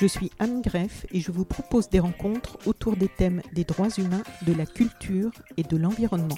Je 0.00 0.06
suis 0.06 0.30
Anne 0.38 0.62
Greff 0.62 1.06
et 1.10 1.18
je 1.18 1.32
vous 1.32 1.44
propose 1.44 1.88
des 1.88 1.98
rencontres 1.98 2.56
autour 2.66 2.96
des 2.96 3.08
thèmes 3.08 3.42
des 3.52 3.64
droits 3.64 3.88
humains, 3.98 4.22
de 4.46 4.52
la 4.52 4.64
culture 4.64 5.32
et 5.56 5.64
de 5.64 5.76
l'environnement. 5.76 6.36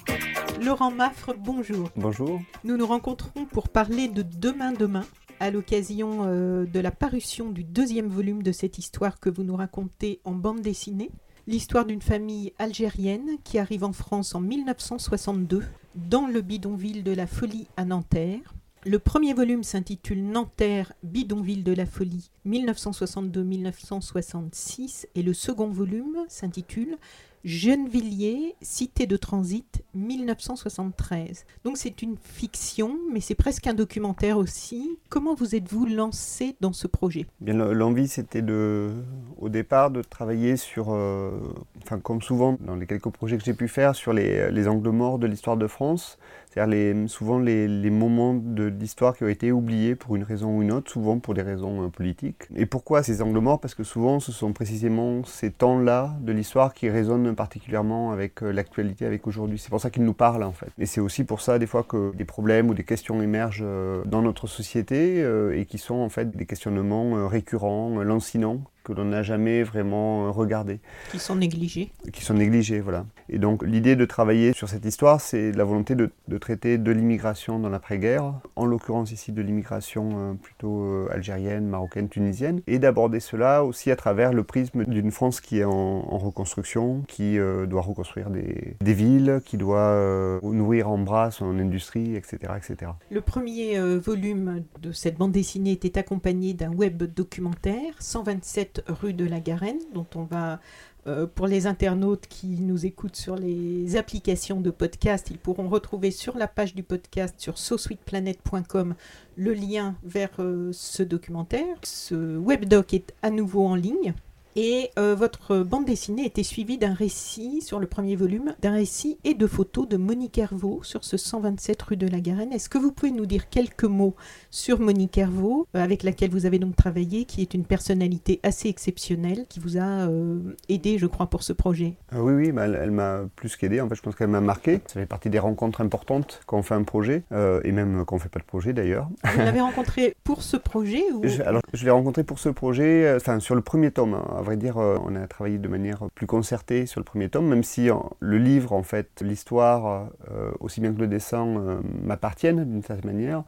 Laurent 0.59 0.89
Maffre, 0.89 1.35
bonjour. 1.37 1.91
Bonjour. 1.95 2.41
Nous 2.63 2.75
nous 2.75 2.87
rencontrons 2.87 3.45
pour 3.45 3.69
parler 3.69 4.07
de 4.07 4.23
Demain 4.23 4.71
Demain 4.71 5.05
à 5.39 5.51
l'occasion 5.51 6.25
euh, 6.25 6.65
de 6.65 6.79
la 6.79 6.89
parution 6.89 7.51
du 7.51 7.63
deuxième 7.63 8.07
volume 8.07 8.41
de 8.41 8.51
cette 8.51 8.79
histoire 8.79 9.19
que 9.19 9.29
vous 9.29 9.43
nous 9.43 9.55
racontez 9.55 10.21
en 10.23 10.31
bande 10.31 10.61
dessinée. 10.61 11.11
L'histoire 11.45 11.85
d'une 11.85 12.01
famille 12.01 12.53
algérienne 12.57 13.37
qui 13.43 13.59
arrive 13.59 13.83
en 13.83 13.93
France 13.93 14.33
en 14.33 14.41
1962 14.41 15.63
dans 15.93 16.25
le 16.25 16.41
bidonville 16.41 17.03
de 17.03 17.11
la 17.11 17.27
Folie 17.27 17.67
à 17.77 17.85
Nanterre. 17.85 18.55
Le 18.83 18.97
premier 18.97 19.35
volume 19.35 19.61
s'intitule 19.61 20.23
Nanterre, 20.23 20.93
bidonville 21.03 21.63
de 21.63 21.71
la 21.71 21.85
folie 21.85 22.31
1962-1966 22.47 25.05
et 25.13 25.21
le 25.21 25.35
second 25.35 25.69
volume 25.69 26.17
s'intitule 26.27 26.97
Gennevilliers, 27.43 28.55
cité 28.61 29.05
de 29.05 29.17
transit 29.17 29.83
1973. 29.93 31.45
Donc 31.63 31.77
c'est 31.77 32.01
une 32.01 32.17
fiction, 32.17 32.97
mais 33.11 33.19
c'est 33.19 33.35
presque 33.35 33.67
un 33.67 33.75
documentaire 33.75 34.39
aussi. 34.39 34.97
Comment 35.09 35.35
vous 35.35 35.53
êtes-vous 35.55 35.85
lancé 35.85 36.55
dans 36.59 36.73
ce 36.73 36.87
projet? 36.87 37.27
L'envie 37.41 38.07
c'était 38.07 38.41
de, 38.41 38.89
au 39.37 39.49
départ, 39.49 39.91
de 39.91 40.01
travailler 40.01 40.57
sur, 40.57 40.91
euh, 40.91 41.53
enfin 41.83 41.99
comme 41.99 42.21
souvent 42.21 42.57
dans 42.59 42.75
les 42.75 42.85
quelques 42.85 43.09
projets 43.09 43.37
que 43.37 43.43
j'ai 43.43 43.53
pu 43.53 43.67
faire, 43.67 43.95
sur 43.95 44.13
les, 44.13 44.51
les 44.51 44.67
angles 44.67 44.89
morts 44.89 45.19
de 45.19 45.27
l'histoire 45.27 45.57
de 45.57 45.67
France. 45.67 46.17
C'est-à-dire 46.51 47.09
souvent 47.09 47.39
les, 47.39 47.89
moments 47.89 48.33
de 48.33 48.65
l'histoire 48.65 49.15
qui 49.15 49.23
ont 49.23 49.29
été 49.29 49.53
oubliés 49.53 49.95
pour 49.95 50.17
une 50.17 50.23
raison 50.23 50.57
ou 50.57 50.61
une 50.61 50.73
autre, 50.73 50.91
souvent 50.91 51.17
pour 51.17 51.33
des 51.33 51.41
raisons 51.41 51.85
euh, 51.85 51.87
politiques. 51.87 52.43
Et 52.55 52.65
pourquoi 52.65 53.03
ces 53.03 53.21
angles 53.21 53.39
morts? 53.39 53.61
Parce 53.61 53.73
que 53.73 53.83
souvent 53.83 54.19
ce 54.19 54.33
sont 54.33 54.51
précisément 54.51 55.23
ces 55.23 55.51
temps-là 55.51 56.13
de 56.19 56.33
l'histoire 56.33 56.73
qui 56.73 56.89
résonnent 56.89 57.35
particulièrement 57.35 58.11
avec 58.11 58.43
euh, 58.43 58.51
l'actualité, 58.51 59.05
avec 59.05 59.27
aujourd'hui. 59.27 59.59
C'est 59.59 59.69
pour 59.69 59.79
ça 59.79 59.89
qu'ils 59.89 60.03
nous 60.03 60.13
parlent 60.13 60.43
en 60.43 60.51
fait. 60.51 60.67
Et 60.77 60.85
c'est 60.85 60.99
aussi 60.99 61.23
pour 61.23 61.39
ça 61.39 61.57
des 61.57 61.67
fois 61.67 61.83
que 61.83 62.13
des 62.15 62.25
problèmes 62.25 62.69
ou 62.69 62.73
des 62.73 62.83
questions 62.83 63.21
émergent 63.21 63.63
euh, 63.63 64.03
dans 64.05 64.21
notre 64.21 64.47
société 64.47 65.21
et 65.53 65.65
qui 65.65 65.77
sont 65.77 65.95
en 65.95 66.09
fait 66.09 66.35
des 66.35 66.45
questionnements 66.45 67.27
récurrents, 67.27 68.01
lancinants, 68.03 68.61
que 68.83 68.93
l'on 68.93 69.05
n'a 69.05 69.23
jamais 69.23 69.63
vraiment 69.63 70.27
euh, 70.27 70.31
regardé. 70.31 70.79
Qui 71.11 71.19
sont 71.19 71.35
négligés. 71.35 71.91
Qui 72.11 72.23
sont 72.23 72.33
négligés, 72.33 72.79
voilà. 72.79 73.05
Et 73.29 73.37
donc 73.37 73.63
l'idée 73.63 73.95
de 73.95 74.05
travailler 74.05 74.53
sur 74.53 74.69
cette 74.69 74.85
histoire, 74.85 75.21
c'est 75.21 75.51
la 75.51 75.63
volonté 75.63 75.95
de, 75.95 76.09
de 76.27 76.37
traiter 76.37 76.77
de 76.77 76.91
l'immigration 76.91 77.59
dans 77.59 77.69
l'après-guerre, 77.69 78.33
en 78.55 78.65
l'occurrence 78.65 79.11
ici 79.11 79.31
de 79.31 79.41
l'immigration 79.41 80.09
euh, 80.13 80.33
plutôt 80.33 80.83
euh, 80.83 81.07
algérienne, 81.11 81.67
marocaine, 81.67 82.09
tunisienne, 82.09 82.61
et 82.67 82.79
d'aborder 82.79 83.19
cela 83.19 83.63
aussi 83.63 83.91
à 83.91 83.95
travers 83.95 84.33
le 84.33 84.43
prisme 84.43 84.85
d'une 84.85 85.11
France 85.11 85.41
qui 85.41 85.59
est 85.59 85.63
en, 85.63 85.71
en 85.71 86.17
reconstruction, 86.17 87.03
qui 87.07 87.37
doit 87.67 87.81
reconstruire 87.81 88.29
des, 88.29 88.75
des, 88.79 88.93
villes, 88.93 89.41
qui 89.45 89.57
doit 89.57 90.39
nourrir 90.43 90.89
en 90.89 90.97
bras 90.97 91.31
son 91.31 91.57
industrie, 91.59 92.15
etc. 92.15 92.53
etc. 92.57 92.91
Le 93.09 93.21
premier 93.21 93.79
volume 93.97 94.63
de 94.81 94.91
cette 94.91 95.17
bande 95.17 95.31
dessinée 95.31 95.71
était 95.71 95.97
accompagné 95.97 96.53
d'un 96.53 96.71
web 96.71 97.03
documentaire, 97.03 97.93
127 97.99 98.70
rue 98.87 99.13
de 99.13 99.25
la 99.25 99.39
Garenne, 99.39 99.79
dont 99.93 100.05
on 100.15 100.23
va, 100.23 100.59
euh, 101.07 101.25
pour 101.27 101.47
les 101.47 101.67
internautes 101.67 102.27
qui 102.27 102.47
nous 102.47 102.85
écoutent 102.85 103.15
sur 103.15 103.35
les 103.35 103.95
applications 103.95 104.61
de 104.61 104.69
podcast, 104.69 105.27
ils 105.31 105.37
pourront 105.37 105.67
retrouver 105.67 106.11
sur 106.11 106.37
la 106.37 106.47
page 106.47 106.75
du 106.75 106.83
podcast 106.83 107.35
sur 107.39 107.57
sosweetplanet.com 107.57 108.95
le 109.35 109.53
lien 109.53 109.95
vers 110.03 110.31
euh, 110.39 110.71
ce 110.73 111.03
documentaire. 111.03 111.77
Ce 111.83 112.37
webdoc 112.37 112.93
est 112.93 113.13
à 113.21 113.29
nouveau 113.29 113.65
en 113.65 113.75
ligne. 113.75 114.13
Et 114.55 114.89
euh, 114.99 115.15
votre 115.15 115.59
bande 115.59 115.85
dessinée 115.85 116.25
était 116.25 116.43
suivie 116.43 116.77
d'un 116.77 116.93
récit 116.93 117.61
sur 117.61 117.79
le 117.79 117.87
premier 117.87 118.17
volume, 118.17 118.53
d'un 118.61 118.73
récit 118.73 119.17
et 119.23 119.33
de 119.33 119.47
photos 119.47 119.87
de 119.87 119.95
Monique 119.95 120.37
Hervaux 120.37 120.81
sur 120.83 121.05
ce 121.05 121.15
127 121.15 121.81
rue 121.81 121.97
de 121.97 122.07
la 122.07 122.19
Garenne. 122.19 122.51
Est-ce 122.51 122.67
que 122.67 122.77
vous 122.77 122.91
pouvez 122.91 123.11
nous 123.11 123.25
dire 123.25 123.49
quelques 123.49 123.85
mots 123.85 124.15
sur 124.49 124.81
Monique 124.81 125.17
Hervaux, 125.17 125.67
euh, 125.75 125.81
avec 125.81 126.03
laquelle 126.03 126.31
vous 126.31 126.45
avez 126.45 126.59
donc 126.59 126.75
travaillé, 126.75 127.23
qui 127.23 127.41
est 127.41 127.53
une 127.53 127.63
personnalité 127.63 128.41
assez 128.43 128.67
exceptionnelle, 128.67 129.45
qui 129.47 129.61
vous 129.61 129.77
a 129.77 130.09
euh, 130.09 130.39
aidé, 130.67 130.97
je 130.97 131.05
crois, 131.05 131.27
pour 131.27 131.43
ce 131.43 131.53
projet? 131.53 131.95
Oui, 132.13 132.33
oui, 132.33 132.51
bah, 132.51 132.65
elle, 132.65 132.91
m'a 132.91 133.21
plus 133.37 133.55
qu'aidé. 133.55 133.79
En 133.79 133.87
fait, 133.87 133.95
je 133.95 134.01
pense 134.01 134.15
qu'elle 134.15 134.27
m'a 134.27 134.41
marqué. 134.41 134.81
Ça 134.87 134.99
fait 134.99 135.05
partie 135.05 135.29
des 135.29 135.39
rencontres 135.39 135.79
importantes 135.79 136.41
quand 136.45 136.57
on 136.57 136.63
fait 136.63 136.75
un 136.75 136.83
projet, 136.83 137.23
et 137.63 137.71
même 137.71 138.03
quand 138.05 138.15
on 138.15 138.17
ne 138.17 138.23
fait 138.23 138.29
pas 138.29 138.39
de 138.39 138.45
projet 138.45 138.73
d'ailleurs. 138.73 139.07
Vous 139.23 139.37
l'avez 139.39 139.61
rencontré 139.61 140.15
pour 140.23 140.43
ce 140.43 140.57
projet 140.57 141.03
ou... 141.13 141.25
je, 141.25 141.41
Alors, 141.41 141.61
je 141.73 141.85
l'ai 141.85 141.91
rencontré 141.91 142.23
pour 142.23 142.39
ce 142.39 142.49
projet, 142.49 143.13
enfin, 143.15 143.39
sur 143.39 143.55
le 143.55 143.61
premier 143.61 143.91
tome. 143.91 144.15
Hein 144.15 144.40
à 144.41 144.43
vrai 144.43 144.57
dire, 144.57 144.79
euh, 144.79 144.97
on 145.05 145.15
a 145.15 145.27
travaillé 145.27 145.59
de 145.59 145.67
manière 145.67 146.09
plus 146.15 146.25
concertée 146.25 146.87
sur 146.87 146.99
le 146.99 147.03
premier 147.03 147.29
tome, 147.29 147.47
même 147.47 147.63
si 147.63 147.89
le 148.19 148.37
livre, 148.39 148.73
en 148.73 148.81
fait, 148.81 149.21
l'histoire, 149.21 150.09
euh, 150.31 150.51
aussi 150.59 150.81
bien 150.81 150.91
que 150.91 150.99
le 150.99 151.05
dessin, 151.05 151.45
euh, 151.45 151.79
m'appartiennent 152.03 152.63
d'une 152.65 152.81
certaine 152.81 153.11
manière. 153.11 153.43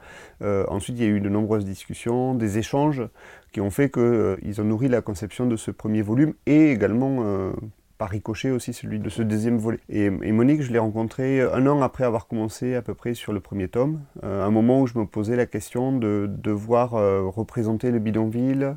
ensuite, 0.70 0.98
il 1.00 1.04
y 1.04 1.08
a 1.08 1.10
eu 1.10 1.20
de 1.20 1.30
nombreuses 1.30 1.66
discussions, 1.66 2.36
des 2.36 2.60
échanges 2.60 3.02
qui 3.52 3.60
ont 3.60 3.72
fait 3.72 3.90
qu'ils 3.90 4.62
ont 4.62 4.64
nourri 4.64 4.88
la 4.88 5.02
conception 5.02 5.48
de 5.48 5.56
ce 5.56 5.72
premier 5.72 6.04
volume 6.04 6.34
et 6.46 6.72
également 6.72 7.52
par 7.98 8.10
ricochet 8.10 8.52
aussi 8.52 8.74
celui 8.74 9.00
de 9.00 9.10
ce 9.10 9.22
deuxième 9.22 9.58
volet. 9.58 9.80
Et, 9.90 10.10
Monique, 10.10 10.62
je 10.62 10.72
l'ai 10.72 10.80
rencontrée 10.80 11.42
un 11.42 11.66
an 11.68 11.82
après 11.82 12.04
avoir 12.04 12.28
commencé 12.28 12.76
à 12.76 12.82
peu 12.82 12.94
près 12.94 13.14
sur 13.14 13.34
le 13.34 13.40
premier 13.40 13.68
tome, 13.68 14.02
un 14.22 14.52
moment 14.52 14.82
où 14.82 14.88
je 14.88 14.98
me 14.98 15.06
posais 15.06 15.36
la 15.36 15.46
question 15.46 15.98
de 15.98 16.30
devoir 16.30 16.92
représenter 16.92 17.90
le 17.92 18.00
bidonville, 18.00 18.76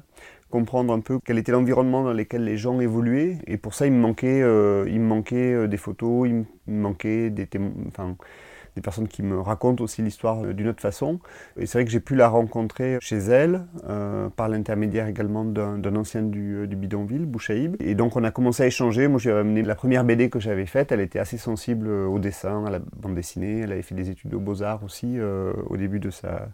comprendre 0.51 0.93
un 0.93 1.01
peu 1.01 1.19
quel 1.25 1.39
était 1.39 1.53
l'environnement 1.53 2.05
dans 2.05 2.13
lequel 2.13 2.45
les 2.45 2.57
gens 2.57 2.81
évoluaient. 2.81 3.39
Et 3.47 3.57
pour 3.57 3.75
ça, 3.75 3.87
il 3.87 3.93
me 3.93 4.01
manquait, 4.01 4.43
euh, 4.43 4.87
il 4.89 5.01
me 5.01 5.07
manquait 5.07 5.53
euh, 5.53 5.69
des 5.69 5.77
photos, 5.77 6.29
il 6.29 6.35
me 6.35 6.47
manquait 6.67 7.31
des 7.31 7.47
témoins, 7.47 8.17
des 8.77 8.83
personnes 8.83 9.09
qui 9.09 9.23
me 9.23 9.41
racontent 9.41 9.83
aussi 9.83 10.03
l'histoire 10.03 10.45
euh, 10.45 10.53
d'une 10.53 10.69
autre 10.69 10.83
façon. 10.83 11.19
Et 11.59 11.67
c'est 11.67 11.79
vrai 11.79 11.85
que 11.85 11.91
j'ai 11.91 12.01
pu 12.01 12.15
la 12.15 12.29
rencontrer 12.29 12.99
chez 13.01 13.17
elle, 13.17 13.63
euh, 13.89 14.29
par 14.29 14.49
l'intermédiaire 14.49 15.09
également 15.09 15.45
d'un 15.45 15.97
ancien 15.97 16.23
du, 16.23 16.57
euh, 16.57 16.67
du, 16.67 16.77
bidonville, 16.77 17.25
Bouchaïb. 17.25 17.77
Et 17.81 17.95
donc 17.95 18.17
on 18.17 18.23
a 18.23 18.31
commencé 18.31 18.63
à 18.63 18.67
échanger. 18.67 19.09
Moi, 19.09 19.19
j'ai 19.19 19.33
amené 19.33 19.63
la 19.63 19.75
première 19.75 20.05
BD 20.05 20.29
que 20.29 20.39
j'avais 20.39 20.67
faite. 20.67 20.93
Elle 20.93 21.01
était 21.01 21.19
assez 21.19 21.39
sensible 21.39 21.89
au 21.89 22.19
dessin, 22.19 22.67
à 22.67 22.71
la 22.71 22.79
bande 22.79 23.15
dessinée. 23.15 23.61
Elle 23.61 23.73
avait 23.73 23.83
fait 23.83 23.95
des 23.95 24.11
études 24.11 24.31
de 24.31 24.37
beaux-arts 24.37 24.85
aussi 24.85 25.19
au 25.69 25.77
début 25.77 25.99
de 25.99 26.11
sa... 26.11 26.49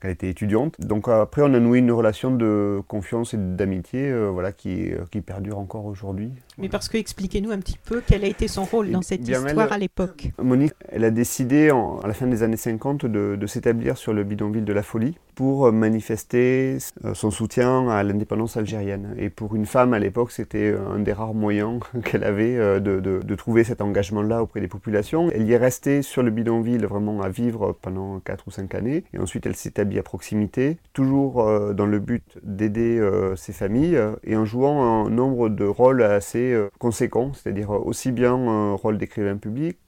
quand 0.00 0.08
elle 0.08 0.10
était 0.10 0.28
étudiante. 0.28 0.80
Donc 0.80 1.08
après, 1.08 1.42
on 1.42 1.54
a 1.54 1.60
noué 1.60 1.78
une 1.78 1.92
relation 1.92 2.32
de 2.34 2.82
confiance 2.88 3.34
et 3.34 3.36
d'amitié 3.36 4.12
voilà, 4.30 4.50
qui, 4.52 4.90
qui 5.12 5.20
perdure 5.20 5.58
encore 5.58 5.86
aujourd'hui. 5.86 6.32
Mais 6.58 6.68
parce 6.68 6.88
que 6.88 6.96
expliquez-nous 6.96 7.52
un 7.52 7.58
petit 7.58 7.78
peu 7.78 8.02
quel 8.04 8.24
a 8.24 8.26
été 8.26 8.48
son 8.48 8.64
rôle 8.64 8.90
dans 8.90 9.02
cette 9.02 9.26
histoire 9.26 9.72
à 9.72 9.78
l'époque. 9.78 10.30
Monique, 10.42 10.72
elle 10.90 11.04
a 11.04 11.10
décidé 11.10 11.67
à 11.70 12.06
la 12.06 12.14
fin 12.14 12.26
des 12.26 12.42
années 12.42 12.56
50 12.56 13.06
de, 13.06 13.46
s'établir 13.46 13.96
sur 13.96 14.12
le 14.12 14.24
bidonville 14.24 14.64
de 14.64 14.72
la 14.72 14.82
Folie 14.82 15.16
pour 15.38 15.70
manifester 15.70 16.78
euh, 17.04 17.14
son 17.14 17.30
soutien 17.30 17.88
à 17.88 18.02
l'indépendance 18.02 18.56
algérienne. 18.56 19.14
Et 19.18 19.30
pour 19.30 19.54
une 19.54 19.66
femme 19.66 19.94
à 19.94 20.00
l'époque, 20.00 20.32
c'était 20.32 20.74
un 20.74 20.98
des 20.98 21.12
rares 21.12 21.32
moyens 21.32 21.78
qu'elle 22.04 22.24
avait 22.24 22.56
euh, 22.56 22.80
de, 22.80 23.34
trouver 23.36 23.62
cet 23.62 23.80
engagement-là 23.80 24.42
auprès 24.42 24.60
des 24.60 24.66
populations. 24.66 25.30
Elle 25.32 25.46
y 25.46 25.52
est 25.52 25.56
restée 25.56 26.02
sur 26.02 26.24
le 26.24 26.32
bidonville 26.32 26.84
vraiment 26.86 27.22
à 27.22 27.28
vivre 27.28 27.76
pendant 27.82 28.18
4 28.18 28.48
ou 28.48 28.50
5 28.50 28.74
années. 28.74 29.04
Et 29.14 29.20
ensuite, 29.20 29.46
elle 29.46 29.54
s'établit 29.54 30.00
à 30.00 30.02
proximité, 30.02 30.78
toujours 30.92 31.46
euh, 31.46 31.72
dans 31.72 31.86
le 31.86 32.00
but 32.00 32.24
d'aider 32.42 33.00
ses 33.36 33.52
familles 33.52 33.96
et 34.24 34.36
en 34.36 34.44
jouant 34.44 35.06
un 35.06 35.08
nombre 35.08 35.50
de 35.50 35.64
rôles 35.64 36.02
assez 36.02 36.56
conséquents, 36.80 37.32
c'est-à-dire 37.32 37.70
aussi 37.70 38.10
bien 38.10 38.34
un 38.34 38.72
rôle 38.72 38.98
d'écrivain 38.98 39.36
public, 39.36 39.78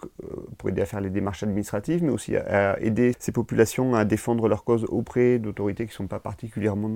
pour 0.59 0.69
aider 0.69 0.83
à 0.83 0.87
faire 0.87 1.01
les 1.01 1.11
démarches 1.11 1.43
administratives, 1.43 2.05
mais 2.05 2.13
aussi 2.13 2.37
à, 2.37 2.81
aider 2.81 3.15
ces 3.19 3.33
populations 3.33 3.97
à 3.97 4.05
défendre 4.05 4.49
leurs 4.49 4.63
causes 4.63 4.87
auprès 4.89 5.40
d'autorités 5.41 5.85
qui 5.85 5.93
ne 5.93 5.95
sont 5.95 6.07
pas 6.07 6.21
particulièrement 6.21 6.91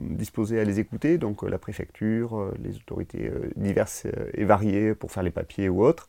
disposées 0.00 0.60
à 0.60 0.64
les 0.64 0.80
écouter, 0.80 1.18
donc 1.18 1.42
la 1.42 1.58
préfecture, 1.58 2.52
les 2.62 2.76
autorités 2.76 3.30
diverses 3.56 4.06
et 4.34 4.44
variées 4.44 4.94
pour 4.94 5.12
faire 5.12 5.22
les 5.22 5.30
papiers 5.30 5.68
ou 5.68 5.84
autres. 5.84 6.06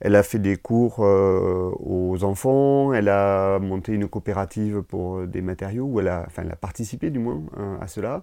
Elle 0.00 0.14
a 0.14 0.22
fait 0.22 0.38
des 0.38 0.56
cours 0.56 1.00
aux 1.00 2.24
enfants, 2.24 2.92
elle 2.92 3.08
a 3.08 3.58
monté 3.58 3.92
une 3.92 4.08
coopérative 4.08 4.82
pour 4.82 5.26
des 5.26 5.42
matériaux, 5.42 5.86
ou 5.86 6.00
elle 6.00 6.08
a, 6.08 6.24
enfin, 6.26 6.42
elle 6.44 6.52
a 6.52 6.56
participé 6.56 7.10
du 7.10 7.18
moins 7.18 7.42
à 7.80 7.88
cela. 7.88 8.22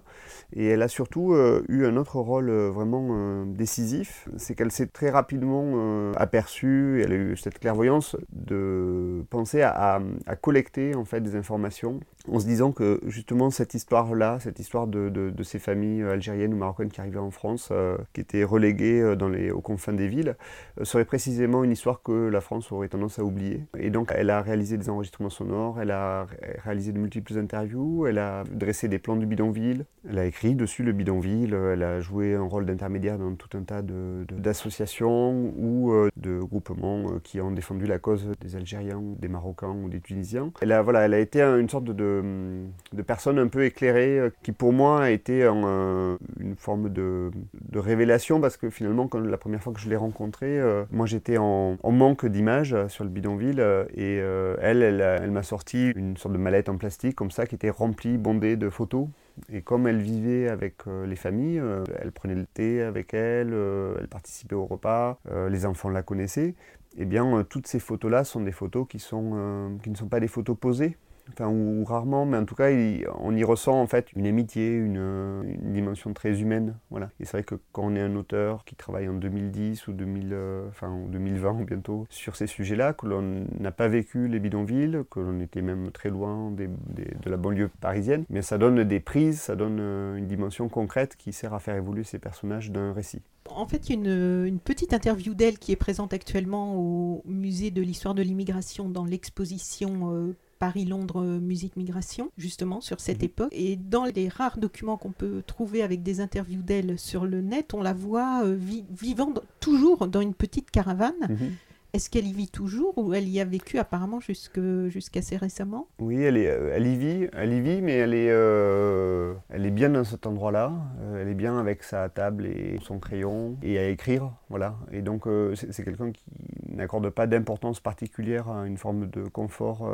Et 0.54 0.66
elle 0.66 0.82
a 0.82 0.88
surtout 0.88 1.34
eu 1.68 1.86
un 1.86 1.96
autre 1.96 2.18
rôle 2.18 2.50
vraiment 2.50 3.44
décisif, 3.44 4.28
c'est 4.36 4.54
qu'elle 4.54 4.72
s'est 4.72 4.86
très 4.86 5.10
rapidement 5.10 6.12
aperçue, 6.16 7.02
elle 7.04 7.12
a 7.12 7.16
eu 7.16 7.36
cette 7.36 7.58
clairvoyance 7.58 8.16
de 8.32 9.24
penser 9.30 9.62
à, 9.62 10.00
à, 10.26 10.36
collecter 10.36 10.94
en 10.94 11.04
fait 11.04 11.20
des 11.20 11.36
informations 11.36 12.00
en 12.30 12.38
se 12.38 12.46
disant 12.46 12.72
que 12.72 13.00
justement 13.06 13.50
cette 13.50 13.74
histoire-là, 13.74 14.38
cette 14.40 14.58
histoire 14.58 14.86
de, 14.86 15.32
ces 15.42 15.58
familles 15.58 16.02
algériennes 16.02 16.54
ou 16.54 16.56
marocaines 16.56 16.90
qui 16.90 17.00
arrivaient 17.00 17.18
en 17.18 17.30
France, 17.30 17.72
qui 18.12 18.20
étaient 18.20 18.44
reléguées 18.44 19.14
dans 19.16 19.28
les, 19.28 19.50
aux 19.50 19.60
confins 19.60 19.92
des 19.92 20.08
villes, 20.08 20.36
serait 20.82 21.04
précisément 21.04 21.62
une 21.62 21.70
histoire 21.70 22.02
que 22.02 22.28
la 22.28 22.40
France 22.40 22.72
aurait 22.72 22.88
tendance 22.88 23.18
à 23.18 23.24
oublier. 23.24 23.62
Et 23.78 23.90
donc 23.90 24.12
elle 24.14 24.30
a 24.30 24.42
réalisé 24.42 24.76
des 24.76 24.88
enregistrements 24.88 25.30
sonores, 25.30 25.80
elle 25.80 25.90
a 25.90 26.26
réalisé 26.64 26.92
de 26.92 26.98
multiples 26.98 27.38
interviews, 27.38 28.06
elle 28.06 28.18
a 28.18 28.44
dressé 28.50 28.88
des 28.88 28.98
plans 28.98 29.16
du 29.16 29.26
bidonville, 29.26 29.84
elle 30.08 30.18
a 30.18 30.24
écrit 30.24 30.54
dessus 30.54 30.82
le 30.82 30.92
bidonville, 30.92 31.54
elle 31.54 31.82
a 31.82 32.00
joué 32.00 32.34
un 32.34 32.42
rôle 32.42 32.66
d'intermédiaire 32.66 33.18
dans 33.18 33.34
tout 33.34 33.56
un 33.56 33.62
tas 33.62 33.82
d'associations 33.82 35.52
ou 35.56 35.92
euh, 35.92 36.08
de 36.16 36.38
groupements 36.38 37.10
euh, 37.10 37.20
qui 37.22 37.40
ont 37.40 37.50
défendu 37.50 37.86
la 37.86 37.98
cause 37.98 38.30
des 38.40 38.56
Algériens, 38.56 39.02
des 39.18 39.28
Marocains 39.28 39.74
ou 39.84 39.88
des 39.88 40.00
Tunisiens. 40.00 40.52
Elle 40.60 40.72
a, 40.72 40.82
voilà, 40.82 41.00
elle 41.00 41.14
a 41.14 41.18
été 41.18 41.42
une 41.42 41.68
sorte 41.68 41.84
de, 41.84 42.15
de 42.22 43.02
personne 43.02 43.38
un 43.38 43.48
peu 43.48 43.64
éclairée 43.64 44.18
euh, 44.18 44.30
qui 44.42 44.52
pour 44.52 44.72
moi 44.72 45.02
a 45.02 45.10
été 45.10 45.44
une 45.44 46.56
forme 46.56 46.90
de, 46.90 47.30
révélation 47.74 48.40
parce 48.40 48.56
que 48.56 48.70
finalement 48.70 49.08
la 49.14 49.36
première 49.36 49.62
fois 49.62 49.72
que 49.72 49.80
je 49.80 49.88
l'ai 49.88 49.96
rencontrée, 49.96 50.60
moi 50.90 51.06
j'étais 51.06 51.36
en, 51.38 51.76
manque 51.84 52.26
d'images 52.26 52.76
sur 52.88 53.04
le 53.04 53.10
bidonville 53.10 53.60
et 53.94 54.16
elle, 54.16 54.82
elle, 54.82 55.30
m'a 55.30 55.42
sorti 55.42 55.90
une 55.90 56.16
sorte 56.16 56.34
de 56.34 56.38
mallette 56.38 56.68
en 56.68 56.76
plastique 56.76 57.14
comme 57.14 57.30
ça 57.30 57.46
qui 57.46 57.54
était 57.54 57.70
remplie, 57.70 58.16
bondée 58.18 58.56
de 58.56 58.70
photos. 58.70 59.08
Et 59.52 59.62
comme 59.62 59.86
elle 59.86 60.00
vivait 60.00 60.48
avec 60.48 60.86
euh, 60.86 61.06
les 61.06 61.16
familles, 61.16 61.60
euh, 61.60 61.84
elle 62.00 62.12
prenait 62.12 62.34
le 62.34 62.46
thé 62.46 62.82
avec 62.82 63.12
elle, 63.12 63.52
euh, 63.52 63.96
elle 64.00 64.08
participait 64.08 64.54
au 64.54 64.64
repas, 64.64 65.18
les 65.50 65.66
enfants 65.66 65.90
la 65.90 66.02
connaissaient, 66.02 66.54
eh 66.96 67.04
bien 67.04 67.44
toutes 67.48 67.66
ces 67.66 67.78
photos-là 67.78 68.24
sont 68.24 68.40
des 68.40 68.52
photos 68.52 68.86
qui, 68.88 68.98
sont, 68.98 69.78
qui 69.82 69.90
ne 69.90 69.96
sont 69.96 70.08
pas 70.08 70.20
des 70.20 70.28
photos 70.28 70.56
posées, 70.58 70.96
enfin, 71.30 71.48
ou, 71.48 71.84
rarement, 71.84 72.26
mais 72.26 72.36
en 72.36 72.44
tout 72.44 72.54
cas, 72.54 72.70
on 73.18 73.34
y 73.34 73.44
ressent 73.44 73.80
en 73.80 73.86
fait 73.86 74.12
une 74.14 74.26
amitié, 74.26 74.74
une, 74.74 75.56
dimension 75.72 76.12
très 76.12 76.40
humaine. 76.40 76.76
Voilà. 76.90 77.10
Et 77.20 77.24
c'est 77.24 77.32
vrai 77.32 77.44
que 77.44 77.56
quand 77.72 77.82
on 77.84 77.94
est 77.94 78.00
un 78.00 78.16
auteur 78.16 78.64
qui 78.64 78.74
travaille 78.74 79.08
en 79.08 79.14
2010 79.14 79.88
ou 79.88 79.92
2000, 79.92 80.30
euh, 80.32 80.68
enfin, 80.68 80.96
2020 81.08 81.64
bientôt 81.64 82.06
sur 82.10 82.36
ces 82.36 82.46
sujets-là, 82.46 82.92
que 82.92 83.06
l'on 83.06 83.46
n'a 83.58 83.72
pas 83.72 83.88
vécu 83.88 84.28
les 84.28 84.38
bidonvilles, 84.38 85.00
que 85.10 85.20
l'on 85.20 85.40
était 85.40 85.62
même 85.62 85.90
très 85.90 86.10
loin 86.10 86.50
de 86.50 87.30
la 87.30 87.36
banlieue 87.36 87.70
parisienne, 87.80 88.24
mais 88.30 88.42
ça 88.42 88.58
donne 88.58 88.84
des 88.84 89.00
prises, 89.00 89.40
ça 89.40 89.56
donne 89.56 89.78
euh, 89.80 90.16
une 90.16 90.26
dimension 90.26 90.68
concrète 90.68 91.16
qui 91.16 91.32
sert 91.32 91.54
à 91.54 91.58
faire 91.58 91.76
évoluer 91.76 92.04
ces 92.04 92.18
personnages 92.18 92.70
d'un 92.70 92.92
récit. 92.92 93.22
En 93.50 93.66
fait, 93.66 93.88
il 93.88 93.92
y 93.92 93.92
a 93.92 94.46
une, 94.46 94.58
petite 94.58 94.92
interview 94.92 95.34
d'elle 95.34 95.58
qui 95.58 95.72
est 95.72 95.76
présente 95.76 96.12
actuellement 96.12 96.76
au 96.76 97.22
musée 97.26 97.70
de 97.70 97.82
l'histoire 97.82 98.14
de 98.14 98.22
l'immigration 98.22 98.88
dans 98.88 99.04
l'exposition 99.04 100.12
euh, 100.12 100.36
Paris-Londres 100.58 101.22
Musique 101.40 101.76
Migration, 101.76 102.30
justement, 102.36 102.80
sur 102.80 103.00
cette 103.00 103.18
mhm. 103.18 103.24
époque. 103.24 103.48
Et 103.52 103.76
dans 103.76 104.04
les 104.04 104.28
rares 104.28 104.58
documents 104.58 104.96
qu'on 104.96 105.12
peut 105.12 105.42
trouver 105.46 105.82
avec 105.82 106.02
des 106.02 106.20
interviews 106.20 106.62
d'elle 106.62 106.98
sur 106.98 107.26
le 107.26 107.40
net, 107.40 107.74
on 107.74 107.82
la 107.82 107.92
voit 107.92 108.44
euh, 108.44 108.56
vivant 108.90 109.32
toujours 109.60 110.06
dans 110.08 110.20
une 110.20 110.34
petite 110.34 110.70
caravane. 110.70 111.14
Mhm. 111.28 111.52
Est-ce 111.96 112.10
qu'elle 112.10 112.26
y 112.26 112.34
vit 112.34 112.48
toujours 112.48 112.98
ou 112.98 113.14
elle 113.14 113.26
y 113.26 113.40
a 113.40 113.46
vécu 113.46 113.78
apparemment 113.78 114.20
jusqu'assez 114.20 115.38
récemment? 115.38 115.88
Oui, 115.98 116.22
elle, 116.22 116.36
est, 116.36 116.50
euh, 116.50 116.74
elle, 116.74 116.86
y 116.86 116.94
vit, 116.94 117.26
elle 117.32 117.54
y 117.54 117.60
vit, 117.62 117.80
mais 117.80 117.94
elle 117.94 118.12
est, 118.12 118.28
euh, 118.28 119.32
elle 119.48 119.64
est 119.64 119.70
bien 119.70 119.88
dans 119.88 120.04
cet 120.04 120.26
endroit-là. 120.26 120.74
Euh, 121.00 121.22
elle 121.22 121.28
est 121.28 121.34
bien 121.34 121.58
avec 121.58 121.82
sa 121.82 122.10
table 122.10 122.44
et 122.44 122.76
son 122.82 122.98
crayon 122.98 123.56
et 123.62 123.78
à 123.78 123.88
écrire, 123.88 124.30
voilà. 124.50 124.76
Et 124.92 125.00
donc 125.00 125.26
c'est 125.54 125.84
quelqu'un 125.84 126.12
qui 126.12 126.26
n'accorde 126.68 127.08
pas 127.08 127.26
d'importance 127.26 127.80
particulière 127.80 128.50
à 128.50 128.66
une 128.66 128.76
forme 128.76 129.08
de 129.08 129.22
confort 129.22 129.90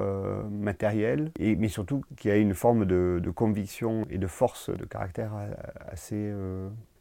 matériel, 0.51 1.31
mais 1.39 1.69
surtout 1.69 2.03
qui 2.17 2.33
a 2.33 2.37
une 2.37 2.55
forme 2.55 2.85
de, 2.85 3.31
conviction 3.33 4.07
et 4.11 4.19
de 4.19 4.27
force 4.27 4.71
de 4.71 4.85
caractère 4.87 5.35
assez 5.89 6.33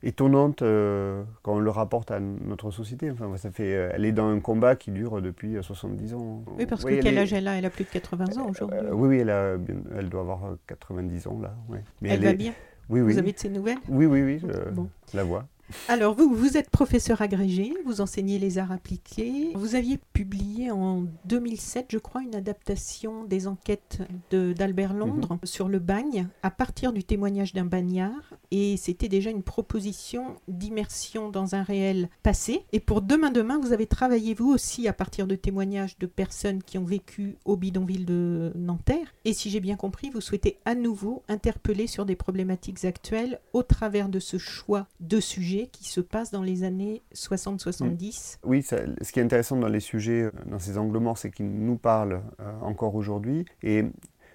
étonnante 0.04 0.62
euh, 0.62 1.24
quand 1.44 1.56
on 1.56 1.60
le 1.60 1.70
rapporte 1.70 2.12
à 2.12 2.20
notre 2.20 2.72
société. 2.72 3.12
Enfin, 3.12 3.36
ça 3.38 3.52
fait, 3.52 3.74
euh, 3.74 3.92
elle 3.94 4.06
est 4.06 4.12
dans 4.12 4.28
un 4.28 4.40
combat 4.40 4.76
qui 4.76 4.92
dure 4.92 5.22
depuis 5.22 5.56
70 5.62 6.14
euh, 6.14 6.16
ans. 6.16 6.44
Oui, 6.58 6.66
parce 6.66 6.84
que 6.84 7.00
quel 7.02 7.18
âge 7.18 7.34
elle 7.34 7.48
a? 7.48 7.58
Elle 7.58 7.66
a 7.66 7.70
plus 7.70 7.84
de 7.84 7.90
80 7.90 8.38
ans 8.38 8.50
aujourd'hui. 8.50 8.80
oui, 8.92 9.08
oui, 9.10 9.18
elle, 9.20 9.30
a, 9.30 9.58
elle 9.98 10.10
doit 10.10 10.22
avoir 10.22 10.40
90 10.68 11.28
ans 11.28 11.40
là. 11.42 11.54
Mais 12.02 12.10
elle, 12.10 12.24
va 12.24 12.34
bien? 12.34 12.54
Oui, 12.90 13.02
oui. 13.02 13.14
Vous 13.14 13.20
avez 13.20 13.32
de 13.32 13.40
ses 13.40 13.50
nouvelles? 13.50 13.78
Oui, 13.88 14.06
oui, 14.06 14.22
oui, 14.24 14.40
je 14.42 15.18
la 15.18 15.24
vois. 15.24 15.46
Alors, 15.88 16.16
vous, 16.16 16.34
vous 16.34 16.58
êtes 16.58 16.70
professeur 16.70 17.22
agrégé, 17.22 17.74
vous 17.86 18.02
enseignez 18.02 18.40
les 18.40 18.58
arts 18.58 18.72
appliqués. 18.72 19.52
Vous 19.56 19.76
aviez 19.76 20.00
publié 20.14 20.72
en 20.72 21.06
2007, 21.26 21.88
je 21.90 21.98
crois, 21.98 22.22
une 22.22 22.36
adaptation 22.36 23.24
des 23.26 23.48
enquêtes 23.48 24.00
d'Albert 24.32 24.94
Londres 24.94 25.34
mhm. 25.34 25.40
sur 25.44 25.68
le 25.68 25.80
bagne 25.80 26.28
à 26.44 26.52
partir 26.52 26.94
du 26.94 27.04
témoignage 27.04 27.54
d'un 27.54 27.66
bagnard. 27.66 28.34
Et 28.52 28.78
c'était 28.78 29.08
déjà 29.08 29.30
une 29.30 29.44
proposition 29.44 30.36
d'immersion 30.48 31.30
dans 31.30 31.56
un 31.56 31.64
réel 31.64 32.10
passé. 32.24 32.66
Et 32.74 32.80
pour 32.80 33.02
Demain 33.02 33.32
Demain, 33.32 33.60
vous 33.60 33.74
avez 33.74 33.88
travaillé 33.88 34.34
vous 34.34 34.52
aussi 34.52 34.88
à 34.88 34.94
partir 34.94 35.28
de 35.28 35.36
témoignages 35.36 35.98
de 36.00 36.06
personnes 36.06 36.62
qui 36.64 36.78
ont 36.78 36.84
vécu 36.84 37.38
au 37.46 37.56
bidonville 37.56 38.06
de 38.06 38.52
Nanterre. 38.56 39.14
Et 39.26 39.34
si 39.34 39.50
j'ai 39.50 39.60
bien 39.60 39.76
compris, 39.76 40.10
vous 40.10 40.22
souhaitez 40.22 40.60
à 40.66 40.76
nouveau 40.76 41.24
interpeller 41.28 41.88
sur 41.88 42.06
des 42.06 42.16
problématiques 42.16 42.84
actuelles 42.86 43.40
au 43.54 43.64
travers 43.64 44.10
de 44.10 44.20
ce 44.20 44.38
choix 44.38 44.88
de 45.00 45.20
sujets 45.20 45.61
qui 45.68 45.86
se 45.86 46.02
passe 46.02 46.32
dans 46.32 46.44
les 46.44 46.64
années 46.64 47.02
60-70. 47.14 48.38
Mm. 48.44 48.50
Oui, 48.50 48.64
ce 48.64 49.12
qui 49.12 49.20
est 49.20 49.24
intéressant 49.24 49.58
dans 49.58 49.68
les 49.68 49.80
sujets, 49.80 50.24
euh, 50.24 50.32
dans 50.46 50.60
ces 50.60 50.78
angles 50.78 51.00
morts, 51.00 51.18
c'est 51.18 51.32
qu'ils 51.32 51.50
nous 51.50 51.78
parlent 51.78 52.22
euh, 52.40 52.52
encore 52.62 52.96
aujourd'hui. 52.96 53.46
Et 53.64 53.86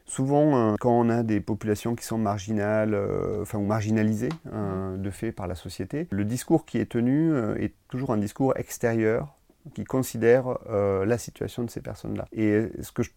Souvent, 0.09 0.57
euh, 0.57 0.75
quand 0.79 0.93
on 0.93 1.09
a 1.09 1.25
des 1.25 1.41
populations 1.41 1.97
qui 1.97 2.05
sont 2.05 2.17
marginales, 2.17 2.97
enfin, 3.43 3.59
ou 3.59 3.67
marginalisées 3.67 4.29
mm. 4.45 5.03
de 5.03 5.11
fait 5.11 5.33
par 5.33 5.49
la 5.49 5.57
société, 5.57 6.07
le 6.11 6.25
discours 6.25 6.65
qui 6.65 6.79
est 6.79 6.87
tenu 6.87 7.37
est 7.59 7.75
toujours 7.89 8.13
un 8.13 8.17
discours 8.17 8.57
extérieur 8.57 9.35
qui 9.75 9.83
considère 9.83 10.61
la 10.71 11.19
situation 11.19 11.65
de 11.65 11.71
ces 11.71 11.81
personnes-là. 11.81 12.27
Et 12.31 12.69
ce 12.83 12.93
que 12.93 13.03
je 13.03 13.11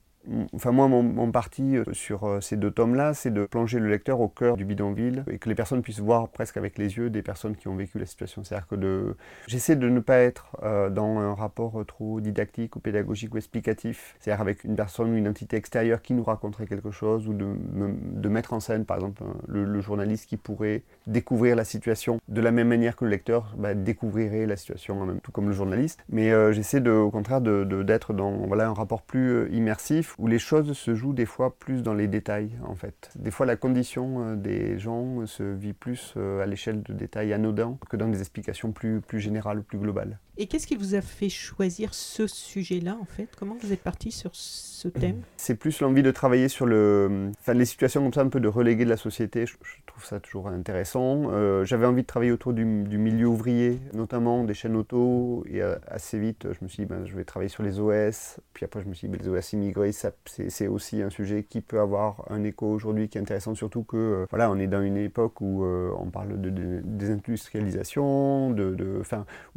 Enfin, 0.53 0.71
moi, 0.71 0.88
mon, 0.88 1.31
parti 1.31 1.77
euh, 1.77 1.83
sur 1.91 2.25
euh, 2.25 2.41
ces 2.41 2.55
deux 2.55 2.71
tomes-là, 2.71 3.13
c'est 3.13 3.31
de 3.31 3.45
plonger 3.45 3.79
le 3.79 3.88
lecteur 3.88 4.19
au 4.19 4.27
cœur 4.27 4.57
du 4.57 4.65
bidonville 4.65 5.24
et 5.29 5.38
que 5.38 5.50
les 5.50 5.55
personnes 5.55 5.81
puissent 5.81 6.00
voir 6.00 6.29
presque 6.29 6.57
avec 6.57 6.77
les 6.77 6.98
yeux 6.98 7.09
des 7.09 7.21
personnes 7.21 7.55
qui 7.55 7.67
ont 7.67 7.75
vécu 7.75 7.98
la 8.00 8.05
situation. 8.05 8.43
C'est-à-dire 8.43 8.67
que 8.67 9.15
j'essaie 9.48 9.75
de 9.75 9.89
ne 9.89 10.00
pas 10.00 10.17
être 10.17 10.57
euh, 10.63 10.89
dans 10.89 11.19
un 11.19 11.33
rapport 11.33 11.83
trop 11.88 12.21
didactique 12.21 12.75
ou 12.75 12.79
pédagogique 12.79 13.33
ou 13.33 13.38
explicatif, 13.38 14.15
c'est-à-dire 14.19 14.41
avec 14.41 14.63
une 14.63 14.75
personne 14.75 15.12
ou 15.12 15.15
une 15.15 15.27
entité 15.27 15.57
extérieure 15.57 16.01
qui 16.01 16.13
nous 16.13 16.24
raconterait 16.24 16.67
quelque 16.67 16.91
chose 16.91 17.27
ou 17.27 17.33
de, 17.33 18.29
mettre 18.29 18.53
en 18.53 18.59
scène, 18.59 18.86
par 18.86 18.98
exemple, 18.98 19.24
le, 19.48 19.81
journaliste 19.81 20.27
qui 20.27 20.38
pourrait 20.38 20.83
découvrir 21.07 21.55
la 21.55 21.63
situation 21.63 22.19
de 22.27 22.41
la 22.41 22.51
même 22.51 22.67
manière 22.67 22.95
que 22.95 23.05
le 23.05 23.12
lecteur 23.12 23.55
bah, 23.57 23.74
découvrirait 23.74 24.45
la 24.45 24.55
situation, 24.55 25.07
tout 25.24 25.31
comme 25.31 25.48
le 25.48 25.53
journaliste. 25.53 26.03
Mais 26.09 26.31
j'essaie 26.53 26.88
au 26.88 27.09
contraire 27.09 27.41
d'être 27.41 28.13
dans 28.13 28.31
voilà, 28.45 28.67
un 28.67 28.74
rapport 28.74 29.01
plus 29.01 29.50
immersif 29.51 30.15
où 30.19 30.27
les 30.27 30.38
choses 30.38 30.73
se 30.73 30.93
jouent 30.93 31.13
des 31.13 31.25
fois 31.25 31.57
plus 31.57 31.81
dans 31.81 31.93
les 31.93 32.07
détails, 32.07 32.51
en 32.65 32.75
fait. 32.75 33.09
Des 33.15 33.31
fois, 33.31 33.45
la 33.45 33.55
condition 33.55 34.21
euh, 34.21 34.35
des 34.35 34.77
gens 34.77 35.25
se 35.25 35.43
vit 35.43 35.73
plus 35.73 36.13
euh, 36.17 36.43
à 36.43 36.45
l'échelle 36.45 36.83
de 36.83 36.93
détails 36.93 37.31
anodins 37.31 37.77
que 37.89 37.95
dans 37.95 38.09
des 38.09 38.19
explications 38.19 38.73
plus, 38.73 38.99
plus 38.99 39.21
générales, 39.21 39.63
plus 39.63 39.79
globales. 39.79 40.19
Et 40.41 40.48
qu'est-ce 40.48 40.67
qui 40.67 40.77
vous 40.77 40.96
a 40.96 41.01
fait 41.01 41.27
choisir 41.27 41.93
ce 41.93 42.25
sujet-là, 42.25 42.98
en 43.01 43.03
fait? 43.03 43.27
Comment 43.38 43.58
vous 43.62 43.74
êtes 43.74 43.84
parti 43.84 44.10
sur 44.10 44.31
ce 44.34 44.88
thème? 44.88 45.19
C'est 45.36 45.55
plus 45.55 45.81
l'envie 45.81 46.01
de 46.01 46.12
travailler 46.12 46.48
sur 46.48 46.65
le, 46.65 47.29
enfin, 47.41 47.53
les 47.53 47.65
situations 47.65 48.01
comme 48.01 48.13
ça, 48.13 48.22
un 48.22 48.29
peu 48.29 48.39
de 48.39 48.48
reléguer 48.48 48.86
de 48.86 48.89
la 48.89 48.96
société. 48.96 49.46
Je, 49.46 49.55
trouve 49.86 50.05
ça 50.05 50.22
toujours 50.22 50.48
intéressant. 50.48 51.24
Euh, 51.29 51.65
j'avais 51.65 51.86
envie 51.86 52.03
de 52.03 52.08
travailler 52.08 52.31
autour 52.31 52.53
du, 52.53 52.63
milieu 52.63 53.27
ouvrier, 53.27 53.81
notamment 53.93 54.46
des 54.46 54.53
chaînes 54.53 54.77
auto. 54.77 55.43
Et 55.50 55.62
assez 55.62 56.17
vite, 56.17 56.48
je 56.53 56.63
me 56.63 56.69
suis 56.69 56.84
dit, 56.84 56.86
ben, 56.86 57.05
je 57.05 57.17
vais 57.17 57.25
travailler 57.25 57.50
sur 57.50 57.63
les 57.63 57.81
OS. 57.81 58.39
Puis 58.53 58.63
après, 58.63 58.81
je 58.81 58.88
me 58.88 58.93
suis 58.93 59.10
dit, 59.10 59.17
ben, 59.17 59.22
les 59.22 59.27
OS 59.27 59.51
immigrés, 59.51 59.91
c'est 59.91 60.67
aussi 60.69 61.01
un 61.01 61.10
sujet 61.10 61.43
qui 61.43 61.60
peut 61.60 61.81
avoir 61.81 62.24
un 62.29 62.46
écho 62.46 62.65
aujourd'hui 62.65 63.10
qui 63.10 63.17
est 63.17 63.22
intéressant, 63.22 63.55
surtout 63.55 63.84
que 63.84 63.98
euh, 63.98 64.25
voilà, 64.29 64.50
on 64.50 64.58
est 64.58 64.67
dans 64.67 64.81
une 64.81 64.96
époque 64.96 65.41
où 65.41 65.65
euh, 65.65 65.91
on 66.00 66.10
parle 66.12 66.39
de, 66.39 66.50
désindustrialisation, 66.81 68.51
de, 68.51 68.74
de, 68.74 69.01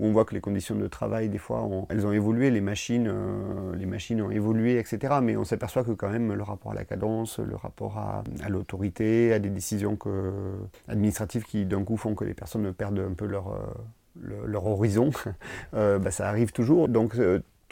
où 0.01 0.07
on 0.07 0.11
voit 0.11 0.25
que 0.25 0.35
les 0.35 0.41
conditions 0.41 0.72
conditions 0.73 0.85
de 0.85 0.89
travail, 0.89 1.29
des 1.29 1.39
fois, 1.39 1.69
elles 1.89 2.07
ont 2.07 2.13
évolué, 2.13 2.51
les 2.51 2.61
machines, 2.61 3.13
les 3.75 3.87
machines 3.87 4.21
ont 4.23 4.31
évolué, 4.31 4.79
etc. 4.79 5.15
Mais 5.23 5.37
on 5.37 5.45
s'aperçoit 5.45 5.85
que 5.85 5.93
quand 5.93 6.11
même 6.11 6.33
le 6.33 6.43
rapport 6.43 6.73
à 6.73 6.75
la 6.75 6.85
cadence, 6.85 7.39
le 7.39 7.57
rapport 7.57 7.99
à, 7.99 8.23
l'autorité, 8.49 9.33
à 9.33 9.39
des 9.39 9.51
décisions 9.51 9.99
administratives 10.89 11.45
qui 11.45 11.65
d'un 11.65 11.85
coup 11.85 11.97
font 11.97 12.15
que 12.15 12.25
les 12.25 12.35
personnes 12.35 12.73
perdent 12.73 12.99
un 12.99 13.15
peu 13.15 13.27
leur, 13.27 13.59
leur 14.21 14.67
horizon, 14.67 15.11
bah, 15.73 16.11
ça 16.11 16.29
arrive 16.29 16.53
toujours. 16.53 16.89
Donc 16.89 17.17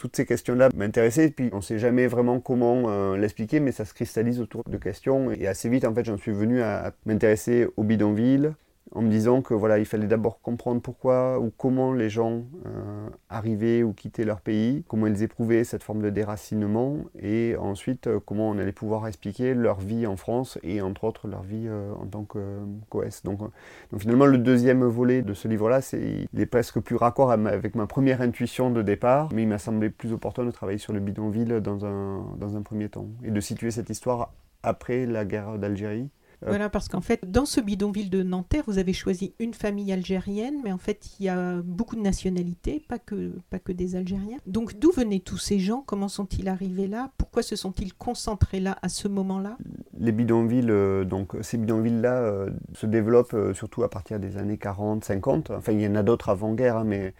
toutes 0.01 0.15
ces 0.15 0.25
questions-là 0.25 0.69
m'intéressaient, 0.75 1.29
puis 1.29 1.51
on 1.53 1.57
ne 1.57 1.61
sait 1.61 1.77
jamais 1.77 2.07
vraiment 2.07 2.39
comment 2.39 2.89
euh, 2.89 3.15
l'expliquer, 3.17 3.59
mais 3.59 3.71
ça 3.71 3.85
se 3.85 3.93
cristallise 3.93 4.41
autour 4.41 4.63
de 4.67 4.77
questions. 4.77 5.29
Et 5.31 5.45
assez 5.45 5.69
vite, 5.69 5.85
en 5.85 5.93
fait, 5.93 6.03
j'en 6.03 6.17
suis 6.17 6.31
venu 6.31 6.63
à 6.63 6.91
m'intéresser 7.05 7.67
au 7.77 7.83
bidonville, 7.83 8.55
en 8.93 9.01
me 9.01 9.09
disant 9.09 9.41
que 9.41 9.53
voilà, 9.53 9.79
il 9.79 9.85
fallait 9.85 10.07
d'abord 10.07 10.41
comprendre 10.41 10.81
pourquoi 10.81 11.39
ou 11.39 11.51
comment 11.55 11.93
les 11.93 12.09
gens 12.09 12.43
euh, 12.65 13.09
arrivaient 13.29 13.83
ou 13.83 13.93
quittaient 13.93 14.25
leur 14.25 14.41
pays, 14.41 14.83
comment 14.87 15.07
ils 15.07 15.23
éprouvaient 15.23 15.63
cette 15.63 15.83
forme 15.83 16.01
de 16.01 16.09
déracinement, 16.09 16.97
et 17.17 17.55
ensuite 17.57 18.07
euh, 18.07 18.19
comment 18.23 18.49
on 18.49 18.57
allait 18.57 18.71
pouvoir 18.71 19.07
expliquer 19.07 19.53
leur 19.53 19.79
vie 19.79 20.05
en 20.05 20.17
France 20.17 20.59
et 20.63 20.81
entre 20.81 21.05
autres 21.05 21.27
leur 21.27 21.43
vie 21.43 21.67
euh, 21.67 21.93
en 21.93 22.05
tant 22.05 22.23
que 22.23 22.59
coes. 22.89 23.23
Donc, 23.23 23.39
donc, 23.39 24.01
finalement 24.01 24.25
le 24.25 24.37
deuxième 24.37 24.83
volet 24.83 25.21
de 25.21 25.33
ce 25.33 25.47
livre-là, 25.47 25.81
c'est 25.81 26.27
il 26.33 26.41
est 26.41 26.45
presque 26.45 26.79
plus 26.79 26.95
raccord 26.95 27.31
avec 27.31 27.75
ma 27.75 27.87
première 27.87 28.21
intuition 28.21 28.71
de 28.71 28.81
départ, 28.81 29.29
mais 29.33 29.43
il 29.43 29.47
m'a 29.47 29.57
semblé 29.57 29.89
plus 29.89 30.11
opportun 30.11 30.43
de 30.43 30.51
travailler 30.51 30.79
sur 30.79 30.91
le 30.91 30.99
bidonville 30.99 31.61
dans 31.61 31.85
un, 31.85 32.25
dans 32.37 32.57
un 32.57 32.61
premier 32.61 32.89
temps 32.89 33.07
et 33.23 33.31
de 33.31 33.39
situer 33.39 33.71
cette 33.71 33.89
histoire 33.89 34.33
après 34.63 35.05
la 35.05 35.25
guerre 35.25 35.57
d'Algérie 35.57 36.09
voilà, 36.45 36.69
parce 36.69 36.87
qu'en 36.87 37.01
fait, 37.01 37.29
dans 37.29 37.45
ce 37.45 37.61
bidonville 37.61 38.09
de 38.09 38.23
Nanterre, 38.23 38.63
vous 38.67 38.77
avez 38.77 38.93
choisi 38.93 39.33
une 39.39 39.53
famille 39.53 39.91
algérienne, 39.91 40.61
mais 40.63 40.71
en 40.71 40.77
fait, 40.77 41.11
il 41.19 41.25
y 41.25 41.29
a 41.29 41.61
beaucoup 41.61 41.95
de 41.95 42.01
nationalités, 42.01 42.79
pas 42.79 42.99
que, 42.99 43.33
pas 43.49 43.59
que 43.59 43.71
des 43.71 43.95
Algériens. 43.95 44.39
Donc, 44.47 44.79
d'où 44.79 44.91
venaient 44.91 45.19
tous 45.19 45.37
ces 45.37 45.59
gens? 45.59 45.83
Comment 45.85 46.07
sont-ils 46.07 46.47
arrivés 46.47 46.87
là? 46.87 47.11
Pourquoi 47.17 47.43
se 47.43 47.55
sont-ils 47.55 47.93
concentrés 47.93 48.59
là 48.59 48.77
à 48.81 48.89
ce 48.89 49.07
moment-là? 49.07 49.57
Les 50.01 50.11
bidonvilles, 50.11 50.71
euh, 50.71 51.05
donc 51.05 51.35
ces 51.41 51.57
bidonvilles-là 51.57 52.15
euh, 52.15 52.49
se 52.73 52.87
développent 52.87 53.35
surtout 53.53 53.83
à 53.83 53.89
partir 53.89 54.19
des 54.19 54.37
années 54.37 54.57
40, 54.57 55.05
50. 55.05 55.51
Enfin, 55.51 55.71
il 55.71 55.81
y 55.81 55.87
en 55.87 55.95
a 55.95 56.03
d'autres 56.03 56.29
avant-guerre, 56.29 56.77
hein, 56.77 56.85
mais, 56.85 57.13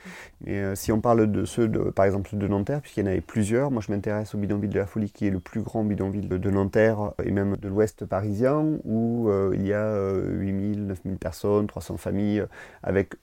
si 0.75 0.91
on 0.91 0.99
parle 0.99 1.31
de 1.31 1.45
ceux, 1.45 1.67
de, 1.67 1.79
par 1.91 2.05
exemple, 2.05 2.35
de 2.35 2.47
Nanterre, 2.47 2.81
puisqu'il 2.81 3.01
y 3.01 3.03
en 3.03 3.11
avait 3.11 3.21
plusieurs, 3.21 3.71
moi 3.71 3.81
je 3.85 3.91
m'intéresse 3.91 4.33
au 4.35 4.37
bidonville 4.37 4.71
de 4.71 4.79
la 4.79 4.87
Folie, 4.87 5.11
qui 5.11 5.27
est 5.27 5.29
le 5.29 5.39
plus 5.39 5.61
grand 5.61 5.83
bidonville 5.83 6.27
de 6.27 6.49
Nanterre 6.49 7.13
et 7.23 7.31
même 7.31 7.55
de 7.57 7.67
l'ouest 7.67 8.05
parisien, 8.05 8.65
où 8.83 9.29
euh, 9.29 9.51
il 9.53 9.65
y 9.65 9.73
a 9.73 9.95
8000, 10.23 10.79
euh, 10.79 10.85
9000 10.87 11.17
personnes, 11.17 11.67
300 11.67 11.97
familles, 11.97 12.41
euh, 12.41 12.47
avec 12.83 13.13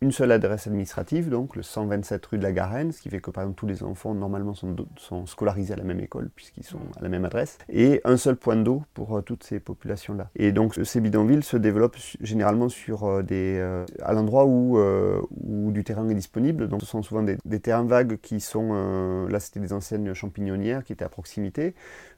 une 0.00 0.12
seule 0.12 0.32
adresse 0.32 0.66
administrative, 0.66 1.28
donc 1.28 1.56
le 1.56 1.62
127 1.62 2.24
rue 2.26 2.38
de 2.38 2.42
la 2.42 2.52
Garenne, 2.52 2.92
ce 2.92 3.02
qui 3.02 3.10
fait 3.10 3.20
que 3.20 3.30
par 3.30 3.44
exemple 3.44 3.58
tous 3.58 3.66
les 3.66 3.82
enfants 3.82 4.14
normalement 4.14 4.54
sont, 4.54 4.74
sont 4.96 5.26
scolarisés 5.26 5.74
à 5.74 5.76
la 5.76 5.84
même 5.84 6.00
école 6.00 6.30
puisqu'ils 6.34 6.64
sont 6.64 6.80
à 6.98 7.02
la 7.02 7.08
même 7.08 7.24
adresse, 7.24 7.58
et 7.68 8.00
un 8.04 8.16
seul 8.16 8.36
point 8.36 8.56
d'eau 8.56 8.82
pour 8.94 9.22
toutes 9.24 9.44
ces 9.44 9.60
populations-là. 9.60 10.30
Et 10.36 10.52
donc 10.52 10.78
ces 10.82 11.00
bidonvilles 11.00 11.42
se 11.42 11.56
développent 11.56 11.98
généralement 12.20 12.68
sur 12.68 13.22
des, 13.22 13.60
à 14.02 14.12
l'endroit 14.12 14.46
où, 14.46 14.78
où 14.78 15.70
du 15.70 15.84
terrain 15.84 16.08
est 16.08 16.14
disponible, 16.14 16.68
donc 16.68 16.80
ce 16.80 16.86
sont 16.86 17.02
souvent 17.02 17.22
des, 17.22 17.36
des 17.44 17.60
terrains 17.60 17.84
vagues 17.84 18.18
qui 18.22 18.40
sont, 18.40 19.26
là 19.28 19.38
c'était 19.40 19.60
des 19.60 19.72
anciennes 19.72 20.14
champignonnières 20.14 20.84
qui 20.84 20.92
étaient 20.92 21.04
à 21.04 21.08
proximité, 21.08 21.74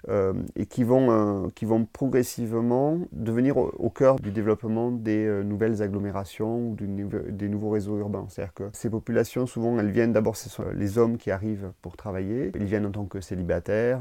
euh, 0.09 0.33
et 0.57 0.67
qui 0.67 0.83
vont, 0.83 1.11
euh, 1.11 1.49
qui 1.55 1.65
vont 1.65 1.85
progressivement 1.85 2.99
devenir 3.13 3.57
au, 3.57 3.91
cœur 3.91 4.17
du 4.17 4.33
développement 4.33 4.91
des 4.91 5.25
euh, 5.25 5.45
nouvelles 5.45 5.81
agglomérations 5.81 6.71
ou 6.71 6.77
des 6.77 7.49
nouveaux 7.49 7.71
urbains. 7.79 8.27
C'est-à-dire 8.29 8.55
que 8.55 8.65
ces 8.73 8.91
populations, 8.91 9.47
souvent, 9.47 9.79
elles 9.79 9.91
viennent 9.91 10.13
d'abord, 10.13 10.37
ce 10.37 10.63
les 10.73 10.99
hommes 10.99 11.17
qui 11.17 11.31
arrivent 11.31 11.73
pour 11.83 11.97
travailler, 11.97 12.53
ils 12.55 12.65
viennent 12.65 12.87
en 12.87 12.91
tant 12.91 13.07
que 13.07 13.21
célibataires, 13.21 14.01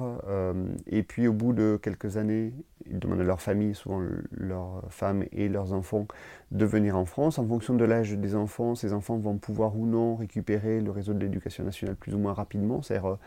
et 0.87 1.03
puis 1.03 1.27
au 1.27 1.33
bout 1.33 1.53
de 1.53 1.79
quelques 1.81 2.17
années, 2.17 2.53
ils 2.85 2.99
demandent 2.99 3.21
à 3.21 3.23
leur 3.23 3.41
famille, 3.41 3.75
souvent 3.75 4.01
leurs 4.31 4.83
femmes 4.89 5.23
et 5.31 5.49
leurs 5.49 5.73
enfants, 5.73 6.07
de 6.51 6.65
venir 6.65 6.97
en 6.97 7.05
France. 7.05 7.39
En 7.39 7.47
fonction 7.47 7.75
de 7.75 7.85
l'âge 7.85 8.11
des 8.11 8.35
enfants, 8.35 8.75
ces 8.75 8.93
enfants 8.93 9.17
vont 9.17 9.37
pouvoir 9.37 9.77
ou 9.77 9.85
non 9.85 10.15
récupérer 10.15 10.81
le 10.81 10.91
réseau 10.91 11.13
de 11.13 11.19
l'éducation 11.19 11.63
nationale 11.63 11.95
plus 11.95 12.13
ou 12.13 12.17
moins 12.17 12.33
rapidement, 12.33 12.81
c'est-à-dire 12.81 13.17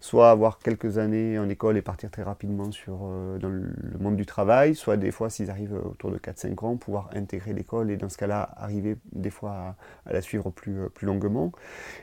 soit 0.00 0.30
avoir 0.30 0.58
quelques 0.58 0.98
années 0.98 1.38
en 1.38 1.48
école 1.48 1.76
et 1.76 1.82
partir 1.82 2.10
très 2.10 2.22
rapidement 2.22 2.72
sur, 2.72 3.00
euh, 3.04 3.38
dans 3.38 3.48
le 3.48 3.72
monde 4.00 4.16
du 4.16 4.26
travail, 4.26 4.74
soit 4.74 4.96
des 4.96 5.12
fois, 5.12 5.30
s'ils 5.30 5.50
arrivent 5.50 5.80
autour 5.84 6.10
de 6.10 6.18
4-5 6.18 6.64
ans, 6.64 6.76
pouvoir 6.76 7.10
intégrer 7.14 7.52
l'école 7.52 7.90
et 7.90 7.96
dans 7.96 8.08
ce 8.08 8.18
cas-là, 8.18 8.50
arriver 8.56 8.96
des 9.12 9.30
fois 9.30 9.76
à, 10.06 10.12
la 10.12 10.20
suivre 10.20 10.50
plus, 10.50 10.80
euh, 10.80 10.88
plus 10.88 11.06
longuement. 11.06 11.52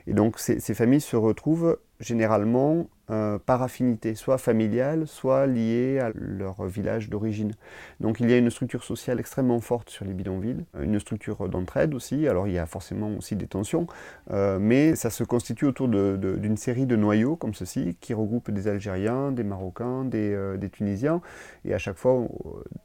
Et 0.07 0.13
donc, 0.13 0.39
ces 0.39 0.73
familles 0.73 1.01
se 1.01 1.15
retrouvent 1.15 1.77
généralement 1.99 2.87
euh, 3.11 3.39
par 3.39 3.63
affinité, 3.63 4.13
soit 4.13 4.37
familiale, 4.37 5.07
soit 5.07 5.47
liée 5.47 5.99
à 5.99 6.11
leur 6.13 6.63
village 6.65 7.09
d'origine. 7.09 7.53
Donc 7.99 8.19
il 8.19 8.29
y 8.29 8.33
a 8.33 8.37
une 8.37 8.51
structure 8.51 8.83
sociale 8.83 9.19
extrêmement 9.19 9.59
forte 9.61 9.89
sur 9.89 10.05
les 10.05 10.13
bidonvilles, 10.13 10.63
une 10.79 10.99
structure 10.99 11.49
d'entraide 11.49 11.95
aussi, 11.95 12.27
alors 12.27 12.47
il 12.47 12.53
y 12.53 12.59
a 12.59 12.67
forcément 12.67 13.09
aussi 13.17 13.35
des 13.35 13.47
tensions, 13.47 13.87
euh, 14.29 14.59
mais 14.61 14.95
ça 14.95 15.09
se 15.09 15.23
constitue 15.23 15.65
autour 15.65 15.87
d'une 15.87 16.57
série 16.57 16.85
de 16.85 16.95
noyaux 16.95 17.35
comme 17.35 17.55
ceci, 17.55 17.97
qui 17.99 18.13
regroupent 18.13 18.51
des 18.51 18.67
Algériens, 18.67 19.31
des 19.31 19.43
Marocains, 19.43 20.05
des, 20.05 20.31
euh, 20.33 20.57
Tunisiens, 20.71 21.21
et 21.65 21.73
à 21.73 21.79
chaque 21.79 21.97
fois 21.97 22.27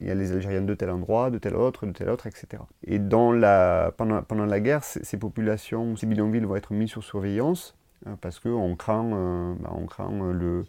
il 0.00 0.06
y 0.06 0.10
a 0.10 0.14
les 0.14 0.32
Algériens 0.32 0.62
de 0.62 0.74
tel 0.74 0.88
endroit, 0.88 1.28
de 1.28 1.36
tel 1.36 1.54
autre, 1.54 1.84
de 1.84 1.92
tel 1.92 2.08
autre, 2.08 2.26
etc. 2.26 2.62
Et 2.86 2.98
pendant, 2.98 3.32
la 4.46 4.60
guerre, 4.60 4.82
ces 4.84 5.18
populations, 5.18 5.96
ces 5.96 6.06
bidonvilles 6.06 6.44
vont 6.44 6.56
être 6.56 6.72
mis 6.72 6.88
sur 6.88 7.04
surveillance, 7.04 7.76
parce 8.20 8.40
qu'on 8.40 8.76
craint, 8.76 9.04
euh, 9.12 9.54
bah, 9.60 9.72
on 9.74 9.86
craint 9.86 10.12
euh, 10.12 10.32
le, 10.32 10.64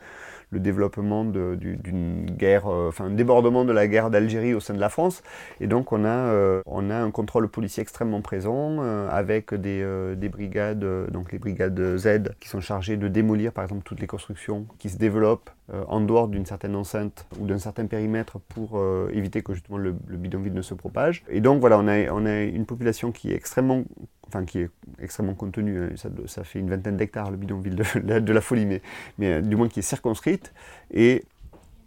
le 0.51 0.59
développement 0.59 1.25
d'une 1.25 2.25
guerre, 2.25 2.67
euh, 2.67 2.91
débordement 3.09 3.65
de 3.65 3.71
la 3.71 3.87
guerre 3.87 4.09
d'Algérie 4.09 4.53
au 4.53 4.59
sein 4.59 4.73
de 4.73 4.79
la 4.79 4.89
France. 4.89 5.23
Et 5.59 5.67
donc 5.67 5.91
on 5.91 6.05
a, 6.05 6.61
on 6.65 6.89
a 6.89 6.95
un 6.95 7.11
contrôle 7.11 7.47
policier 7.49 7.81
extrêmement 7.81 8.21
présent 8.21 8.81
avec 9.09 9.53
des, 9.53 10.29
brigades, 10.29 10.85
donc 11.11 11.31
les 11.31 11.39
brigades 11.39 11.97
Z 11.97 12.35
qui 12.39 12.49
sont 12.49 12.61
chargées 12.61 12.97
de 12.97 13.07
démolir 13.07 13.51
par 13.51 13.63
exemple 13.63 13.83
toutes 13.83 13.99
les 13.99 14.07
constructions 14.07 14.65
qui 14.79 14.89
se 14.89 14.97
développent 14.97 15.49
en 15.87 15.99
dehors 16.01 16.27
d'une 16.27 16.45
certaine 16.45 16.75
enceinte 16.75 17.25
ou 17.39 17.47
d'un 17.47 17.57
certain 17.57 17.87
périmètre 17.87 18.39
pour 18.39 18.79
éviter 19.11 19.41
que 19.41 19.53
justement 19.53 19.77
le, 19.77 19.95
le, 20.07 20.17
bidonville 20.17 20.53
ne 20.53 20.61
se 20.61 20.75
propage. 20.75 21.23
Et 21.27 21.41
donc 21.41 21.59
voilà, 21.59 21.79
on 21.79 21.87
a, 21.87 22.11
on 22.11 22.25
a 22.25 22.41
une 22.43 22.65
population 22.65 23.11
qui 23.11 23.31
est 23.31 23.35
extrêmement 23.35 23.83
enfin 24.27 24.45
qui 24.45 24.59
est 24.59 24.69
extrêmement 25.01 25.33
contenu, 25.33 25.83
hein, 25.83 25.89
ça, 25.95 26.09
ça 26.25 26.43
fait 26.43 26.59
une 26.59 26.69
vingtaine 26.69 26.97
d'hectares 26.97 27.31
le 27.31 27.37
bidonville 27.37 27.75
de, 28.03 28.33
la 28.33 28.41
folie, 28.41 28.65
mais, 28.65 28.81
mais 29.17 29.33
euh, 29.33 29.41
du 29.41 29.55
moins 29.55 29.67
qui 29.67 29.79
est 29.79 29.83
circonscrite. 29.83 30.53
Et 30.91 31.23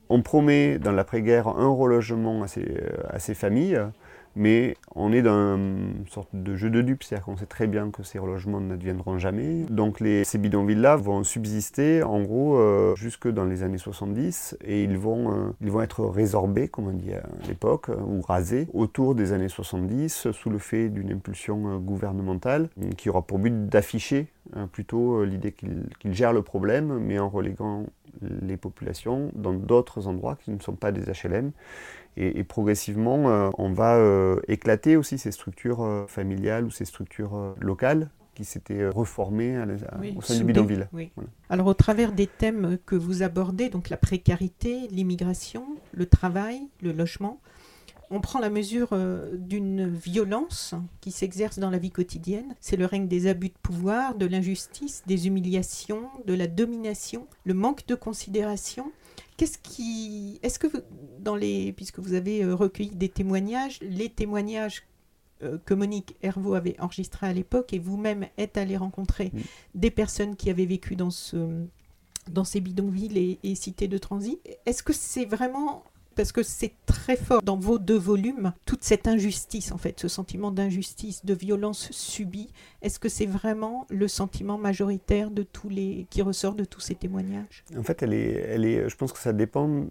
on 0.08 0.22
promet 0.22 0.78
dans 0.78 0.92
l'après-guerre 0.92 1.48
un 1.48 1.68
relogement 1.68 2.42
à 2.42 2.48
ces, 2.48 2.62
euh, 2.62 2.90
à 3.10 3.18
ces 3.18 3.34
familles 3.34 3.80
mais 4.38 4.76
on 4.94 5.12
est 5.12 5.20
dans 5.20 5.56
une 5.56 6.06
sorte 6.08 6.28
de 6.32 6.54
jeu 6.54 6.70
de 6.70 6.80
dupes, 6.80 7.02
c'est-à-dire 7.02 7.24
qu'on 7.24 7.36
sait 7.36 7.46
très 7.46 7.66
bien 7.66 7.90
que 7.90 8.04
ces 8.04 8.18
relogements 8.18 8.60
n'adviendront 8.60 9.18
jamais. 9.18 9.64
Donc 9.68 9.98
les, 10.00 10.22
ces 10.24 10.38
bidonvilles-là 10.38 10.96
vont 10.96 11.24
subsister 11.24 12.02
en 12.04 12.22
gros 12.22 12.56
euh, 12.56 12.94
jusque 12.94 13.28
dans 13.28 13.44
les 13.44 13.64
années 13.64 13.78
70 13.78 14.56
et 14.64 14.84
ils 14.84 14.96
vont, 14.96 15.32
euh, 15.32 15.50
ils 15.60 15.70
vont 15.70 15.82
être 15.82 16.04
résorbés, 16.04 16.68
comme 16.68 16.86
on 16.86 16.92
dit 16.92 17.12
à 17.12 17.22
l'époque, 17.48 17.88
euh, 17.88 17.96
ou 18.00 18.22
rasés 18.22 18.68
autour 18.72 19.16
des 19.16 19.32
années 19.32 19.48
70 19.48 20.30
sous 20.30 20.50
le 20.50 20.58
fait 20.58 20.88
d'une 20.88 21.10
impulsion 21.10 21.78
gouvernementale 21.78 22.68
qui 22.96 23.10
aura 23.10 23.22
pour 23.22 23.40
but 23.40 23.66
d'afficher 23.66 24.28
plutôt 24.72 25.24
l'idée 25.24 25.52
qu'ils 25.52 26.14
gèrent 26.14 26.32
le 26.32 26.42
problème, 26.42 26.98
mais 27.00 27.18
en 27.18 27.28
reléguant 27.28 27.84
les 28.22 28.56
populations 28.56 29.30
dans 29.34 29.52
d'autres 29.52 30.06
endroits 30.06 30.36
qui 30.36 30.50
ne 30.50 30.60
sont 30.60 30.74
pas 30.74 30.92
des 30.92 31.02
HLM 31.02 31.52
et, 32.20 32.42
progressivement, 32.42 33.30
euh, 33.30 33.50
on 33.58 33.72
va 33.72 33.96
euh, 33.96 34.40
éclater 34.48 34.96
aussi 34.96 35.18
ces 35.18 35.30
structures 35.30 35.82
euh, 35.82 36.06
familiales 36.08 36.64
ou 36.64 36.70
ces 36.70 36.84
structures 36.84 37.54
locales 37.60 38.10
qui 38.34 38.44
s'étaient 38.44 38.88
reformées 38.88 39.56
au 40.16 40.20
sein 40.20 40.36
du 40.36 40.44
bidonville. 40.44 40.88
Alors 41.48 41.66
au 41.66 41.74
travers 41.74 42.12
des 42.12 42.26
thèmes 42.26 42.78
que 42.86 42.94
vous 42.94 43.22
abordez, 43.22 43.68
donc 43.68 43.88
la 43.88 43.96
précarité, 43.96 44.86
l'immigration, 44.90 45.64
le 45.92 46.06
travail, 46.06 46.60
le 46.82 46.92
logement, 46.92 47.40
on 48.10 48.20
prend 48.20 48.38
la 48.38 48.48
mesure 48.48 48.96
d'une 49.32 49.88
violence 49.88 50.74
qui 51.00 51.10
s'exerce 51.10 51.58
dans 51.58 51.70
la 51.70 51.78
vie 51.78 51.90
quotidienne. 51.90 52.54
C'est 52.60 52.76
le 52.76 52.86
règne 52.86 53.08
des 53.08 53.26
abus 53.26 53.48
de 53.48 53.58
pouvoir, 53.60 54.14
de 54.14 54.24
l'injustice, 54.26 55.02
des 55.06 55.26
humiliations, 55.26 56.08
de 56.24 56.34
la 56.34 56.46
domination, 56.46 57.26
le 57.44 57.54
manque 57.54 57.86
de 57.86 57.96
considération 57.96 58.92
Qu'est-ce 59.38 59.56
qui. 59.56 60.38
Est-ce 60.42 60.58
que, 60.58 60.66
dans 61.20 61.36
les. 61.36 61.72
Puisque 61.72 62.00
vous 62.00 62.12
avez 62.12 62.44
euh, 62.44 62.54
recueilli 62.54 62.90
des 62.90 63.08
témoignages, 63.08 63.78
les 63.80 64.10
témoignages 64.10 64.82
euh, 65.44 65.58
que 65.64 65.74
Monique 65.74 66.16
Hervaux 66.22 66.54
avait 66.54 66.78
enregistrés 66.80 67.28
à 67.28 67.32
l'époque 67.32 67.72
et 67.72 67.78
vous-même 67.78 68.26
êtes 68.36 68.56
allé 68.56 68.76
rencontrer 68.76 69.30
des 69.76 69.92
personnes 69.92 70.34
qui 70.34 70.50
avaient 70.50 70.66
vécu 70.66 70.96
dans, 70.96 71.10
ce, 71.12 71.64
dans 72.28 72.42
ces 72.42 72.60
bidonvilles 72.60 73.38
et, 73.42 73.54
cités 73.54 73.86
de 73.86 73.98
transit, 73.98 74.40
est-ce 74.66 74.82
que 74.82 74.92
c'est 74.92 75.24
vraiment 75.24 75.84
parce 76.18 76.32
que 76.32 76.42
c'est 76.42 76.72
très 76.84 77.14
fort 77.14 77.42
dans 77.42 77.56
vos 77.56 77.78
deux 77.78 77.96
volumes, 77.96 78.52
toute 78.66 78.82
cette 78.82 79.06
injustice, 79.06 79.70
en 79.70 79.78
fait, 79.78 80.00
ce 80.00 80.08
sentiment 80.08 80.50
d'injustice, 80.50 81.24
de 81.24 81.32
violence 81.32 81.92
subie. 81.92 82.50
Est-ce 82.82 82.98
que 82.98 83.08
c'est 83.08 83.26
vraiment 83.26 83.86
le 83.88 84.08
sentiment 84.08 84.58
majoritaire 84.58 85.30
de 85.30 85.44
tous 85.44 85.68
les 85.68 86.08
qui 86.10 86.20
ressort 86.22 86.56
de 86.56 86.64
tous 86.64 86.80
ces 86.80 86.96
témoignages? 86.96 87.64
En 87.76 87.84
fait, 87.84 88.02
elle 88.02 88.14
est, 88.14 88.32
elle 88.48 88.64
est, 88.64 88.88
je 88.88 88.96
pense 88.96 89.12
que 89.12 89.20
ça 89.20 89.32
dépend 89.32 89.68
euh, 89.68 89.84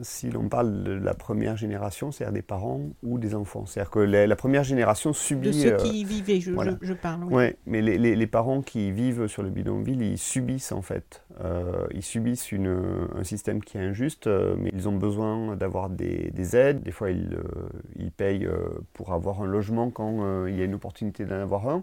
si 0.00 0.30
l'on 0.30 0.48
parle 0.48 0.82
de 0.82 0.92
la 0.92 1.12
première 1.12 1.58
génération, 1.58 2.10
c'est-à-dire 2.10 2.32
des 2.32 2.40
parents 2.40 2.80
ou 3.02 3.18
des 3.18 3.34
enfants. 3.34 3.66
C'est-à-dire 3.66 3.90
que 3.90 3.98
la, 3.98 4.36
première 4.36 4.64
génération 4.64 5.12
subit. 5.12 5.48
De 5.48 5.52
ceux 5.52 5.76
qui 5.76 6.00
y 6.00 6.04
vivaient, 6.04 6.40
je, 6.40 6.52
je, 6.80 6.94
parle. 6.94 7.24
Oui, 7.24 7.34
ouais, 7.34 7.58
mais 7.66 7.82
les, 7.82 7.98
les, 7.98 8.16
les, 8.16 8.26
parents 8.26 8.62
qui 8.62 8.92
vivent 8.92 9.26
sur 9.26 9.42
le 9.42 9.50
bidonville, 9.50 10.00
ils 10.00 10.16
subissent 10.16 10.72
en 10.72 10.80
fait. 10.80 11.22
Euh, 11.44 11.86
ils 11.92 12.02
subissent 12.02 12.50
une, 12.50 13.08
un 13.14 13.24
système 13.24 13.62
qui 13.62 13.76
est 13.76 13.82
injuste, 13.82 14.26
euh, 14.26 14.56
mais 14.58 14.70
ils 14.72 14.88
ont 14.88 14.96
besoin 14.96 15.54
d'avoir 15.66 15.90
des, 15.90 16.30
des, 16.32 16.56
aides. 16.56 16.82
Des 16.82 16.92
fois, 16.92 17.10
ils, 17.10 17.36
ils 17.98 18.10
payent 18.10 18.48
pour 18.94 19.12
avoir 19.12 19.42
un 19.42 19.46
logement 19.46 19.90
quand 19.90 20.46
il 20.46 20.56
y 20.56 20.62
a 20.62 20.64
une 20.64 20.74
opportunité 20.74 21.24
d'en 21.24 21.40
avoir 21.40 21.68
un. 21.68 21.82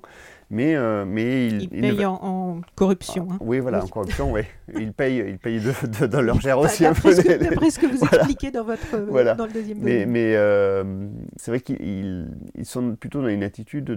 Mais, 0.53 0.75
euh, 0.75 1.03
mais 1.03 1.47
ils, 1.47 1.63
ils 1.63 1.81
payent 1.81 2.05
en, 2.05 2.61
corruption. 2.75 3.27
Hein. 3.31 3.37
Oui, 3.41 3.59
voilà, 3.59 3.83
en 3.83 3.87
corruption, 3.87 4.31
oui. 4.31 4.41
Ils 4.79 4.93
payent, 4.93 5.23
ils 5.27 5.39
payent 5.39 5.59
de, 5.59 6.05
dans 6.05 6.21
leur 6.21 6.39
gère 6.39 6.59
aussi. 6.59 6.83
D'après 6.83 7.11
ce, 7.13 7.79
que 7.79 7.87
vous 7.87 8.05
expliquez 8.13 8.51
dans, 8.51 8.63
votre, 8.63 9.35
dans 9.35 9.45
le 9.45 9.51
deuxième 9.51 9.79
Mais, 9.81 10.05
mais 10.05 10.35
euh, 10.35 11.07
c'est 11.37 11.51
vrai 11.51 11.59
qu'ils 11.59 12.27
ils 12.55 12.65
sont 12.65 12.95
plutôt 12.95 13.21
dans 13.21 13.27
une 13.27 13.43
attitude 13.43 13.85
de, 13.85 13.95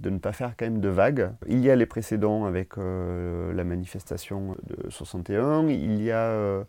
de, 0.00 0.10
ne 0.10 0.18
pas 0.18 0.32
faire 0.32 0.54
quand 0.58 0.64
même 0.64 0.80
de 0.80 0.88
vagues. 0.88 1.30
Il 1.48 1.60
y 1.60 1.70
a 1.70 1.76
les 1.76 1.86
précédents 1.86 2.44
avec 2.44 2.78
euh, 2.78 3.52
la 3.52 3.64
manifestation 3.64 4.56
de 4.66 4.90
61. 4.90 5.68
Il 5.68 6.02
y 6.02 6.10
a 6.10 6.64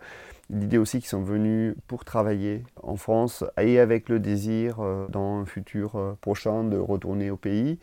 l'idée 0.50 0.78
aussi 0.78 1.00
qu'ils 1.00 1.10
sont 1.10 1.24
venus 1.24 1.76
pour 1.88 2.06
travailler 2.06 2.64
en 2.84 2.96
France 2.96 3.44
et 3.60 3.80
avec 3.80 4.10
le 4.10 4.20
désir 4.20 4.78
dans 5.10 5.40
un 5.40 5.46
futur 5.46 6.18
prochain 6.22 6.64
de 6.64 6.78
retourner 6.78 7.32
au 7.32 7.38
pays. 7.38 7.80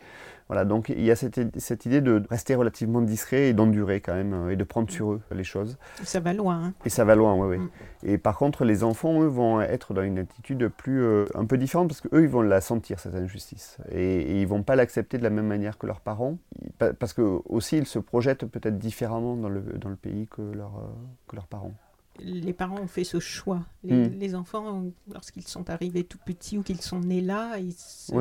Voilà, 0.47 0.65
donc 0.65 0.89
il 0.89 1.03
y 1.03 1.11
a 1.11 1.15
cette, 1.15 1.59
cette 1.59 1.85
idée 1.85 2.01
de 2.01 2.21
rester 2.29 2.55
relativement 2.55 3.01
discret 3.01 3.49
et 3.49 3.53
d'endurer 3.53 4.01
quand 4.01 4.13
même, 4.13 4.33
euh, 4.33 4.49
et 4.51 4.55
de 4.55 4.63
prendre 4.63 4.91
sur 4.91 5.13
eux 5.13 5.21
les 5.31 5.43
choses. 5.43 5.77
Ça 6.03 6.19
va 6.19 6.33
loin. 6.33 6.65
Hein. 6.65 6.73
Et 6.85 6.89
ça 6.89 7.05
va 7.05 7.15
loin, 7.15 7.35
oui, 7.35 7.57
oui. 7.57 7.57
Mm. 7.57 7.69
Et 8.03 8.17
par 8.17 8.37
contre, 8.37 8.65
les 8.65 8.83
enfants, 8.83 9.21
eux, 9.21 9.27
vont 9.27 9.61
être 9.61 9.93
dans 9.93 10.03
une 10.03 10.19
attitude 10.19 10.67
plus, 10.67 11.01
euh, 11.01 11.25
un 11.33 11.45
peu 11.45 11.57
différente, 11.57 11.87
parce 11.87 12.01
qu'eux, 12.01 12.23
ils 12.23 12.29
vont 12.29 12.41
la 12.41 12.61
sentir, 12.61 12.99
cette 12.99 13.15
injustice. 13.15 13.77
Et, 13.91 14.21
et 14.21 14.41
ils 14.41 14.47
vont 14.47 14.63
pas 14.63 14.75
l'accepter 14.75 15.17
de 15.17 15.23
la 15.23 15.29
même 15.29 15.47
manière 15.47 15.77
que 15.77 15.87
leurs 15.87 16.01
parents, 16.01 16.37
parce 16.99 17.13
que 17.13 17.39
aussi, 17.45 17.77
ils 17.77 17.87
se 17.87 17.99
projettent 17.99 18.45
peut-être 18.45 18.77
différemment 18.77 19.35
dans 19.35 19.49
le, 19.49 19.61
dans 19.61 19.89
le 19.89 19.95
pays 19.95 20.27
que, 20.27 20.41
leur, 20.41 20.75
euh, 20.77 20.91
que 21.27 21.35
leurs 21.35 21.47
parents 21.47 21.73
les 22.19 22.53
parents 22.53 22.79
ont 22.79 22.87
fait 22.87 23.03
ce 23.03 23.19
choix. 23.19 23.63
Les, 23.83 24.29
hmm. 24.29 24.35
enfants, 24.35 24.83
lorsqu'ils 25.11 25.47
sont 25.47 25.69
arrivés 25.69 26.03
tout 26.03 26.19
petits 26.25 26.57
ou 26.57 26.63
qu'ils 26.63 26.81
sont 26.81 26.99
nés 26.99 27.21
là, 27.21 27.57
ce 27.75 28.13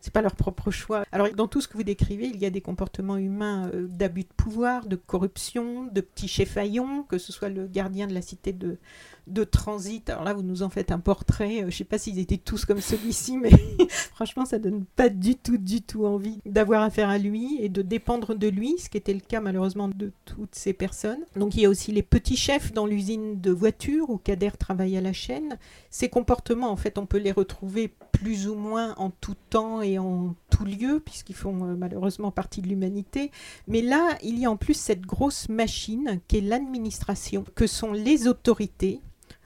c'est 0.00 0.12
pas 0.12 0.22
leur 0.22 0.34
propre 0.34 0.70
choix. 0.70 1.04
Alors, 1.12 1.28
dans 1.34 1.48
tout 1.48 1.60
ce 1.60 1.68
que 1.68 1.76
vous 1.76 1.82
décrivez, 1.82 2.26
il 2.26 2.40
y 2.40 2.46
a 2.46 2.50
des 2.50 2.60
comportements 2.60 3.16
humains 3.16 3.70
euh, 3.74 3.86
d'abus 3.88 4.22
de 4.22 4.32
pouvoir, 4.36 4.86
de 4.86 4.96
corruption, 4.96 5.84
de 5.86 6.00
petits 6.00 6.28
cheffaillons, 6.28 7.02
que 7.02 7.18
ce 7.18 7.32
soit 7.32 7.48
le 7.48 7.66
gardien 7.66 8.06
de 8.06 8.14
la 8.14 8.22
cité 8.22 8.52
de, 8.52 8.78
de 9.26 9.44
transit. 9.44 10.08
Alors 10.08 10.24
là, 10.24 10.32
vous 10.32 10.42
nous 10.42 10.62
en 10.62 10.70
faites 10.70 10.92
un 10.92 11.00
portrait. 11.00 11.58
Euh, 11.58 11.60
je 11.62 11.66
ne 11.66 11.70
sais 11.70 11.84
pas 11.84 11.98
s'ils 11.98 12.18
étaient 12.18 12.38
tous 12.38 12.64
comme 12.64 12.80
celui-ci, 12.80 13.38
mais 13.38 13.50
franchement, 13.88 14.44
ça 14.44 14.58
donne 14.58 14.84
pas 14.96 15.08
du 15.08 15.34
tout, 15.36 15.58
du 15.58 15.82
tout 15.82 16.06
envie 16.06 16.38
d'avoir 16.46 16.82
affaire 16.82 17.08
à 17.08 17.18
lui 17.18 17.58
et 17.60 17.68
de 17.68 17.82
dépendre 17.82 18.34
de 18.34 18.48
lui, 18.48 18.76
ce 18.78 18.88
qui 18.88 18.96
était 18.96 19.14
le 19.14 19.20
cas 19.20 19.40
malheureusement 19.40 19.88
de 19.88 20.12
toutes 20.24 20.54
ces 20.54 20.72
personnes. 20.72 21.20
Donc 21.34 21.54
il 21.54 21.62
y 21.62 21.66
a 21.66 21.68
aussi 21.68 21.92
les 21.92 22.02
petits 22.02 22.36
chefs 22.36 22.72
dans 22.72 22.86
l'usine 22.86 23.15
de 23.16 23.50
voitures 23.50 24.10
où 24.10 24.18
Kader 24.18 24.52
travaille 24.58 24.96
à 24.96 25.00
la 25.00 25.12
chaîne. 25.12 25.58
Ces 25.90 26.08
comportements, 26.08 26.70
en 26.70 26.76
fait, 26.76 26.98
on 26.98 27.06
peut 27.06 27.18
les 27.18 27.32
retrouver 27.32 27.92
plus 28.12 28.48
ou 28.48 28.54
moins 28.54 28.94
en 28.96 29.10
tout 29.10 29.36
temps 29.50 29.82
et 29.82 29.98
en 29.98 30.34
tout 30.50 30.64
lieu, 30.64 31.00
puisqu'ils 31.04 31.36
font 31.36 31.64
euh, 31.64 31.74
malheureusement 31.76 32.30
partie 32.30 32.62
de 32.62 32.68
l'humanité. 32.68 33.30
Mais 33.68 33.82
là, 33.82 34.16
il 34.22 34.38
y 34.38 34.46
a 34.46 34.50
en 34.50 34.56
plus 34.56 34.74
cette 34.74 35.02
grosse 35.02 35.48
machine 35.48 36.20
qui 36.28 36.38
est 36.38 36.42
l'administration, 36.42 37.44
que 37.54 37.66
sont 37.66 37.92
les 37.92 38.26
autorités 38.26 39.00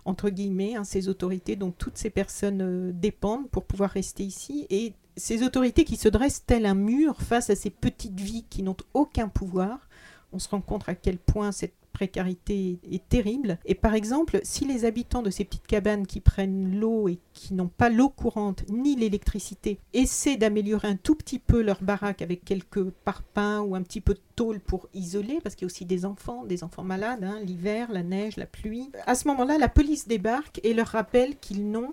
entre 0.07 0.31
guillemets, 0.31 0.77
hein, 0.77 0.85
ces 0.85 1.09
autorités 1.09 1.57
dont 1.57 1.71
toutes 1.71 1.99
ces 1.99 2.11
personnes 2.11 2.63
euh, 2.63 2.93
dépendent 2.93 3.49
pour 3.51 3.65
pouvoir 3.65 3.91
rester 3.91 4.25
ici, 4.25 4.67
et 4.71 4.95
ces 5.17 5.43
autorités 5.43 5.85
qui 5.85 5.97
se 5.97 6.09
dressent 6.09 6.45
tel 6.47 6.67
un 6.67 6.75
mur 6.75 7.21
face 7.21 7.51
à 7.51 7.57
ces 7.57 7.71
petites 7.71 8.19
vies 8.19 8.45
qui 8.49 8.63
n'ont 8.63 8.77
aucun 8.95 9.29
pouvoir. 9.29 9.89
On 10.33 10.39
se 10.39 10.49
rend 10.49 10.61
compte 10.61 10.89
à 10.89 10.95
quel 10.95 11.19
point 11.19 11.53
cette 11.53 11.75
précarité 12.01 12.79
est 12.91 13.07
terrible. 13.11 13.59
Et 13.67 13.75
par 13.75 13.93
exemple, 13.93 14.41
si 14.43 14.65
les 14.65 14.87
habitants 14.87 15.21
de 15.21 15.29
ces 15.29 15.45
petites 15.45 15.67
cabanes 15.67 16.07
qui 16.07 16.21
prennent 16.21 16.81
l'eau 16.81 17.09
et 17.09 17.19
qui 17.35 17.53
n'ont 17.53 17.69
pas 17.69 17.91
l'eau 17.91 18.09
courante 18.09 18.65
ni 18.71 18.97
l'électricité 18.97 19.81
essaient 19.93 20.39
d'améliorer 20.39 20.89
un 20.89 20.97
tout 20.97 21.15
petit 21.15 21.39
peu 21.39 21.61
leur 21.61 21.83
baraque 21.83 22.23
avec 22.23 22.43
quelques 22.43 22.89
parpaings 22.89 23.61
ou 23.61 23.75
un 23.75 23.83
petit 23.83 24.01
peu 24.01 24.15
de 24.15 24.21
tôle 24.35 24.61
pour 24.61 24.89
isoler, 24.95 25.41
parce 25.43 25.55
qu'il 25.55 25.67
y 25.67 25.67
a 25.67 25.71
aussi 25.71 25.85
des 25.85 26.07
enfants, 26.07 26.47
des 26.47 26.65
enfants 26.65 26.85
malades, 26.85 27.23
hein, 27.23 27.39
l'hiver, 27.45 27.93
la 27.93 28.03
neige, 28.03 28.39
la 28.39 28.47
pluie, 28.47 28.91
à 29.07 29.15
ce 29.15 29.29
moment-là, 29.29 29.59
la 29.59 29.69
police 29.69 30.09
débarque 30.09 30.59
et 30.65 30.73
leur 30.73 30.87
rappelle 30.87 31.37
qu'ils 31.39 31.71
n'ont 31.71 31.93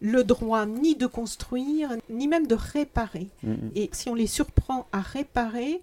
le 0.00 0.24
droit 0.24 0.66
ni 0.66 0.96
de 0.96 1.06
construire, 1.06 1.90
ni 2.10 2.26
même 2.26 2.48
de 2.48 2.56
réparer. 2.56 3.28
Mm-hmm. 3.46 3.70
Et 3.76 3.88
si 3.92 4.08
on 4.08 4.16
les 4.16 4.26
surprend 4.26 4.88
à 4.90 5.00
réparer, 5.00 5.80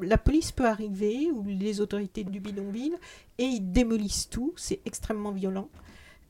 la 0.00 0.18
police 0.18 0.52
peut 0.52 0.66
arriver, 0.66 1.30
ou 1.32 1.44
les 1.46 1.80
autorités 1.80 2.24
du 2.24 2.40
bidonville, 2.40 2.94
et 3.38 3.44
ils 3.44 3.72
démolissent 3.72 4.28
tout. 4.28 4.52
C'est 4.56 4.80
extrêmement 4.86 5.32
violent. 5.32 5.68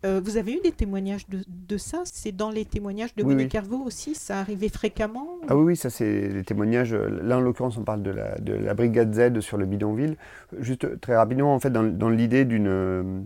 Euh, 0.05 0.21
vous 0.23 0.37
avez 0.37 0.53
eu 0.53 0.61
des 0.61 0.73
témoignages 0.73 1.27
de, 1.29 1.77
ça? 1.79 2.03
C'est 2.05 2.33
dans 2.33 2.51
les 2.51 2.67
témoignages 2.67 3.15
de 3.15 3.25
oui, 3.25 3.49
Carveau 3.49 3.83
aussi? 3.85 4.15
Ça 4.15 4.39
arrivait 4.39 4.69
fréquemment 4.69 5.27
Ah 5.49 5.57
oui, 5.57 5.65
oui, 5.65 5.77
ça 5.77 5.89
c'est 5.89 6.29
les 6.29 6.45
témoignages. 6.45 6.95
Là, 6.95 7.39
en 7.39 7.41
l'occurrence, 7.41 7.79
on 7.79 7.85
parle 7.85 8.03
de 8.03 8.11
la, 8.11 8.39
de 8.39 8.53
la, 8.53 8.75
brigade 8.75 9.15
Z 9.15 9.41
sur 9.41 9.57
le 9.57 9.65
bidonville. 9.65 10.17
Juste 10.59 11.01
très 11.01 11.17
rapidement, 11.17 11.55
en 11.55 11.61
fait, 11.61 11.71
dans 11.71 12.11
l'idée 12.11 12.45
d'une 12.45 13.25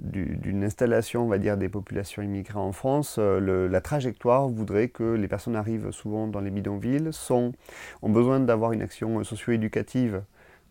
d'une 0.00 0.64
installation, 0.64 1.24
on 1.24 1.28
va 1.28 1.38
dire, 1.38 1.56
des 1.56 1.68
populations 1.68 2.22
immigrées 2.22 2.58
en 2.58 2.72
France, 2.72 3.16
euh, 3.18 3.68
la 3.68 3.80
trajectoire 3.80 4.48
voudrait 4.48 4.88
que 4.88 5.14
les 5.14 5.28
personnes 5.28 5.56
arrivent 5.56 5.90
souvent 5.90 6.26
dans 6.26 6.40
les 6.40 6.50
bidonvilles, 6.50 7.08
sont, 7.12 7.52
ont 8.02 8.10
besoin 8.10 8.40
d'avoir 8.40 8.72
une 8.72 8.82
action 8.82 9.22
socio-éducative 9.22 10.22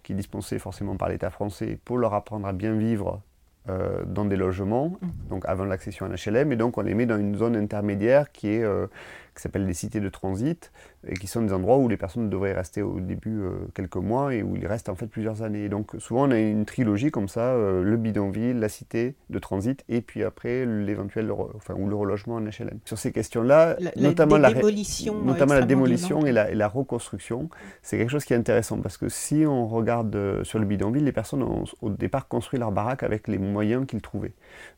qui 0.01 0.13
est 0.13 0.15
dispensée 0.15 0.59
forcément 0.59 0.97
par 0.97 1.09
l'État 1.09 1.29
français 1.29 1.79
pour 1.85 1.97
leur 1.97 2.13
apprendre 2.13 2.47
à 2.47 2.53
bien 2.53 2.73
vivre 2.73 3.21
euh, 3.69 4.03
dans 4.05 4.25
des 4.25 4.35
logements, 4.35 4.89
mmh. 4.89 5.07
donc 5.29 5.45
avant 5.45 5.63
l'accession 5.63 6.05
à 6.05 6.09
un 6.09 6.15
HLM, 6.15 6.51
et 6.51 6.55
donc 6.57 6.77
on 6.77 6.81
les 6.81 6.93
met 6.93 7.05
dans 7.05 7.17
une 7.17 7.37
zone 7.37 7.55
intermédiaire 7.55 8.31
qui 8.33 8.49
est 8.49 8.63
euh, 8.63 8.87
qui 9.35 9.41
s'appelle 9.41 9.65
des 9.65 9.73
cités 9.73 9.99
de 9.99 10.09
transit, 10.09 10.71
et 11.07 11.15
qui 11.15 11.27
sont 11.27 11.41
des 11.41 11.53
endroits 11.53 11.77
où 11.77 11.87
les 11.87 11.97
personnes 11.97 12.29
devraient 12.29 12.53
rester 12.53 12.81
au 12.81 12.99
début 12.99 13.41
euh, 13.41 13.51
quelques 13.73 13.97
mois 13.97 14.33
et 14.33 14.41
où 14.41 14.55
ils 14.55 14.65
restent 14.65 14.89
en 14.89 14.95
fait 14.95 15.07
plusieurs 15.07 15.41
années. 15.41 15.67
Donc 15.67 15.91
souvent 15.99 16.27
on 16.27 16.31
a 16.31 16.39
une 16.39 16.65
trilogie 16.65 17.11
comme 17.11 17.27
ça, 17.27 17.41
euh, 17.41 17.83
le 17.83 17.97
bidonville, 17.97 18.59
la 18.59 18.69
cité 18.69 19.15
de 19.29 19.39
transit, 19.39 19.83
et 19.89 20.01
puis 20.01 20.23
après 20.23 20.65
l'éventuel 20.65 21.31
enfin, 21.31 21.73
ou 21.77 21.87
le 21.89 21.95
relogement 21.95 22.35
en 22.35 22.41
HLM. 22.41 22.79
Sur 22.85 22.97
ces 22.97 23.11
questions-là, 23.11 23.77
notamment, 23.97 24.37
la, 24.37 24.53
démolition, 24.53 25.21
notamment 25.21 25.55
la 25.55 25.63
démolition 25.63 26.25
et 26.25 26.31
la, 26.31 26.51
et 26.51 26.55
la, 26.55 26.67
reconstruction, 26.67 27.49
c'est 27.81 27.97
quelque 27.97 28.09
chose 28.09 28.25
qui 28.25 28.33
est 28.33 28.37
intéressant 28.37 28.77
parce 28.77 28.97
que 28.97 29.09
si 29.09 29.45
on 29.45 29.67
regarde 29.67 30.15
euh, 30.15 30.43
sur 30.43 30.59
le 30.59 30.65
bidonville, 30.65 31.03
les 31.03 31.11
personnes 31.11 31.43
ont 31.43 31.65
au 31.81 31.89
départ 31.89 32.27
construit 32.27 32.59
leur 32.59 32.71
baraque 32.71 33.03
avec 33.03 33.27
les 33.27 33.37
moyens 33.37 33.85
qu'ils 33.85 34.01
trouvaient. 34.01 34.33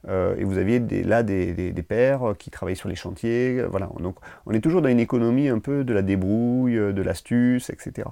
et 0.08 0.44
vous 0.44 0.58
aviez 0.58 0.80
des, 0.80 1.04
là 1.04 1.24
des, 1.24 1.54
des, 1.54 1.72
des, 1.72 1.84
pères 1.84 2.34
qui 2.40 2.50
travaillaient 2.50 2.76
sur 2.76 2.90
les 2.90 2.96
chantiers, 2.96 3.62
voilà. 3.70 3.90
Donc 4.00 4.16
on 4.46 4.52
est 4.52 4.62
toujours 4.62 4.82
dans 4.82 4.90
une 4.90 5.00
économie 5.00 5.50
un 5.50 5.60
peu 5.60 5.84
de 5.84 5.94
la 5.94 6.02
débrouille, 6.02 6.76
de 6.76 7.02
l'astuce, 7.02 7.70
etc. 7.70 8.08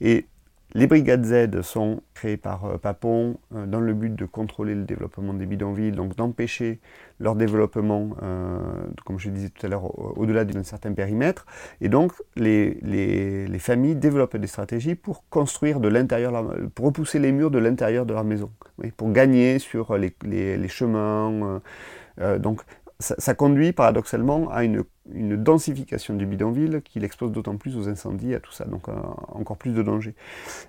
Et 0.00 0.26
les 0.74 0.86
brigades 0.86 1.24
Z 1.24 1.62
sont 1.62 2.02
créées 2.12 2.36
par 2.36 2.66
euh, 2.66 2.76
Papon 2.76 3.38
euh, 3.54 3.64
dans 3.64 3.80
le 3.80 3.94
but 3.94 4.14
de 4.14 4.26
contrôler 4.26 4.74
le 4.74 4.84
développement 4.84 5.32
des 5.32 5.46
bidonvilles, 5.46 5.92
donc 5.92 6.14
d'empêcher 6.14 6.78
leur 7.20 7.36
développement, 7.36 8.10
euh, 8.22 8.58
comme 9.06 9.18
je 9.18 9.30
disais 9.30 9.48
tout 9.48 9.64
à 9.64 9.68
l'heure, 9.70 10.18
au-delà 10.18 10.44
d'un 10.44 10.62
certain 10.62 10.92
périmètre. 10.92 11.46
Et 11.80 11.88
donc, 11.88 12.12
les, 12.36 12.78
les, 12.82 13.58
familles 13.58 13.96
développent 13.96 14.36
des 14.36 14.46
stratégies 14.46 14.94
pour 14.94 15.24
construire 15.30 15.80
de 15.80 15.88
l'intérieur, 15.88 16.32
pour 16.74 16.86
repousser 16.86 17.18
les 17.18 17.32
murs 17.32 17.50
de 17.50 17.58
l'intérieur 17.58 18.06
de 18.06 18.12
leur 18.12 18.24
maison, 18.24 18.50
pour 18.96 19.10
gagner 19.10 19.58
sur 19.58 19.96
les, 19.96 20.14
les 20.22 20.68
chemins. 20.68 21.60
donc, 22.38 22.60
ça, 23.00 23.34
conduit 23.34 23.72
paradoxalement 23.72 24.50
à 24.50 24.64
une, 24.64 24.84
densification 25.06 26.14
du 26.14 26.26
bidonville 26.26 26.82
qui 26.84 26.98
l'expose 26.98 27.30
d'autant 27.32 27.56
plus 27.56 27.76
aux 27.76 27.88
incendies, 27.88 28.34
à 28.34 28.40
tout 28.40 28.52
ça, 28.52 28.64
donc 28.64 28.88
euh, 28.88 28.92
encore 29.28 29.56
plus 29.56 29.72
de 29.72 29.82
danger. 29.82 30.14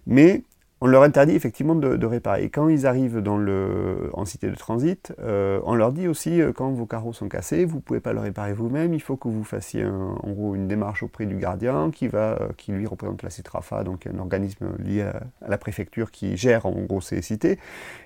Mais 0.05 0.43
on 0.81 0.87
leur 0.87 1.03
interdit 1.03 1.35
effectivement 1.35 1.75
de, 1.75 2.05
réparer. 2.05 2.43
Et 2.43 2.49
quand 2.49 2.69
ils 2.69 2.87
arrivent 2.87 3.19
dans 3.19 3.37
le, 3.37 4.09
en 4.13 4.25
cité 4.25 4.49
de 4.49 4.55
transit, 4.55 5.13
euh, 5.19 5.59
on 5.65 5.75
leur 5.75 5.91
dit 5.91 6.07
aussi 6.07 6.41
euh, 6.41 6.53
quand 6.53 6.71
vos 6.71 6.85
carreaux 6.85 7.11
sont 7.11 7.27
cassés, 7.27 7.65
vous 7.65 7.77
ne 7.77 7.81
pouvez 7.81 7.99
pas 7.99 8.13
le 8.13 8.19
réparer 8.19 8.53
vous-même, 8.53 8.93
il 8.93 9.01
faut 9.01 9.17
que 9.17 9.27
vous 9.27 9.43
fassiez 9.43 9.85
en 9.85 10.31
gros 10.31 10.55
une 10.55 10.67
démarche 10.67 11.03
auprès 11.03 11.25
du 11.25 11.35
gardien 11.35 11.91
qui, 11.91 12.07
va, 12.07 12.37
euh, 12.41 12.49
qui 12.55 12.71
lui 12.71 12.87
représente 12.87 13.23
la 13.23 13.29
CITRAFA, 13.29 13.83
donc 13.83 14.07
un 14.07 14.17
organisme 14.19 14.69
lié 14.79 15.01
à, 15.01 15.21
la 15.47 15.57
préfecture 15.57 16.11
qui 16.11 16.37
gère 16.37 16.65
en 16.65 16.71
gros 16.71 17.01
ces 17.01 17.21
cités. 17.21 17.59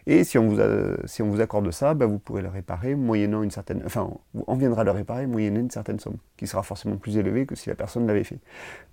Et 0.07 0.23
si 0.23 0.37
on 0.37 0.47
vous, 0.47 0.59
si 1.05 1.21
on 1.21 1.29
vous 1.29 1.41
accorde 1.41 1.69
ça, 1.71 1.93
ben, 1.93 2.07
vous 2.07 2.19
pourrez 2.19 2.41
le 2.41 2.49
réparer 2.49 2.95
moyennant 2.95 3.43
une 3.43 3.51
certaine. 3.51 3.83
Enfin, 3.85 4.09
on 4.47 4.55
viendra 4.55 4.83
le 4.83 4.91
réparer 4.91 5.27
moyennant 5.27 5.59
une 5.59 5.71
certaine 5.71 5.99
somme, 5.99 6.17
qui 6.37 6.47
sera 6.47 6.63
forcément 6.63 6.97
plus 6.97 7.17
élevée 7.17 7.45
que 7.45 7.55
si 7.55 7.69
la 7.69 7.75
personne 7.75 8.07
l'avait 8.07 8.23
fait. 8.23 8.39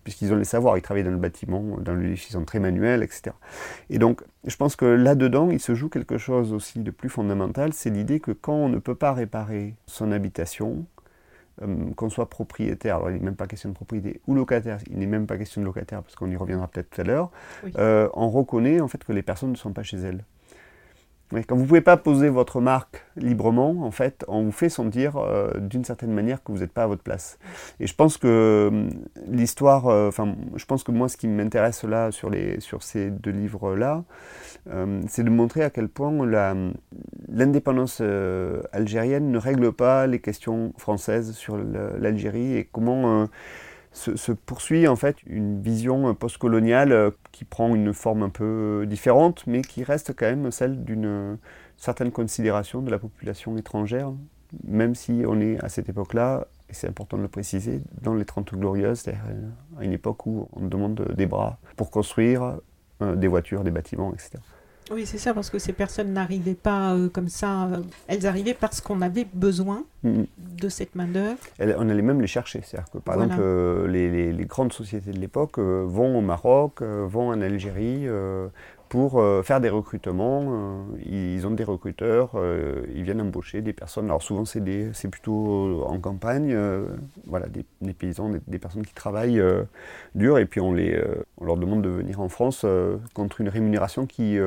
Puisqu'ils 0.04 0.32
ont 0.32 0.36
les 0.36 0.44
savoirs, 0.44 0.78
ils 0.78 0.82
travaillent 0.82 1.04
dans 1.04 1.10
le 1.10 1.16
bâtiment, 1.16 1.62
dans 1.78 1.94
le 1.94 2.10
ils 2.10 2.18
sont 2.18 2.44
très 2.44 2.58
manuels, 2.58 3.02
etc. 3.02 3.32
Et 3.90 3.98
donc, 3.98 4.22
je 4.44 4.56
pense 4.56 4.76
que 4.76 4.84
là-dedans, 4.84 5.50
il 5.50 5.60
se 5.60 5.74
joue 5.74 5.88
quelque 5.88 6.18
chose 6.18 6.52
aussi 6.52 6.80
de 6.80 6.90
plus 6.90 7.08
fondamental, 7.08 7.72
c'est 7.72 7.90
l'idée 7.90 8.20
que 8.20 8.32
quand 8.32 8.54
on 8.54 8.68
ne 8.68 8.78
peut 8.78 8.94
pas 8.94 9.12
réparer 9.12 9.74
son 9.86 10.12
habitation, 10.12 10.84
euh, 11.62 11.90
qu'on 11.96 12.10
soit 12.10 12.30
propriétaire, 12.30 12.96
alors 12.96 13.10
il 13.10 13.14
n'est 13.14 13.24
même 13.24 13.36
pas 13.36 13.46
question 13.46 13.68
de 13.68 13.74
propriété, 13.74 14.20
ou 14.26 14.34
locataire, 14.34 14.78
il 14.90 14.98
n'est 14.98 15.06
même 15.06 15.26
pas 15.26 15.36
question 15.36 15.60
de 15.60 15.66
locataire, 15.66 16.02
parce 16.02 16.14
qu'on 16.14 16.30
y 16.30 16.36
reviendra 16.36 16.68
peut-être 16.68 16.90
tout 16.90 17.00
à 17.00 17.04
l'heure, 17.04 17.30
euh, 17.76 18.08
on 18.14 18.30
reconnaît 18.30 18.80
en 18.80 18.88
fait 18.88 19.04
que 19.04 19.12
les 19.12 19.22
personnes 19.22 19.50
ne 19.52 19.56
sont 19.56 19.72
pas 19.72 19.82
chez 19.82 19.98
elles 19.98 20.24
quand 21.32 21.54
vous 21.54 21.62
ne 21.62 21.66
pouvez 21.68 21.80
pas 21.80 21.96
poser 21.96 22.28
votre 22.28 22.60
marque 22.60 23.04
librement, 23.16 23.84
en 23.84 23.90
fait, 23.90 24.24
on 24.26 24.42
vous 24.42 24.52
fait 24.52 24.68
sentir 24.68 25.16
euh, 25.16 25.52
d'une 25.60 25.84
certaine 25.84 26.12
manière 26.12 26.42
que 26.42 26.50
vous 26.50 26.58
n'êtes 26.58 26.72
pas 26.72 26.82
à 26.82 26.86
votre 26.88 27.02
place. 27.02 27.38
Et 27.78 27.86
je 27.86 27.94
pense 27.94 28.16
que 28.16 28.26
euh, 28.72 28.88
l'histoire, 29.28 29.86
euh, 29.86 30.08
enfin, 30.08 30.34
je 30.56 30.64
pense 30.64 30.82
que 30.82 30.90
moi, 30.90 31.08
ce 31.08 31.16
qui 31.16 31.28
m'intéresse 31.28 31.84
là 31.84 32.10
sur, 32.10 32.30
les, 32.30 32.58
sur 32.60 32.82
ces 32.82 33.10
deux 33.10 33.30
livres-là, 33.30 34.02
c'est 35.08 35.24
de 35.24 35.30
montrer 35.30 35.62
à 35.62 35.70
quel 35.70 35.88
point 35.88 36.12
l'indépendance 37.28 38.02
algérienne 38.72 39.32
ne 39.32 39.38
règle 39.38 39.72
pas 39.72 40.06
les 40.06 40.20
questions 40.20 40.74
françaises 40.76 41.32
sur 41.32 41.56
l'Algérie 41.56 42.56
et 42.56 42.68
comment 42.70 43.26
se, 43.92 44.32
poursuit 44.32 44.86
en 44.86 44.96
fait 44.96 45.16
une 45.26 45.60
vision 45.60 46.14
postcoloniale 46.14 46.92
euh, 46.92 47.10
qui 47.32 47.44
prend 47.44 47.74
une 47.74 47.92
forme 47.92 48.22
un 48.22 48.28
peu 48.28 48.84
différente, 48.88 49.44
mais 49.46 49.62
qui 49.62 49.82
reste 49.82 50.14
quand 50.16 50.26
même 50.26 50.50
celle 50.50 50.84
d'une 50.84 51.38
certaine 51.76 52.12
considération 52.12 52.82
de 52.82 52.90
la 52.90 52.98
population 52.98 53.56
étrangère, 53.56 54.12
même 54.64 54.94
si 54.94 55.24
on 55.26 55.40
est 55.40 55.62
à 55.64 55.68
cette 55.68 55.88
époque-là, 55.88 56.46
et 56.68 56.74
c'est 56.74 56.88
important 56.88 57.16
de 57.16 57.22
le 57.22 57.28
préciser, 57.28 57.82
dans 58.00 58.14
les 58.14 58.24
Trente 58.24 58.54
Glorieuses, 58.54 59.00
c'est-à-dire 59.00 59.24
à 59.78 59.84
une 59.84 59.92
époque 59.92 60.26
où 60.26 60.48
on 60.52 60.66
demande 60.66 61.12
des 61.16 61.26
bras 61.26 61.58
pour 61.76 61.90
construire 61.90 62.58
euh, 63.02 63.16
des 63.16 63.28
voitures, 63.28 63.64
des 63.64 63.70
bâtiments, 63.70 64.12
etc. 64.12 64.38
Oui, 64.90 65.06
c'est 65.06 65.18
ça, 65.18 65.32
parce 65.32 65.50
que 65.50 65.58
ces 65.58 65.72
personnes 65.72 66.12
n'arrivaient 66.12 66.54
pas 66.54 66.94
euh, 66.94 67.08
comme 67.08 67.28
ça. 67.28 67.66
Euh, 67.66 67.82
elles 68.08 68.26
arrivaient 68.26 68.54
parce 68.54 68.80
qu'on 68.80 69.00
avait 69.02 69.26
besoin 69.32 69.84
mm-hmm. 70.04 70.26
de 70.60 70.68
cette 70.68 70.96
main-d'œuvre. 70.96 71.38
On 71.60 71.88
allait 71.88 72.02
même 72.02 72.20
les 72.20 72.26
chercher. 72.26 72.60
C'est-à-dire 72.64 72.90
que, 72.90 72.98
par 72.98 73.14
exemple, 73.14 73.36
euh, 73.40 73.86
les, 73.86 74.32
les, 74.32 74.44
grandes 74.46 74.72
sociétés 74.72 75.12
de 75.12 75.18
l'époque 75.18 75.58
vont 75.58 76.18
au 76.18 76.20
Maroc, 76.20 76.82
vont 76.82 77.28
en 77.28 77.40
Algérie 77.40 78.06
pour 78.90 79.22
faire 79.44 79.60
des 79.60 79.70
recrutements. 79.70 80.84
ils 81.06 81.46
ont 81.46 81.52
des 81.52 81.64
recruteurs, 81.64 82.32
ils 82.92 83.02
viennent 83.04 83.20
embaucher 83.20 83.62
des 83.62 83.72
personnes. 83.72 84.06
Alors, 84.06 84.22
souvent, 84.22 84.44
c'est 84.44 85.08
plutôt 85.08 85.84
en 85.86 85.98
campagne, 86.00 86.54
voilà, 87.24 87.46
des, 87.46 87.92
paysans, 87.94 88.30
des, 88.48 88.58
personnes 88.58 88.84
qui 88.84 88.92
travaillent 88.92 89.42
dur, 90.16 90.38
et 90.38 90.44
puis 90.44 90.60
on, 90.60 90.72
les, 90.72 91.00
on 91.38 91.44
leur 91.44 91.56
demande 91.56 91.82
de 91.82 91.88
venir 91.88 92.20
en 92.20 92.28
France 92.28 92.66
contre 93.14 93.40
une 93.40 93.48
rémunération 93.48 94.06
qui 94.06 94.38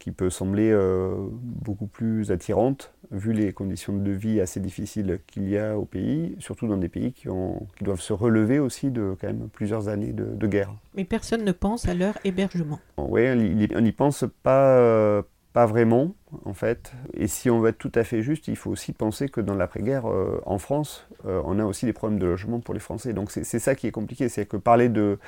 qui 0.00 0.10
peut 0.10 0.30
sembler 0.30 0.70
euh, 0.72 1.14
beaucoup 1.30 1.86
plus 1.86 2.32
attirante, 2.32 2.92
vu 3.12 3.32
les 3.32 3.52
conditions 3.52 3.92
de 3.92 4.10
vie 4.10 4.40
assez 4.40 4.58
difficiles 4.58 5.20
qu'il 5.26 5.48
y 5.48 5.58
a 5.58 5.78
au 5.78 5.84
pays, 5.84 6.34
surtout 6.40 6.66
dans 6.66 6.78
des 6.78 6.88
pays 6.88 7.12
qui, 7.12 7.28
ont, 7.28 7.68
qui, 7.76 7.84
doivent 7.84 8.00
se 8.00 8.14
relever 8.14 8.58
aussi 8.58 8.90
de 8.90 9.14
quand 9.20 9.26
même 9.26 9.48
plusieurs 9.52 9.88
années 9.88 10.12
de, 10.12 10.46
guerre. 10.46 10.74
Mais 10.96 11.04
personne 11.04 11.44
ne 11.44 11.52
pense 11.52 11.86
à 11.86 11.94
leur 11.94 12.14
hébergement. 12.24 12.80
Oui, 12.96 13.28
on 13.28 13.80
n'y 13.80 13.92
pense 13.92 14.24
pas, 14.42 14.78
euh, 14.78 15.22
pas 15.52 15.66
vraiment, 15.66 16.14
en 16.44 16.54
fait. 16.54 16.92
Et 17.14 17.26
si 17.26 17.50
on 17.50 17.58
veut 17.58 17.70
être 17.70 17.78
tout 17.78 17.90
à 17.96 18.04
fait 18.04 18.22
juste, 18.22 18.46
il 18.46 18.54
faut 18.54 18.70
aussi 18.70 18.92
penser 18.92 19.28
que 19.28 19.40
dans 19.40 19.54
l'après-guerre, 19.54 20.08
euh, 20.08 20.40
en 20.46 20.58
France, 20.58 21.08
euh, 21.26 21.42
on 21.44 21.58
a 21.58 21.64
aussi 21.64 21.86
des 21.86 21.92
problèmes 21.92 22.20
de 22.20 22.26
logement 22.26 22.60
pour 22.60 22.72
les 22.72 22.78
Français. 22.78 23.12
Donc 23.12 23.32
c'est 23.32 23.58
ça 23.58 23.74
qui 23.74 23.88
est 23.88 23.90
compliqué, 23.90 24.28
c'est 24.28 24.46
que 24.46 24.56
parler 24.56 24.88
de, 24.88 25.18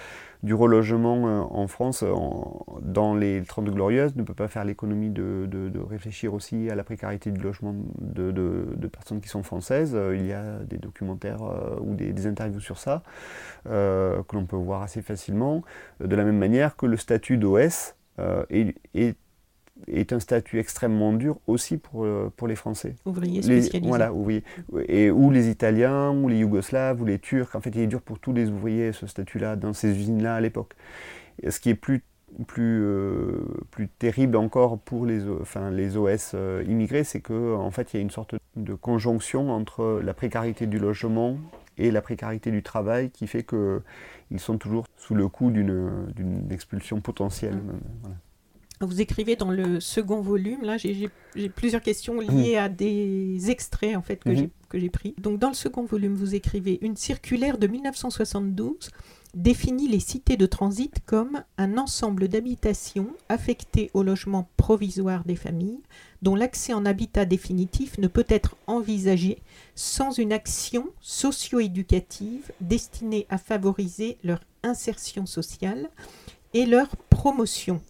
du 0.44 0.54
relogement 0.54 1.26
euh, 1.26 1.40
en 1.40 1.66
France 1.66 2.04
dans 2.82 3.16
les 3.16 3.42
30 3.42 3.70
Glorieuses 3.70 4.14
ne 4.14 4.22
peut 4.22 4.34
pas 4.34 4.46
faire 4.46 4.64
l'économie 4.64 5.10
de, 5.10 5.48
de, 5.50 5.80
réfléchir 5.80 6.34
aussi 6.34 6.70
à 6.70 6.76
la 6.76 6.84
précarité 6.84 7.32
du 7.32 7.40
logement 7.40 7.74
de, 7.98 8.86
personnes 8.86 9.20
qui 9.20 9.28
sont 9.28 9.42
françaises. 9.42 9.96
il 10.14 10.24
y 10.26 10.32
a 10.32 10.58
des 10.60 10.78
documentaires 10.78 11.40
ou 11.80 11.94
des, 11.94 12.26
interviews 12.26 12.60
sur 12.60 12.78
ça 12.78 13.02
que 13.64 14.34
l'on 14.36 14.46
peut 14.46 14.56
voir 14.56 14.82
assez 14.82 15.02
facilement. 15.02 15.62
De 16.00 16.14
la 16.14 16.24
même 16.24 16.38
manière 16.38 16.76
que 16.76 16.86
le 16.86 16.96
statut 16.96 17.36
d'OS 17.36 17.94
est 18.50 19.16
est 19.88 20.12
un 20.12 20.20
statut 20.20 20.58
extrêmement 20.58 21.12
dur 21.12 21.38
aussi 21.46 21.76
pour, 21.76 22.04
euh, 22.04 22.32
pour 22.36 22.48
les 22.48 22.56
Français. 22.56 22.96
Ouvriers 23.04 23.42
spécialisés. 23.42 23.88
voilà, 23.88 24.12
ouvriers. 24.12 24.44
Et, 24.88 25.10
ou 25.10 25.30
les 25.30 25.48
Italiens, 25.48 26.10
ou 26.10 26.28
les 26.28 26.38
Yougoslaves, 26.38 27.00
ou 27.00 27.04
les 27.04 27.18
Turcs. 27.18 27.54
En 27.54 27.60
fait, 27.60 27.70
il 27.70 27.80
est 27.80 27.86
dur 27.86 28.02
pour 28.02 28.18
tous 28.18 28.32
les 28.32 28.48
ouvriers, 28.48 28.92
ce 28.92 29.06
statut-là, 29.06 29.56
dans 29.56 29.72
ces 29.72 29.90
usines-là 29.90 30.36
à 30.36 30.40
l'époque. 30.40 30.74
Ce 31.48 31.58
qui 31.60 31.70
est 31.70 31.74
plus, 31.74 32.02
plus, 32.46 32.82
euh, 32.82 33.44
plus 33.70 33.88
terrible 33.88 34.36
encore 34.36 34.78
pour 34.78 35.06
les, 35.06 35.28
enfin, 35.40 35.70
les 35.70 35.96
OS 35.96 36.32
euh, 36.34 36.64
immigrés, 36.66 37.04
c'est 37.04 37.20
qu'en 37.20 37.60
en 37.60 37.70
fait, 37.70 37.92
il 37.92 37.96
y 37.96 37.98
a 37.98 38.02
une 38.02 38.10
sorte 38.10 38.34
de 38.56 38.74
conjonction 38.74 39.50
entre 39.50 40.00
la 40.04 40.14
précarité 40.14 40.66
du 40.66 40.78
logement 40.78 41.36
et 41.78 41.90
la 41.90 42.02
précarité 42.02 42.50
du 42.50 42.62
travail 42.62 43.10
qui 43.10 43.26
fait 43.26 43.44
qu'ils 43.44 44.40
sont 44.40 44.58
toujours 44.58 44.84
sous 44.96 45.14
le 45.14 45.28
coup 45.28 45.50
d'une 45.50 46.46
expulsion 46.50 47.00
potentielle. 47.00 47.56
Mmh. 47.56 47.80
Voilà. 48.02 48.16
Vous 48.86 49.00
écrivez 49.00 49.36
dans 49.36 49.50
le 49.50 49.80
second 49.80 50.20
volume, 50.20 50.62
là 50.62 50.76
j'ai 50.76 51.10
plusieurs 51.54 51.82
questions 51.82 52.20
liées 52.20 52.56
à 52.56 52.68
des 52.68 53.50
extraits 53.50 53.96
en 53.96 54.02
fait 54.02 54.24
mhm. 54.26 54.48
que 54.68 54.78
j'ai 54.78 54.90
pris. 54.90 55.14
Donc 55.18 55.38
dans 55.38 55.48
le 55.48 55.54
second 55.54 55.84
volume, 55.84 56.14
vous 56.14 56.34
écrivez 56.34 56.78
une 56.82 56.96
circulaire 56.96 57.58
de 57.58 57.66
1972 57.66 58.90
définit 59.34 59.88
les 59.88 60.00
cités 60.00 60.36
de 60.36 60.46
transit 60.46 60.94
comme 61.06 61.42
un 61.56 61.78
ensemble 61.78 62.28
d'habitations 62.28 63.08
affectées 63.28 63.90
au 63.94 64.02
logement 64.02 64.48
provisoire 64.56 65.24
des 65.24 65.36
familles, 65.36 65.80
dont 66.20 66.34
l'accès 66.34 66.74
en 66.74 66.84
habitat 66.84 67.24
définitif 67.24 67.98
ne 67.98 68.08
peut 68.08 68.26
être 68.28 68.56
envisagé 68.66 69.38
sans 69.74 70.12
une 70.18 70.32
action 70.32 70.88
socio-éducative 71.00 72.52
destinée 72.60 73.26
à 73.30 73.38
favoriser 73.38 74.18
leur 74.22 74.40
insertion 74.62 75.26
sociale 75.26 75.88
et 76.52 76.66
leur 76.66 76.88
promotion 77.08 77.80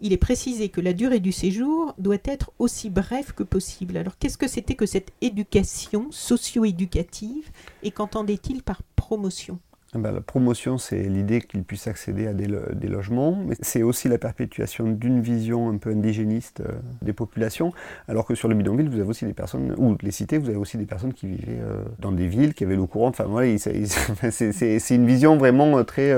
il 0.00 0.12
est 0.12 0.18
précisé 0.18 0.68
que 0.68 0.80
la 0.80 0.92
durée 0.92 1.20
du 1.20 1.32
séjour 1.32 1.94
doit 1.98 2.16
être 2.24 2.52
aussi 2.58 2.90
brève 2.90 3.32
que 3.32 3.42
possible. 3.42 3.96
Alors 3.96 4.18
qu'est-ce 4.18 4.38
que 4.38 4.48
c'était 4.48 4.74
que 4.74 4.86
cette 4.86 5.12
éducation 5.20 6.08
socio-éducative 6.10 7.50
et 7.82 7.90
qu'entendait-il 7.90 8.62
par 8.62 8.82
promotion? 8.96 9.58
Ah 9.94 9.98
bah, 9.98 10.10
la 10.10 10.20
promotion, 10.20 10.78
c'est 10.78 11.00
l'idée 11.02 11.40
qu'ils 11.40 11.62
puissent 11.62 11.86
accéder 11.86 12.26
à 12.26 12.32
des, 12.32 12.48
logements, 12.88 13.38
mais 13.46 13.54
c'est 13.60 13.84
aussi 13.84 14.08
la 14.08 14.18
perpétuation 14.18 14.90
d'une 14.90 15.20
vision 15.20 15.70
un 15.70 15.76
peu 15.76 15.90
indigéniste 15.90 16.60
euh, 16.60 16.72
des 17.02 17.12
populations, 17.12 17.72
alors 18.08 18.26
que 18.26 18.34
sur 18.34 18.48
le 18.48 18.56
bidonville, 18.56 18.88
vous 18.88 18.98
avez 18.98 19.08
aussi 19.08 19.26
des 19.26 19.32
personnes, 19.32 19.74
ou 19.78 19.96
les 20.02 20.10
cités, 20.10 20.38
vous 20.38 20.48
avez 20.48 20.58
aussi 20.58 20.76
des 20.76 20.86
personnes 20.86 21.12
qui 21.12 21.28
vivaient 21.28 21.60
euh, 21.60 21.84
dans 22.00 22.10
des 22.10 22.26
villes, 22.26 22.52
qui 22.52 22.64
avaient 22.64 22.74
l'eau 22.74 22.88
courante. 22.88 23.14
Enfin, 23.14 23.28
voilà, 23.30 23.56
c'est 24.30 24.94
une 24.94 25.06
vision 25.06 25.36
vraiment 25.36 25.78
euh, 25.78 25.84
très 25.84 26.12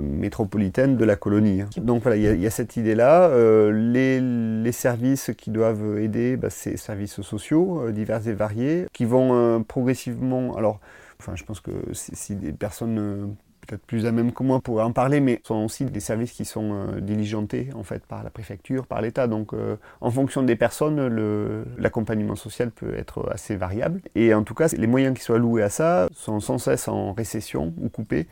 métropolitaine 0.00 0.96
de 0.96 1.04
la 1.04 1.16
colonie. 1.16 1.60
Hein. 1.60 1.68
Donc 1.76 2.02
voilà, 2.02 2.16
il 2.16 2.40
y, 2.40 2.46
a 2.46 2.50
cette 2.50 2.76
idée-là. 2.76 3.30
Les, 3.70 4.72
services 4.72 5.30
qui 5.36 5.50
doivent 5.50 5.98
aider, 5.98 6.36
bah, 6.36 6.48
c'est 6.50 6.76
services 6.76 7.20
sociaux 7.20 7.90
divers 7.90 8.26
et 8.26 8.32
variés, 8.32 8.86
qui 8.92 9.04
vont 9.04 9.62
progressivement... 9.62 10.56
Alors, 10.56 10.80
Enfin, 11.20 11.36
je 11.36 11.44
pense 11.44 11.60
que 11.60 11.70
si, 11.92 12.36
des 12.36 12.52
personnes 12.52 12.98
euh, 12.98 13.26
peut-être 13.66 13.84
plus 13.86 14.06
à 14.06 14.12
même 14.12 14.32
que 14.32 14.42
moi 14.42 14.60
pourraient 14.60 14.84
en 14.84 14.92
parler, 14.92 15.20
mais 15.20 15.40
ce 15.42 15.48
sont 15.48 15.64
aussi 15.64 15.84
des 15.84 16.00
services 16.00 16.32
qui 16.32 16.44
sont 16.44 16.72
euh, 16.72 17.00
diligentés 17.00 17.70
en 17.74 17.82
fait 17.82 18.04
par 18.04 18.22
la 18.22 18.30
préfecture, 18.30 18.86
par 18.86 19.00
l'État. 19.00 19.26
Donc, 19.26 19.54
euh, 19.54 19.76
en 20.00 20.10
fonction 20.10 20.42
des 20.42 20.56
personnes, 20.56 21.08
l'accompagnement 21.78 22.36
social 22.36 22.70
peut 22.70 22.94
être 22.94 23.30
assez 23.32 23.56
variable. 23.56 24.00
Et 24.14 24.34
en 24.34 24.42
tout 24.42 24.54
cas, 24.54 24.68
les 24.76 24.86
moyens 24.86 25.16
qui 25.16 25.24
sont 25.24 25.34
alloués 25.34 25.62
à 25.62 25.70
ça 25.70 26.08
sont 26.12 26.40
sans 26.40 26.58
cesse 26.58 26.88
en 26.88 27.12
récession 27.12 27.72
ou 27.80 27.88
coupés. 27.88 28.26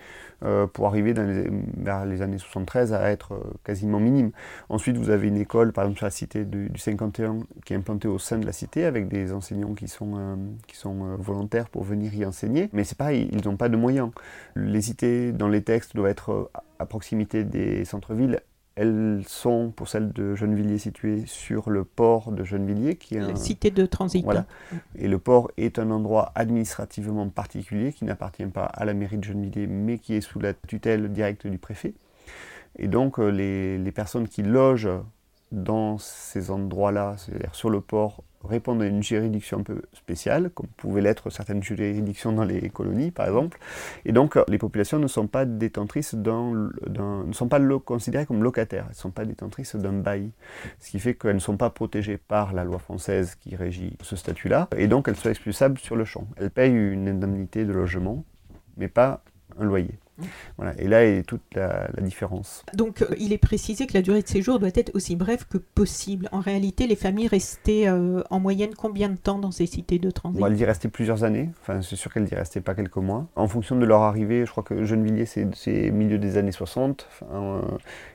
Euh, 0.44 0.66
pour 0.66 0.87
arriver 0.87 1.14
dans 1.14 1.22
les, 1.22 1.48
vers 1.76 2.05
les 2.05 2.20
années 2.20 2.38
73 2.38 2.92
à 2.92 3.11
être 3.11 3.35
euh, 3.35 3.52
quasiment 3.64 4.00
minime. 4.00 4.33
Ensuite, 4.68 4.96
vous 4.96 5.11
avez 5.11 5.28
une 5.28 5.37
école, 5.37 5.72
par 5.72 5.85
exemple 5.85 5.98
sur 5.98 6.07
la 6.07 6.11
cité 6.11 6.44
du, 6.44 6.68
51, 6.74 7.40
qui 7.64 7.74
est 7.74 7.76
implantée 7.76 8.09
au 8.09 8.18
sein 8.18 8.38
de 8.38 8.46
la 8.46 8.52
cité 8.52 8.85
avec 8.85 9.07
des 9.07 9.33
enseignants 9.33 9.74
qui 9.74 9.87
sont, 9.87 10.14
euh, 10.16 10.35
qui 10.66 10.76
sont 10.76 11.16
volontaires 11.16 11.68
pour 11.68 11.85
venir 11.85 12.12
y 12.14 12.24
enseigner. 12.24 12.70
Mais 12.72 12.83
c'est 12.83 12.98
pareil, 12.98 13.28
ils 13.31 13.44
n'ont 13.44 13.57
pas 13.57 13.68
de 13.68 13.76
moyens. 13.76 14.11
Les 14.57 14.83
cités, 14.83 15.31
dans 15.31 15.48
les 15.48 15.62
textes, 15.62 15.94
doivent 15.94 16.11
être 16.11 16.50
à 16.78 16.87
proximité 16.87 17.44
des 17.44 17.85
centres-villes 17.85 18.40
elles 18.74 19.22
sont, 19.26 19.72
pour 19.74 19.88
celles 19.88 20.12
de 20.12 20.35
Gennevilliers, 20.35 20.78
situées 20.78 21.24
sur 21.26 21.70
le 21.70 21.85
port 21.85 22.32
de 22.32 22.42
Gennevilliers, 22.42 22.96
qui 22.96 23.16
est 23.16 23.20
La 23.20 23.37
cité 23.37 23.70
de 23.70 23.85
transit. 23.87 24.24
Voilà. 24.24 24.46
Et 24.96 25.08
le 25.08 25.18
port 25.18 25.50
est 25.56 25.78
un 25.78 25.90
endroit 25.90 26.32
administrativement 26.35 27.28
particulier 27.28 27.92
qui 27.92 28.04
n'appartient 28.04 28.46
pas 28.46 28.64
à 28.64 28.85
la 28.85 28.94
mairie 28.94 29.18
de 29.18 29.24
Gennevilliers, 29.24 29.66
mais 29.66 29.98
qui 29.98 30.14
est 30.14 30.20
sous 30.20 30.40
la 30.40 30.54
tutelle 30.54 31.12
directe 31.12 31.46
du 31.46 31.58
préfet. 31.58 31.94
Et 32.78 32.88
donc, 32.88 33.18
euh, 33.18 33.28
les, 33.28 33.76
les 33.76 33.92
personnes 33.92 34.26
qui 34.26 34.42
logent 34.42 34.88
dans 35.52 35.98
ces 35.98 36.50
endroits-là, 36.50 37.14
c'est-à-dire 37.18 37.54
sur 37.54 37.70
le 37.70 37.80
port, 37.80 38.24
répondent 38.42 38.82
à 38.82 38.86
une 38.86 39.02
juridiction 39.02 39.60
un 39.60 39.62
peu 39.62 39.82
spéciale, 39.92 40.50
comme 40.50 40.66
pouvaient 40.76 41.02
l'être 41.02 41.30
certaines 41.30 41.62
juridictions 41.62 42.32
dans 42.32 42.42
les 42.42 42.70
colonies, 42.70 43.10
par 43.10 43.26
exemple. 43.26 43.58
Et 44.04 44.12
donc, 44.12 44.36
les 44.48 44.58
populations 44.58 44.98
ne 44.98 45.06
sont 45.06 45.28
pas 45.28 45.44
détentrices 45.44 46.14
ne 46.14 47.32
sont 47.32 47.48
pas 47.48 47.60
considérées 47.84 48.26
comme 48.26 48.42
locataires, 48.42 48.86
elles 48.86 48.96
ne 48.96 49.00
sont 49.00 49.10
pas 49.10 49.24
détentrices 49.24 49.76
d'un 49.76 49.92
bail, 49.92 50.30
ce 50.80 50.90
qui 50.90 50.98
fait 50.98 51.14
qu'elles 51.14 51.34
ne 51.34 51.40
sont 51.40 51.56
pas 51.56 51.70
protégées 51.70 52.18
par 52.18 52.52
la 52.52 52.64
loi 52.64 52.78
française 52.78 53.36
qui 53.36 53.54
régit 53.54 53.96
ce 54.02 54.16
statut-là, 54.16 54.68
et 54.76 54.88
donc 54.88 55.06
elles 55.06 55.16
sont 55.16 55.30
expulsables 55.30 55.78
sur 55.78 55.94
le 55.94 56.04
champ. 56.04 56.26
Elles 56.36 56.50
payent 56.50 56.72
une 56.72 57.08
indemnité 57.08 57.64
de 57.64 57.72
logement, 57.72 58.24
mais 58.76 58.88
pas 58.88 59.22
un 59.58 59.64
loyer. 59.64 59.98
Voilà. 60.56 60.74
Et 60.78 60.88
là 60.88 61.04
est 61.04 61.22
toute 61.22 61.42
la, 61.54 61.88
différence. 62.00 62.64
Donc, 62.74 63.02
euh, 63.02 63.06
il 63.18 63.32
est 63.32 63.38
précisé 63.38 63.87
que 63.87 63.94
la 63.94 64.02
durée 64.02 64.22
de 64.22 64.28
séjour 64.28 64.58
doit 64.58 64.70
être 64.74 64.94
aussi 64.94 65.14
brève 65.16 65.46
que 65.48 65.58
possible. 65.58 66.28
En 66.32 66.40
réalité, 66.40 66.87
les 66.87 66.96
familles 66.96 67.28
restaient 67.28 67.88
euh, 67.88 68.22
en 68.30 68.40
moyenne 68.40 68.74
combien 68.76 69.08
de 69.08 69.16
temps 69.16 69.38
dans 69.38 69.50
ces 69.50 69.66
cités 69.66 69.98
de 69.98 70.11
transit? 70.11 70.40
Bon, 70.40 70.46
Elles 70.46 70.58
y 70.58 70.64
restaient 70.64 70.88
plusieurs 70.88 71.24
années. 71.24 71.50
Enfin, 71.61 71.80
c'est 71.82 71.96
sûr 71.96 72.12
qu'elles 72.12 72.28
y 72.30 72.35
restaient 72.35 72.61
pas 72.61 72.74
quelques 72.74 72.96
mois. 72.96 73.26
En 73.37 73.46
fonction 73.46 73.76
de 73.76 73.85
leur 73.85 74.02
arrivée, 74.02 74.44
je 74.46 74.50
crois 74.50 74.64
que 74.64 74.85
Gennevilliers, 74.85 75.26
c'est 75.26 75.90
milieu 75.90 76.18
des 76.18 76.37
années 76.37 76.52
60. 76.52 77.06
Euh, 77.32 77.61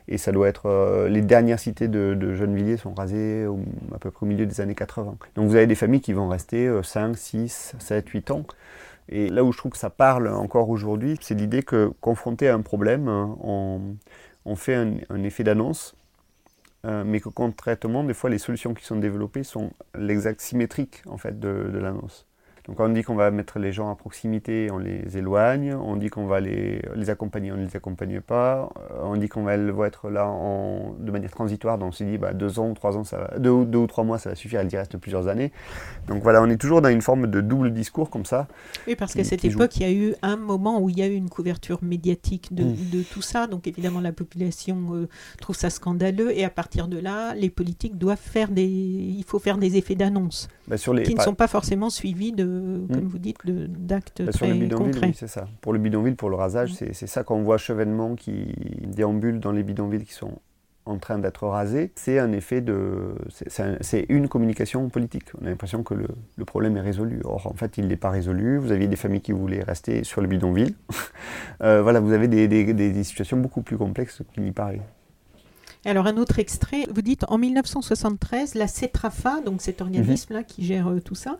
et 0.08 0.17
ça 0.17 0.32
doit 0.32 0.48
être. 0.48 1.08
les 1.10 1.22
dernières 1.22 1.60
cités 1.60 1.88
de, 1.88 2.13
de 2.13 2.34
Gennevilliers 2.34 2.78
sont 2.78 2.93
rasées 2.93 3.46
à 3.93 4.00
peu 4.00 4.12
près 4.12 4.26
au 4.26 4.30
milieu 4.30 4.46
des 4.46 4.62
années 4.62 4.76
80. 4.76 5.15
Donc, 5.36 5.48
vous 5.48 5.56
avez 5.56 5.67
des 5.67 5.76
familles 5.76 6.02
qui 6.02 6.13
vont 6.13 6.28
rester 6.28 6.70
5, 6.82 7.17
6, 7.17 7.76
7, 7.80 8.10
8 8.10 8.32
ans. 8.32 8.46
Et 9.10 9.30
là 9.30 9.43
où 9.43 9.52
je 9.52 9.58
trouve 9.58 9.72
que 9.72 9.78
ça 9.78 9.89
parle 9.89 10.28
encore 10.28 10.70
aujourd'hui, 10.70 11.17
c'est 11.22 11.36
l'idée 11.36 11.63
que 11.63 11.91
confronté 12.02 12.50
à 12.50 12.56
un 12.56 12.62
problème, 12.62 13.08
on, 13.08 14.56
fait 14.56 14.76
un, 14.76 15.24
effet 15.24 15.43
d'annonce, 15.43 15.96
euh, 16.86 17.04
mais 17.06 17.20
que 17.20 17.30
concrètement, 17.30 18.04
des 18.04 18.13
fois, 18.13 18.30
les 18.30 18.38
solutions 18.38 18.74
qui 18.74 18.86
sont 18.86 18.98
développées 18.98 19.43
sont 19.43 19.72
l'exact 19.98 20.41
symétrique 20.41 21.02
en 21.08 21.17
fait 21.17 21.39
de 21.39 21.78
l'annonce. 21.78 22.28
Donc 22.67 22.82
on 22.82 22.89
dit 22.89 23.01
qu'on 23.01 23.15
va 23.15 23.32
mettre 23.32 23.60
les 23.60 23.71
gens 23.71 23.89
à 23.89 23.95
proximité, 23.95 24.69
on 24.71 24.77
les 24.77 25.17
éloigne. 25.17 25.73
On 25.73 25.95
dit 25.95 26.10
qu'on 26.10 26.27
va 26.27 26.41
les, 26.41 26.82
les, 26.95 27.10
accompagner, 27.10 27.51
on 27.53 27.58
ne 27.58 27.65
les 27.65 27.75
accompagne 27.77 28.19
pas. 28.19 28.69
Euh, 28.91 29.03
on 29.03 29.15
dit 29.15 29.30
qu'on 29.30 29.43
va, 29.43 29.56
être 29.88 30.10
là 30.10 30.27
en, 30.27 30.93
de 30.99 31.12
manière 31.12 31.32
transitoire. 31.32 31.77
Donc 31.77 31.89
on 31.89 31.91
s'est 31.93 32.06
dit 32.06 32.17
bah, 32.17 32.34
deux 32.34 32.60
ans 32.60 32.69
ou 32.69 32.73
trois 32.73 32.97
ans, 32.97 33.06
ça 33.06 33.19
va, 33.19 33.39
deux, 33.39 33.63
deux, 33.63 33.77
ou 33.77 33.88
trois 33.88 34.03
mois, 34.03 34.17
ça 34.17 34.30
va 34.32 34.36
suffire. 34.36 34.60
Elle 34.60 34.71
y 34.71 34.75
reste 34.75 34.97
plusieurs 34.97 35.30
années. 35.30 35.53
Donc 36.08 36.23
voilà, 36.23 36.41
on 36.41 36.49
est 36.49 36.58
toujours 36.58 36.82
dans 36.82 36.89
une 36.89 37.01
forme 37.01 37.27
de 37.27 37.39
double 37.39 37.71
discours 37.71 38.10
comme 38.10 38.25
ça. 38.25 38.47
Oui, 38.86 38.95
parce 38.95 39.13
qu'à 39.13 39.23
cette 39.23 39.45
époque, 39.45 39.77
il 39.77 39.84
y 39.84 39.86
a 39.86 39.91
eu 39.91 40.15
un 40.21 40.36
moment 40.36 40.82
où 40.82 40.89
il 40.89 40.97
y 40.99 41.01
a 41.01 41.08
eu 41.08 41.15
une 41.15 41.30
couverture 41.30 41.80
médiatique 41.82 42.53
de, 42.53 42.63
mmh. 42.63 43.03
tout 43.13 43.21
ça. 43.21 43.47
Donc 43.47 43.67
évidemment, 43.67 44.01
la 44.01 44.12
population 44.12 44.93
euh, 44.93 45.08
trouve 45.39 45.56
ça 45.56 45.69
scandaleux. 45.69 46.38
Et 46.38 46.43
à 46.43 46.49
partir 46.49 46.89
de 46.89 46.99
là, 46.99 47.34
les 47.34 47.49
politiques 47.49 47.97
doivent 47.97 48.17
faire 48.17 48.49
des, 48.49 48.65
il 48.65 49.23
faut 49.25 49.39
faire 49.39 49.58
des 49.58 49.77
effets 49.77 49.95
d'annonce 49.95 50.49
bah, 50.67 50.77
qui 50.77 51.15
ne 51.15 51.21
sont 51.21 51.36
pas 51.36 51.47
forcément 51.47 51.89
suivis 51.89 52.34
de 52.34 52.77
Hmm. 52.88 52.88
comme 52.93 53.08
vous 53.08 53.19
dites, 53.19 53.39
d'actes 53.45 54.21
bah, 54.21 54.32
Sur 54.32 54.47
le 54.47 54.53
bidonville, 54.53 55.13
c'est 55.15 55.27
ça. 55.27 55.47
Pour 55.62 55.73
le 55.73 55.80
bidonville, 55.80 56.15
pour 56.15 56.30
le 56.30 56.36
rasage, 56.36 56.73
hmm. 56.73 56.89
c'est 56.93 57.08
ça 57.08 57.23
qu'on 57.23 57.41
voit 57.41 57.58
chevènement 57.58 58.15
qui 58.15 58.53
déambule 58.86 59.39
dans 59.39 59.51
les 59.51 59.63
bidonvilles 59.63 60.06
qui 60.06 60.13
sont 60.13 60.39
en 60.86 60.99
train 60.99 61.19
d'être 61.19 61.45
rasés, 61.45 61.91
c'est 61.95 62.17
un 62.17 62.32
effet 62.32 62.62
de. 62.62 63.15
C'est 63.82 64.06
une 64.08 64.30
communication 64.30 64.88
politique. 64.88 65.25
On 65.41 65.45
a 65.45 65.49
l'impression 65.49 65.84
que 65.84 65.93
le, 65.93 66.45
problème 66.45 66.77
est 66.77 66.82
résolu. 66.82 67.19
Or, 67.25 67.47
en 67.47 67.53
fait, 67.56 67.77
il 67.77 67.88
n'est 67.88 67.97
pas 67.97 68.10
résolu. 68.10 68.58
Vous 68.58 68.71
aviez 68.71 68.88
des 68.88 68.95
familles 68.95 69.19
qui 69.19 69.34
voulaient 69.34 69.63
rester 69.63 70.06
sur 70.06 70.21
le 70.21 70.27
bidonville. 70.27 70.73
Euh, 71.63 71.82
voilà, 71.82 71.99
vous 71.99 72.12
avez 72.12 72.27
des, 72.27 72.47
des, 72.47 73.03
situations 73.03 73.38
beaucoup 73.38 73.63
plus 73.63 73.77
complexes 73.77 74.21
qu'il 74.32 74.43
n'y 74.43 74.51
paraît. 74.51 74.80
Alors 75.86 76.08
un 76.08 76.18
autre 76.18 76.40
extrait, 76.40 76.86
vous 76.94 77.02
dites 77.02 77.26
en 77.30 77.38
1973, 77.38 78.56
la 78.56 78.68
CETRAFA, 78.68 79.42
donc 79.42 79.62
cet 79.62 79.82
organisme-là 79.82 80.44
qui 80.44 80.66
gère 80.66 80.90
euh, 80.90 81.00
tout 81.00 81.16
ça, 81.16 81.40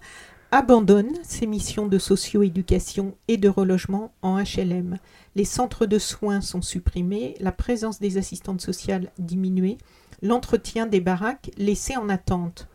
abandonne 0.52 1.12
ses 1.24 1.46
missions 1.46 1.88
de 1.88 2.00
socio-éducation 2.00 3.16
et 3.28 3.38
de 3.38 3.50
relogement 3.50 4.14
en 4.22 4.42
HLM. 4.42 4.98
Les 5.36 5.46
centres 5.46 5.86
de 5.86 6.00
soins 6.00 6.42
sont 6.42 6.62
supprimés, 6.62 7.36
la 7.40 7.52
présence 7.52 8.00
des 8.00 8.18
assistantes 8.18 8.62
sociales 8.62 9.12
diminuée, 9.20 9.78
l'entretien 10.22 10.88
des 10.88 11.02
baraques 11.02 11.52
laissé 11.58 11.98
en 11.98 12.08
attente. 12.08 12.68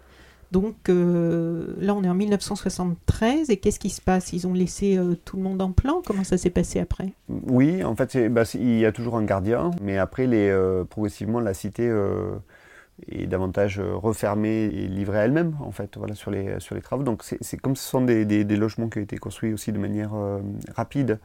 Donc 0.52 0.90
euh, 0.90 1.74
là, 1.80 1.94
on 1.94 2.04
est 2.04 2.08
en 2.08 2.14
1973 2.14 3.48
et 3.48 3.56
qu'est-ce 3.56 3.78
qui 3.78 3.88
se 3.88 4.02
passe? 4.02 4.34
Ils 4.34 4.46
ont 4.46 4.52
laissé 4.52 4.98
euh, 4.98 5.14
tout 5.24 5.38
le 5.38 5.42
monde 5.42 5.62
en 5.62 5.72
plan? 5.72 6.02
Comment 6.06 6.24
ça 6.24 6.36
s'est 6.36 6.50
passé 6.50 6.78
après? 6.78 7.14
Oui, 7.28 7.82
en 7.82 7.96
fait, 7.96 8.28
bah, 8.28 8.42
il 8.54 8.78
y 8.78 8.84
a 8.84 8.92
toujours 8.92 9.16
un 9.16 9.24
gardien, 9.24 9.70
mais 9.80 9.96
après, 9.96 10.28
euh, 10.30 10.84
progressivement, 10.84 11.40
la 11.40 11.54
cité 11.54 11.90
et 13.08 13.26
davantage 13.26 13.80
refermée 13.80 14.64
et 14.66 14.86
livrée 14.86 15.20
à 15.20 15.24
elle-même 15.24 15.56
en 15.60 15.72
fait 15.72 15.96
voilà 15.96 16.14
sur 16.14 16.30
les 16.30 16.58
travaux. 16.82 17.02
Donc 17.02 17.22
c'est 17.24 17.56
comme 17.56 17.74
ce 17.74 17.88
sont 17.88 18.02
des, 18.02 18.44
logements 18.44 18.88
qui 18.88 18.98
ont 18.98 19.02
été 19.02 19.16
construits 19.16 19.52
aussi 19.54 19.72
de 19.72 19.78
manière 19.78 20.12
rapide 20.76 21.18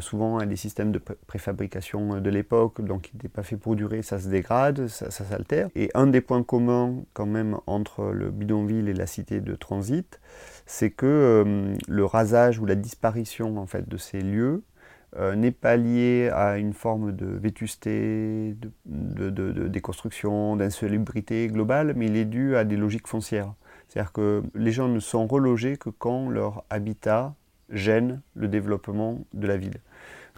souvent 0.00 0.44
des 0.44 0.56
systèmes 0.56 0.92
de 0.92 0.98
préfabrication 0.98 2.20
de 2.20 2.30
l'époque 2.30 2.82
donc 2.82 3.02
qui 3.02 3.16
n'étaient 3.16 3.28
pas 3.28 3.42
faits 3.42 3.58
pour 3.58 3.76
durer 3.76 4.02
ça 4.02 4.18
se 4.18 4.28
dégrade 4.28 4.86
ça, 4.88 5.10
s'altère 5.10 5.68
et 5.74 5.90
un 5.94 6.06
des 6.06 6.20
points 6.20 6.42
communs 6.42 6.96
quand 7.14 7.26
même 7.26 7.56
entre 7.66 8.10
le 8.10 8.30
bidonville 8.30 8.88
et 8.88 8.94
la 8.94 9.06
cité 9.06 9.40
de 9.40 9.54
transit 9.54 10.20
c'est 10.66 10.90
que 10.90 11.74
le 11.88 12.04
rasage 12.04 12.58
ou 12.58 12.66
la 12.66 12.74
disparition 12.74 13.56
en 13.56 13.66
fait 13.66 13.88
de 13.88 13.96
ces 13.96 14.20
lieux 14.20 14.62
euh, 15.16 15.34
n'est 15.34 15.52
pas 15.52 15.78
lié 15.78 16.28
à 16.34 16.58
une 16.58 16.74
forme 16.74 17.12
de 17.12 17.24
vétusté, 17.24 18.54
de, 18.84 19.68
déconstruction, 19.68 20.54
d'insalubrité 20.54 21.46
globale, 21.48 21.94
mais 21.96 22.06
il 22.06 22.16
est 22.16 22.26
dû 22.26 22.56
à 22.56 22.64
des 22.64 22.76
logiques 22.76 23.08
foncières. 23.08 23.54
C'est-à-dire 23.88 24.12
que 24.12 24.42
les 24.54 24.70
gens 24.70 24.88
ne 24.88 25.00
sont 25.00 25.26
relogés 25.26 25.78
que 25.78 25.88
quand 25.88 26.28
leur 26.28 26.62
habitat 26.68 27.34
gêne 27.70 28.20
le 28.34 28.48
développement 28.48 29.24
de 29.34 29.46
la 29.46 29.56
ville. 29.56 29.80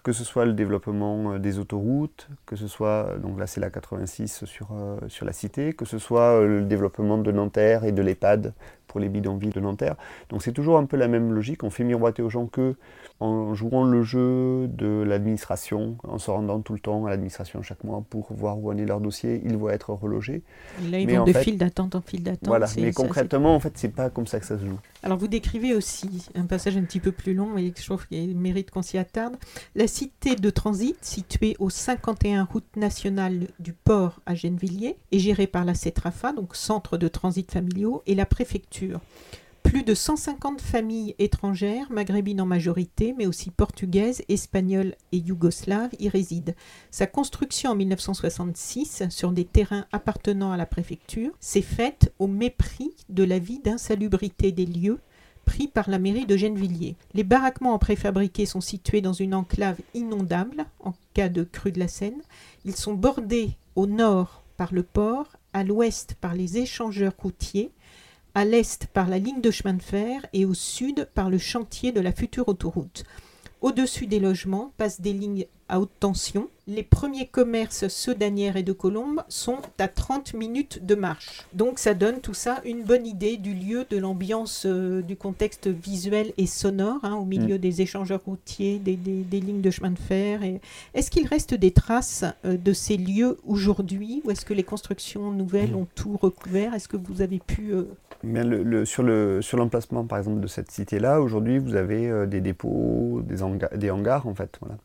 Que 0.03 0.13
ce 0.13 0.25
soit 0.25 0.47
le 0.47 0.55
développement 0.55 1.33
euh, 1.33 1.39
des 1.39 1.59
autoroutes, 1.59 2.29
que 2.47 2.57
ce 2.57 2.69
soit, 2.69 3.19
donc 3.23 3.39
là 3.39 3.47
c'est 3.47 3.61
la 3.61 3.71
86 3.71 4.45
sur, 4.47 4.69
euh, 4.73 4.97
sur 5.09 5.27
la 5.27 5.33
cité, 5.33 5.75
que 5.75 5.85
ce 5.85 5.99
soit 5.99 6.41
le 6.41 6.63
développement 6.63 7.19
de 7.19 7.31
Nanterre 7.31 7.85
et 7.85 7.93
de 7.93 8.01
l'EHPAD 8.01 8.55
pour 8.91 8.99
les 8.99 9.09
bidonvilles 9.09 9.51
de 9.51 9.61
Nanterre. 9.61 9.95
Donc 10.31 10.43
c'est 10.43 10.53
toujours 10.53 10.77
un 10.77 10.85
peu 10.85 10.97
la 10.97 11.07
même 11.07 11.33
logique, 11.33 11.63
on 11.63 11.71
fait 11.71 11.85
miroiter 11.85 12.23
aux 12.23 12.29
gens 12.29 12.47
que 12.47 12.75
en 13.21 13.55
jouant 13.55 13.85
le 13.85 14.03
jeu 14.03 14.67
de 14.69 15.05
l'administration, 15.07 15.97
en 16.05 16.19
se 16.19 16.31
rendant 16.31 16.61
tout 16.61 16.73
le 16.73 16.81
temps 16.81 17.05
à 17.05 17.11
l'administration 17.11 17.63
chaque 17.63 17.85
mois 17.85 18.03
pour 18.09 18.33
voir 18.33 18.59
où 18.59 18.73
en 18.73 18.79
est 18.79 18.87
leur 18.87 19.01
dossier, 19.01 19.43
ils 19.45 19.57
vont 19.57 19.69
être 19.69 19.93
relogés. 19.93 20.43
là, 20.91 20.99
ils 20.99 21.17
vont 21.17 21.25
de 21.25 21.33
fil 21.35 21.59
d'attente 21.59 21.95
en 21.95 22.01
fil 22.01 22.23
d'attente. 22.23 22.49
Voilà, 22.49 22.67
mais 22.79 22.93
concrètement, 22.93 23.55
en 23.55 23.61
fait, 23.61 23.73
c'est 23.77 23.91
pas 23.91 24.09
comme 24.09 24.27
ça 24.27 24.41
que 24.41 24.47
ça 24.47 24.59
se 24.59 24.65
joue. 24.65 24.79
Alors, 25.03 25.19
vous 25.19 25.29
décrivez 25.29 25.75
aussi 25.75 26.29
un 26.35 26.47
passage 26.47 26.77
un 26.77 26.83
petit 26.83 27.01
peu 27.01 27.13
plus 27.13 27.35
long, 27.35 27.59
et 27.59 27.73
je 27.77 27.85
trouve 27.85 28.07
qu'il 28.07 28.37
mérite 28.37 28.71
qu'on 28.71 28.83
s'y 28.83 28.97
attarde. 28.97 29.37
La 29.75 29.87
cité 29.87 30.35
de 30.35 30.51
transit, 30.51 30.97
située 31.03 31.57
au 31.59 31.69
51 31.69 32.45
route 32.45 32.77
nationale 32.77 33.49
du 33.59 33.75
port 33.75 34.21
à 34.25 34.35
Gennevilliers, 34.35 34.97
est 35.13 35.19
gérée 35.19 35.47
par 35.47 35.67
la 35.67 35.75
CETRAFA, 35.75 36.33
donc 36.33 36.57
Centre 36.57 36.97
de 36.97 37.09
transit 37.09 37.51
familiaux, 37.51 38.03
et 38.07 38.15
la 38.15 38.27
préfecture. 38.27 38.80
Plus 39.63 39.83
de 39.85 39.95
150 39.95 40.61
familles 40.61 41.15
étrangères, 41.19 41.93
maghrébines 41.93 42.41
en 42.41 42.47
majorité, 42.47 43.15
mais 43.17 43.27
aussi 43.27 43.51
portugaises, 43.51 44.23
espagnoles 44.29 44.95
et 45.13 45.19
yougoslaves, 45.19 45.91
y 46.01 46.09
résident. 46.09 46.55
Sa 46.91 47.07
construction 47.07 47.71
en 47.71 47.77
1966 47.77 49.05
sur 49.11 49.33
des 49.33 49.45
terrains 49.45 49.87
appartenant 49.93 50.51
à 50.51 50.57
la 50.57 50.67
préfecture 50.67 51.31
s'est 51.41 51.63
faite 51.63 52.13
au 52.19 52.27
mépris 52.27 52.91
de 53.11 53.23
l'avis 53.23 53.61
d'insalubrité 53.61 54.51
des 54.51 54.67
lieux 54.67 54.99
pris 55.45 55.69
par 55.69 55.91
la 55.91 55.99
mairie 55.99 56.27
de 56.27 56.37
Gennevilliers. 56.37 56.97
Les 57.15 57.25
baraquements 57.25 57.75
en 57.75 57.79
préfabriqué 57.79 58.47
sont 58.47 58.61
situés 58.61 59.01
dans 59.01 59.13
une 59.13 59.35
enclave 59.35 59.79
inondable 59.95 60.65
en 60.81 60.95
cas 61.15 61.29
de 61.29 61.45
crue 61.45 61.73
de 61.73 61.79
la 61.79 61.89
Seine. 61.89 62.23
Ils 62.65 62.77
sont 62.77 62.95
bordés 62.95 63.51
au 63.77 63.87
nord 63.87 64.43
par 64.57 64.75
le 64.75 64.83
port, 64.83 65.29
à 65.53 65.65
l'ouest 65.65 66.15
par 66.21 66.35
les 66.35 66.59
échangeurs 66.59 67.15
routiers 67.19 67.71
à 68.35 68.45
l'est 68.45 68.87
par 68.87 69.09
la 69.09 69.19
ligne 69.19 69.41
de 69.41 69.51
chemin 69.51 69.75
de 69.75 69.83
fer 69.83 70.25
et 70.33 70.45
au 70.45 70.55
sud 70.55 71.09
par 71.15 71.31
le 71.31 71.39
chantier 71.39 71.93
de 71.93 72.01
la 72.01 72.13
future 72.13 72.49
autoroute. 72.49 73.05
Au-dessus 73.61 74.07
des 74.07 74.21
logements 74.21 74.73
passent 74.79 75.03
des 75.03 75.13
lignes 75.13 75.45
à 75.69 75.81
haute 75.81 75.91
tension 76.01 76.49
Les 76.67 76.83
premiers 76.83 77.27
commerces, 77.27 77.89
ceux 77.89 78.15
d'Anières 78.15 78.57
et 78.57 78.63
de 78.63 78.73
Colombes, 78.73 79.23
sont 79.29 79.59
à 79.79 79.87
30 79.87 80.33
minutes 80.33 80.85
de 80.87 80.95
marche. 80.95 81.43
Donc 81.53 81.79
ça 81.79 81.93
donne 81.93 82.21
tout 82.23 82.33
ça 82.33 82.63
une 82.65 82.83
bonne 82.85 83.07
idée 83.07 83.37
du 83.37 83.53
lieu, 83.53 83.85
de 83.91 83.99
l'ambiance, 83.99 84.65
euh, 84.65 85.03
du 85.03 85.15
contexte 85.15 85.69
visuel 85.69 86.33
et 86.39 86.47
sonore, 86.47 87.01
hein, 87.03 87.17
au 87.17 87.27
milieu 87.27 87.57
Mm. 87.57 87.59
des 87.59 87.83
échangeurs 87.83 88.23
routiers, 88.25 88.79
des, 88.79 88.97
des- 88.97 89.23
des 89.25 89.41
lignes 89.41 89.61
de 89.61 89.71
chemin 89.71 89.91
de 89.91 89.99
fer. 89.99 90.43
Et... 90.43 90.61
Est-ce 90.95 91.11
qu'il 91.11 91.27
reste 91.27 91.53
des 91.53 91.71
traces 91.71 92.25
euh, 92.47 92.57
de 92.57 92.73
ces 92.73 92.97
lieux 92.97 93.37
aujourd'hui 93.47 94.23
ou 94.25 94.31
est-ce 94.31 94.47
que 94.47 94.55
les 94.55 94.65
constructions 94.65 95.31
nouvelles 95.33 95.75
ont 95.75 95.87
tout 95.95 96.17
recouvert? 96.17 96.73
Est-ce 96.75 96.89
que 96.89 96.97
vous 96.97 97.21
avez 97.21 97.41
pu... 97.41 97.73
euh, 97.75 97.85
Sur 98.85 99.03
le- 99.03 99.41
sur 99.41 99.57
l'emplacement, 99.57 100.05
par 100.07 100.19
exemple, 100.19 100.41
de 100.41 100.47
cette 100.47 100.71
cité-là, 100.71 101.21
aujourd'hui, 101.23 101.59
vous 101.59 101.75
avez 101.75 102.09
euh, 102.11 102.27
des 102.27 102.41
dépôts, 102.43 103.23
des, 103.25 103.43
hanga- 103.43 103.75
des 103.77 103.91
hangars, 103.91 104.27
en 104.27 104.35
fait. 104.35 104.59
Voilà. 104.61 104.77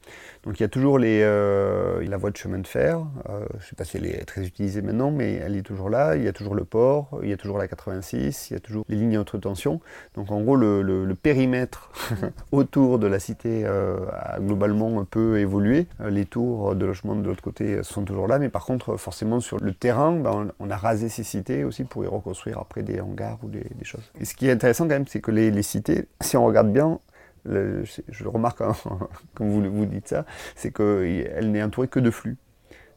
Donc 0.46 0.60
il 0.60 0.64
y 0.64 0.66
a 0.66 0.70
toujours 0.70 1.00
les, 1.00 1.22
euh, 1.24 2.08
la 2.08 2.18
voie 2.18 2.30
de 2.30 2.38
chemin 2.38 2.60
de 2.60 2.68
fer. 2.68 3.00
euh, 3.30 3.46
je 3.54 3.56
ne 3.58 3.62
sais 3.62 3.76
pas 3.76 3.84
si 3.84 3.98
elle 3.98 4.06
est 4.06 4.26
très 4.26 4.46
utilisée 4.46 4.84
maintenant, 4.84 5.10
mais 5.10 5.34
elle 5.34 5.56
est 5.56 5.64
toujours 5.64 5.90
là. 5.90 6.16
Il 6.16 6.24
y 6.24 6.28
a 6.28 6.34
toujours 6.34 6.54
le 6.54 6.66
port, 6.66 7.20
il 7.24 7.30
y 7.30 7.34
a 7.34 7.38
toujours 7.38 7.58
la 7.58 7.68
86, 7.68 8.52
il 8.52 8.54
y 8.54 8.56
a 8.58 8.60
toujours 8.60 8.86
les 8.88 8.96
lignes 8.96 9.18
à 9.18 9.22
haute 9.22 9.42
tension. 9.42 9.82
Donc 10.14 10.32
en 10.32 10.42
gros, 10.42 10.56
le, 10.56 10.84
le- 10.84 11.04
le 11.06 11.16
périmètre 11.16 11.90
autour 12.52 13.00
de 13.00 13.08
la 13.08 13.18
cité 13.20 13.64
euh, 13.66 13.98
a 14.12 14.40
globalement 14.40 15.00
un 15.00 15.06
peu 15.06 15.40
évolué. 15.40 15.88
Euh, 16.02 16.12
Les 16.12 16.26
tours 16.26 16.76
de 16.76 16.86
logement 16.86 17.16
de 17.16 17.28
l'autre 17.28 17.42
côté 17.42 17.82
sont 17.82 18.04
toujours 18.04 18.28
là, 18.28 18.38
mais 18.38 18.50
par 18.50 18.66
contre, 18.66 18.98
forcément, 18.98 19.40
sur 19.40 19.58
le 19.60 19.74
terrain, 19.74 20.12
ben, 20.12 20.52
on 20.60 20.70
a 20.70 20.78
rasé 20.78 21.10
ces 21.10 21.24
cités 21.24 21.64
aussi 21.64 21.86
pour 21.86 22.04
y 22.04 22.08
reconstruire 22.08 22.60
après 22.60 22.84
des 22.84 23.02
hangars 23.02 23.40
ou 23.44 23.50
des, 23.50 23.66
des 23.76 23.84
choses. 23.86 24.12
Et 24.22 24.26
ce 24.26 24.36
qui 24.36 24.48
est 24.48 24.52
intéressant 24.52 24.84
quand 24.84 24.90
même, 24.94 25.08
c'est 25.08 25.22
que 25.22 25.32
les, 25.32 25.50
les 25.50 25.64
cités, 25.64 26.08
si 26.22 26.38
on 26.38 26.46
regarde 26.46 26.72
bien, 26.72 27.00
je, 27.46 28.24
le 28.24 28.30
remarque 28.30 28.62
hein, 28.62 28.74
quand 29.36 29.46
vous, 29.46 29.62
vous 29.72 29.86
dites 29.86 30.08
ça, 30.08 30.26
c'est 30.56 30.72
qu'elle 30.74 31.52
n'est 31.52 31.64
entourée 31.64 31.88
que 31.88 32.00
de 32.00 32.12
flux. 32.12 32.38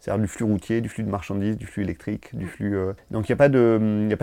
C'est-à-dire 0.01 0.23
du 0.23 0.29
flux 0.29 0.45
routier, 0.45 0.81
du 0.81 0.89
flux 0.89 1.03
de 1.03 1.11
marchandises, 1.11 1.57
du 1.57 1.67
flux 1.67 1.83
électrique, 1.83 2.35
du 2.37 2.47
flux. 2.47 2.77
euh, 2.77 2.93
Donc 3.11 3.29
il 3.29 3.33
n'y 3.33 3.35
a 3.35 3.37
pas 3.37 3.49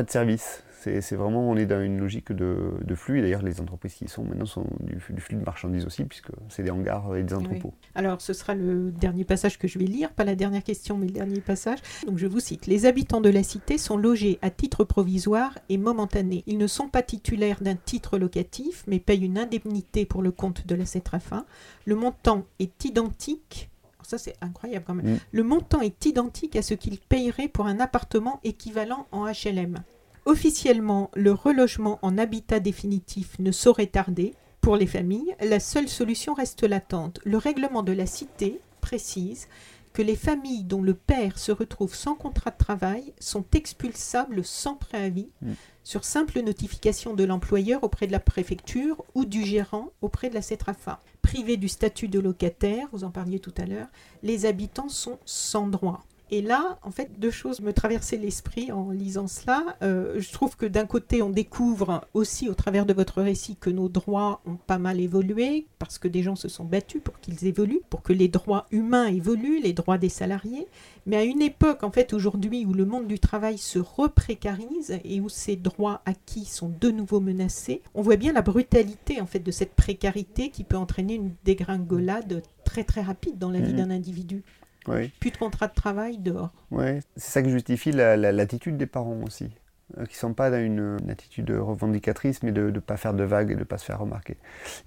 de 0.04 0.10
service. 0.10 0.64
C'est 1.02 1.16
vraiment, 1.16 1.50
on 1.50 1.58
est 1.58 1.66
dans 1.66 1.82
une 1.82 2.00
logique 2.00 2.32
de, 2.32 2.74
de 2.84 2.96
flux. 2.96 3.22
D'ailleurs, 3.22 3.42
les 3.42 3.60
entreprises 3.60 3.96
qui 3.96 4.06
y 4.06 4.08
sont 4.08 4.24
maintenant 4.24 4.46
sont 4.46 4.66
du, 4.82 4.96
du 4.96 5.22
flux 5.22 5.36
de 5.36 5.44
marchandises 5.44 5.86
aussi, 5.86 6.04
puisque 6.04 6.30
c'est 6.50 6.64
des 6.64 6.72
hangars 6.72 7.16
et 7.16 7.24
des 7.24 7.34
entrepôts. 7.34 7.74
Alors, 7.96 8.22
ce 8.22 8.34
sera 8.34 8.54
le 8.54 8.92
dernier 8.92 9.24
passage 9.24 9.58
que 9.58 9.68
je 9.68 9.80
vais 9.80 9.86
lire, 9.86 10.12
pas 10.12 10.24
la 10.24 10.36
dernière 10.36 10.64
question, 10.64 10.98
mais 10.98 11.08
le 11.08 11.12
dernier 11.12 11.42
passage. 11.42 11.80
Donc, 12.06 12.18
je 12.18 12.28
vous 12.28 12.40
cite 12.40 12.68
Les 12.68 12.86
habitants 12.86 13.22
de 13.22 13.30
la 13.30 13.44
cité 13.44 13.78
sont 13.78 13.98
logés 13.98 14.38
à 14.42 14.50
titre 14.50 14.84
provisoire 14.84 15.58
et 15.70 15.78
momentané. 15.78 16.44
Ils 16.46 16.58
ne 16.58 16.68
sont 16.68 16.88
pas 16.88 17.02
titulaires 17.02 17.62
d'un 17.62 17.76
titre 17.76 18.18
locatif, 18.18 18.84
mais 18.88 19.00
payent 19.00 19.26
une 19.26 19.38
indemnité 19.38 20.06
pour 20.06 20.22
le 20.22 20.32
compte 20.32 20.68
de 20.68 20.76
la 20.76 20.86
CETRAFA. 20.86 21.46
Le 21.86 21.96
montant 21.96 22.46
est 22.60 22.86
identique. 22.86 23.70
Ça, 24.04 24.20
c'est 24.20 24.36
incroyable 24.42 24.86
quand 24.86 24.94
même. 24.94 25.16
Mm. 25.16 25.20
Le 25.32 25.44
montant 25.44 25.82
est 25.82 26.06
identique 26.06 26.56
à 26.56 26.62
ce 26.62 26.76
qu'ils 26.76 27.00
paieraient 27.00 27.48
pour 27.48 27.66
un 27.66 27.80
appartement 27.80 28.40
équivalent 28.44 29.08
en 29.12 29.26
HLM. 29.26 29.80
Officiellement, 30.26 31.12
le 31.16 31.32
relogement 31.32 32.00
en 32.02 32.18
habitat 32.18 32.60
définitif 32.60 33.38
ne 33.40 33.52
saurait 33.52 33.88
tarder. 33.88 34.34
Pour 34.60 34.76
les 34.76 34.88
familles, 34.88 35.36
la 35.40 35.60
seule 35.60 35.88
solution 35.88 36.34
reste 36.34 36.64
l'attente. 36.64 37.20
Le 37.24 37.38
règlement 37.38 37.84
de 37.84 37.92
la 37.92 38.08
cité 38.08 38.60
précise 38.82 39.48
que 39.94 40.02
les 40.02 40.16
familles 40.16 40.64
dont 40.64 40.82
le 40.82 40.94
père 40.96 41.38
se 41.38 41.52
retrouve 41.52 41.96
sans 41.96 42.16
contrat 42.16 42.52
de 42.52 42.58
travail 42.58 43.14
sont 43.20 43.46
expulsables 43.54 44.44
sans 44.44 44.76
préavis 44.76 45.30
Mm. 45.42 45.52
sur 45.84 46.04
simple 46.04 46.42
notification 46.42 47.14
de 47.14 47.24
l'employeur 47.24 47.84
auprès 47.84 48.08
de 48.08 48.12
la 48.12 48.20
préfecture 48.20 49.06
ou 49.14 49.24
du 49.26 49.46
gérant 49.46 49.92
auprès 50.02 50.30
de 50.30 50.34
la 50.34 50.42
CETRAFA. 50.42 51.00
Privés 51.22 51.56
du 51.58 51.70
statut 51.70 52.08
de 52.10 52.20
locataire, 52.20 52.88
vous 52.92 53.04
en 53.04 53.12
parliez 53.12 53.40
tout 53.40 53.54
à 53.58 53.66
l'heure, 53.66 53.88
les 54.24 54.46
habitants 54.46 54.90
sont 54.90 55.20
sans 55.24 55.68
droit. 55.68 56.04
Et 56.32 56.42
là, 56.42 56.80
en 56.82 56.90
fait, 56.92 57.20
deux 57.20 57.30
choses 57.30 57.62
me 57.62 57.72
traversaient 57.72 58.18
l'esprit 58.18 58.72
en 58.72 58.90
lisant 58.90 59.28
cela. 59.28 59.78
Euh, 59.84 60.20
je 60.20 60.32
trouve 60.32 60.58
que 60.58 60.66
d'un 60.66 60.86
côté, 60.88 61.22
on 61.22 61.30
découvre 61.30 62.02
aussi 62.16 62.50
au 62.50 62.56
travers 62.56 62.86
de 62.88 62.94
votre 62.94 63.22
récit 63.22 63.56
que 63.58 63.70
nos 63.70 63.90
droits 63.90 64.42
ont 64.48 64.56
pas 64.56 64.80
mal 64.80 65.00
évolué, 65.00 65.68
parce 65.78 66.00
que 66.00 66.08
des 66.08 66.24
gens 66.24 66.36
se 66.36 66.48
sont 66.48 66.66
battus 66.66 67.02
pour 67.04 67.20
qu'ils 67.20 67.46
évoluent, 67.46 67.82
pour 67.90 68.02
que 68.02 68.12
les 68.12 68.28
droits 68.28 68.66
humains 68.72 69.06
évoluent, 69.08 69.62
les 69.62 69.74
droits 69.74 70.00
des 70.00 70.10
salariés. 70.10 70.68
Mais 71.06 71.18
à 71.18 71.24
une 71.24 71.44
époque, 71.44 71.84
en 71.84 71.92
fait, 71.92 72.12
aujourd'hui, 72.14 72.66
où 72.66 72.74
le 72.74 72.86
monde 72.86 73.06
du 73.08 73.20
travail 73.20 73.60
se 73.60 73.78
reprécarise 73.78 75.00
et 75.04 75.22
où 75.22 75.30
ces 75.30 75.56
droits 75.56 76.02
acquis 76.06 76.46
sont 76.46 76.72
de 76.82 76.90
nouveau 76.90 77.20
menacés, 77.20 77.82
on 77.94 78.02
voit 78.02 78.16
bien 78.16 78.34
la 78.34 78.42
brutalité, 78.42 79.22
en 79.22 79.28
fait, 79.28 79.40
de 79.40 79.52
cette 79.52 79.76
précarité 79.76 80.50
qui 80.50 80.64
peut 80.64 80.78
entraîner 80.78 81.14
une 81.16 81.34
dégringolade 81.44 82.42
très 82.64 82.84
très 82.84 83.02
rapide 83.02 83.38
dans 83.38 83.52
la 83.52 83.60
vie 83.60 83.74
Mhm. 83.74 83.78
d'un 83.78 83.92
individu. 83.92 84.44
Oui. 84.88 85.12
Plus 85.20 85.32
de 85.32 85.38
contrat 85.38 85.68
de 85.68 85.74
travail 85.74 86.18
dehors. 86.18 86.52
Ouais, 86.72 87.00
c'est 87.16 87.32
ça 87.32 87.42
qui 87.42 87.50
justifie 87.50 87.92
la- 87.92 88.18
la- 88.18 88.32
l'attitude 88.32 88.78
des 88.78 88.86
parents 88.86 89.20
aussi, 89.24 89.50
euh, 89.98 90.06
qui 90.06 90.14
ne 90.14 90.18
sont 90.20 90.34
pas 90.34 90.50
dans 90.52 90.60
une, 90.64 90.98
une 91.02 91.10
attitude 91.10 91.50
revendicatrice, 91.52 92.44
mais 92.44 92.52
de 92.52 92.70
ne 92.70 92.80
pas 92.80 92.98
faire 92.98 93.14
de 93.14 93.24
vagues 93.24 93.52
et 93.52 93.56
de 93.56 93.60
ne 93.60 93.64
pas 93.66 93.78
se 93.78 93.86
faire 93.86 94.00
remarquer. 94.00 94.38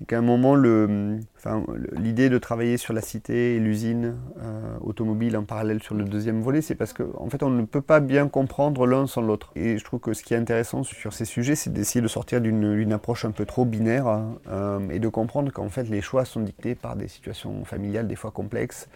Et 0.01 0.05
qu'à 0.05 0.19
un 0.19 0.23
moment, 0.23 0.55
le, 0.55 1.19
enfin, 1.39 1.65
l'idée 1.93 2.29
de 2.29 2.39
travailler 2.39 2.77
sur 2.77 2.93
la 2.93 3.01
cité 3.01 3.55
et 3.55 3.59
l'usine 3.61 4.17
euh, 4.43 4.77
automobile 4.81 5.37
en 5.37 5.45
parallèle 5.45 5.83
sur 5.83 5.95
le 5.95 6.05
deuxième 6.05 6.41
volet, 6.41 6.61
c'est 6.61 6.75
parce 6.75 6.93
qu'en 6.93 7.05
en 7.17 7.31
fait, 7.31 7.43
on 7.43 7.51
ne 7.51 7.65
peut 7.65 7.81
pas 7.81 8.01
bien 8.01 8.29
comprendre 8.29 8.87
l'un 8.87 9.07
sans 9.07 9.23
l'autre. 9.23 9.53
Et 9.55 9.79
je 9.79 9.85
trouve 9.85 10.01
que 10.01 10.15
ce 10.15 10.23
qui 10.23 10.35
est 10.35 10.37
intéressant 10.37 10.83
sur 10.83 11.13
ces 11.13 11.25
sujets, 11.25 11.55
c'est 11.55 11.73
d'essayer 11.73 12.01
de 12.01 12.09
sortir 12.09 12.41
d'une 12.41 12.93
approche 12.93 13.25
un 13.25 13.31
peu 13.31 13.45
trop 13.45 13.65
binaire 13.65 14.23
euh, 14.51 14.81
et 14.91 14.99
de 14.99 15.09
comprendre 15.09 15.53
qu'en 15.53 15.69
fait, 15.69 15.85
les 15.85 16.01
choix 16.01 16.25
sont 16.25 16.41
dictés 16.41 16.75
par 16.75 16.97
des 16.97 17.09
situations 17.09 17.65
familiales 17.65 18.09
des 18.09 18.17
fois 18.17 18.31
complexes 18.31 18.89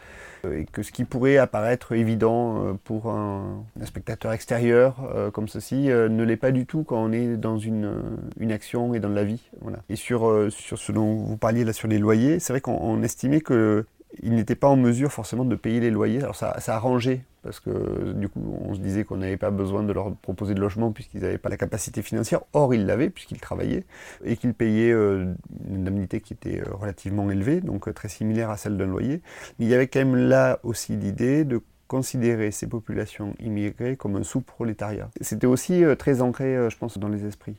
euh, 0.44 0.58
et 0.58 0.64
que 0.64 0.82
ce 0.82 0.90
qui 0.90 1.04
pourrait 1.04 1.36
apparaître 1.36 1.92
évident 1.92 2.76
pour 2.84 3.10
un, 3.10 3.64
un 3.80 3.86
spectateur 3.86 4.32
extérieur 4.32 4.96
comme 5.32 5.48
ceci 5.48 5.88
ne 5.88 6.22
l'est 6.24 6.36
pas 6.36 6.50
du 6.50 6.66
tout 6.66 6.82
quand 6.82 7.02
on 7.02 7.12
est 7.12 7.36
dans 7.36 7.58
une, 7.58 7.92
une 8.38 8.52
action 8.52 8.94
et 8.94 9.00
dans 9.00 9.08
la 9.08 9.24
vie. 9.24 9.50
Voilà. 9.60 9.78
Et 9.88 9.96
sur, 9.96 10.48
sur 10.50 10.78
ce 10.78 10.92
dont 10.92 11.14
vous 11.14 11.36
parliez 11.36 11.64
là 11.64 11.72
sur 11.72 11.88
les 11.88 11.98
loyers, 11.98 12.31
c'est 12.38 12.52
vrai 12.52 12.60
qu'on 12.60 12.78
on 12.80 13.02
estimait 13.02 13.40
que 13.40 13.84
ils 14.22 14.34
n'étaient 14.34 14.54
pas 14.54 14.68
en 14.68 14.76
mesure 14.76 15.10
forcément 15.10 15.44
de 15.44 15.56
payer 15.56 15.80
les 15.80 15.90
loyers. 15.90 16.22
Alors 16.22 16.36
ça, 16.36 16.58
ça 16.60 16.74
a 16.74 16.76
arrangé, 16.76 17.22
parce 17.42 17.60
que 17.60 18.12
du 18.12 18.28
coup 18.28 18.40
on 18.60 18.74
se 18.74 18.80
disait 18.80 19.04
qu'on 19.04 19.16
n'avait 19.16 19.36
pas 19.36 19.50
besoin 19.50 19.82
de 19.82 19.92
leur 19.92 20.14
proposer 20.16 20.54
de 20.54 20.60
logement 20.60 20.92
puisqu'ils 20.92 21.20
n'avaient 21.20 21.38
pas 21.38 21.48
la 21.48 21.56
capacité 21.56 22.02
financière. 22.02 22.42
Or 22.52 22.74
ils 22.74 22.86
l'avaient 22.86 23.10
puisqu'ils 23.10 23.40
travaillaient 23.40 23.84
et 24.24 24.36
qu'ils 24.36 24.54
payaient 24.54 24.92
euh, 24.92 25.32
une 25.68 25.76
indemnité 25.76 26.20
qui 26.20 26.34
était 26.34 26.60
euh, 26.60 26.74
relativement 26.74 27.30
élevée, 27.30 27.60
donc 27.60 27.88
euh, 27.88 27.92
très 27.92 28.08
similaire 28.08 28.50
à 28.50 28.56
celle 28.56 28.76
d'un 28.76 28.86
loyer. 28.86 29.22
Mais 29.58 29.66
il 29.66 29.68
y 29.68 29.74
avait 29.74 29.88
quand 29.88 30.00
même 30.00 30.16
là 30.16 30.58
aussi 30.62 30.96
l'idée 30.96 31.44
de 31.44 31.60
considérer 31.88 32.50
ces 32.50 32.66
populations 32.66 33.34
immigrées 33.38 33.96
comme 33.96 34.16
un 34.16 34.22
sous-prolétariat. 34.22 35.10
C'était 35.20 35.46
aussi 35.46 35.82
très 35.98 36.22
ancré, 36.22 36.70
je 36.70 36.76
pense, 36.78 36.96
dans 36.96 37.08
les 37.08 37.26
esprits. 37.26 37.56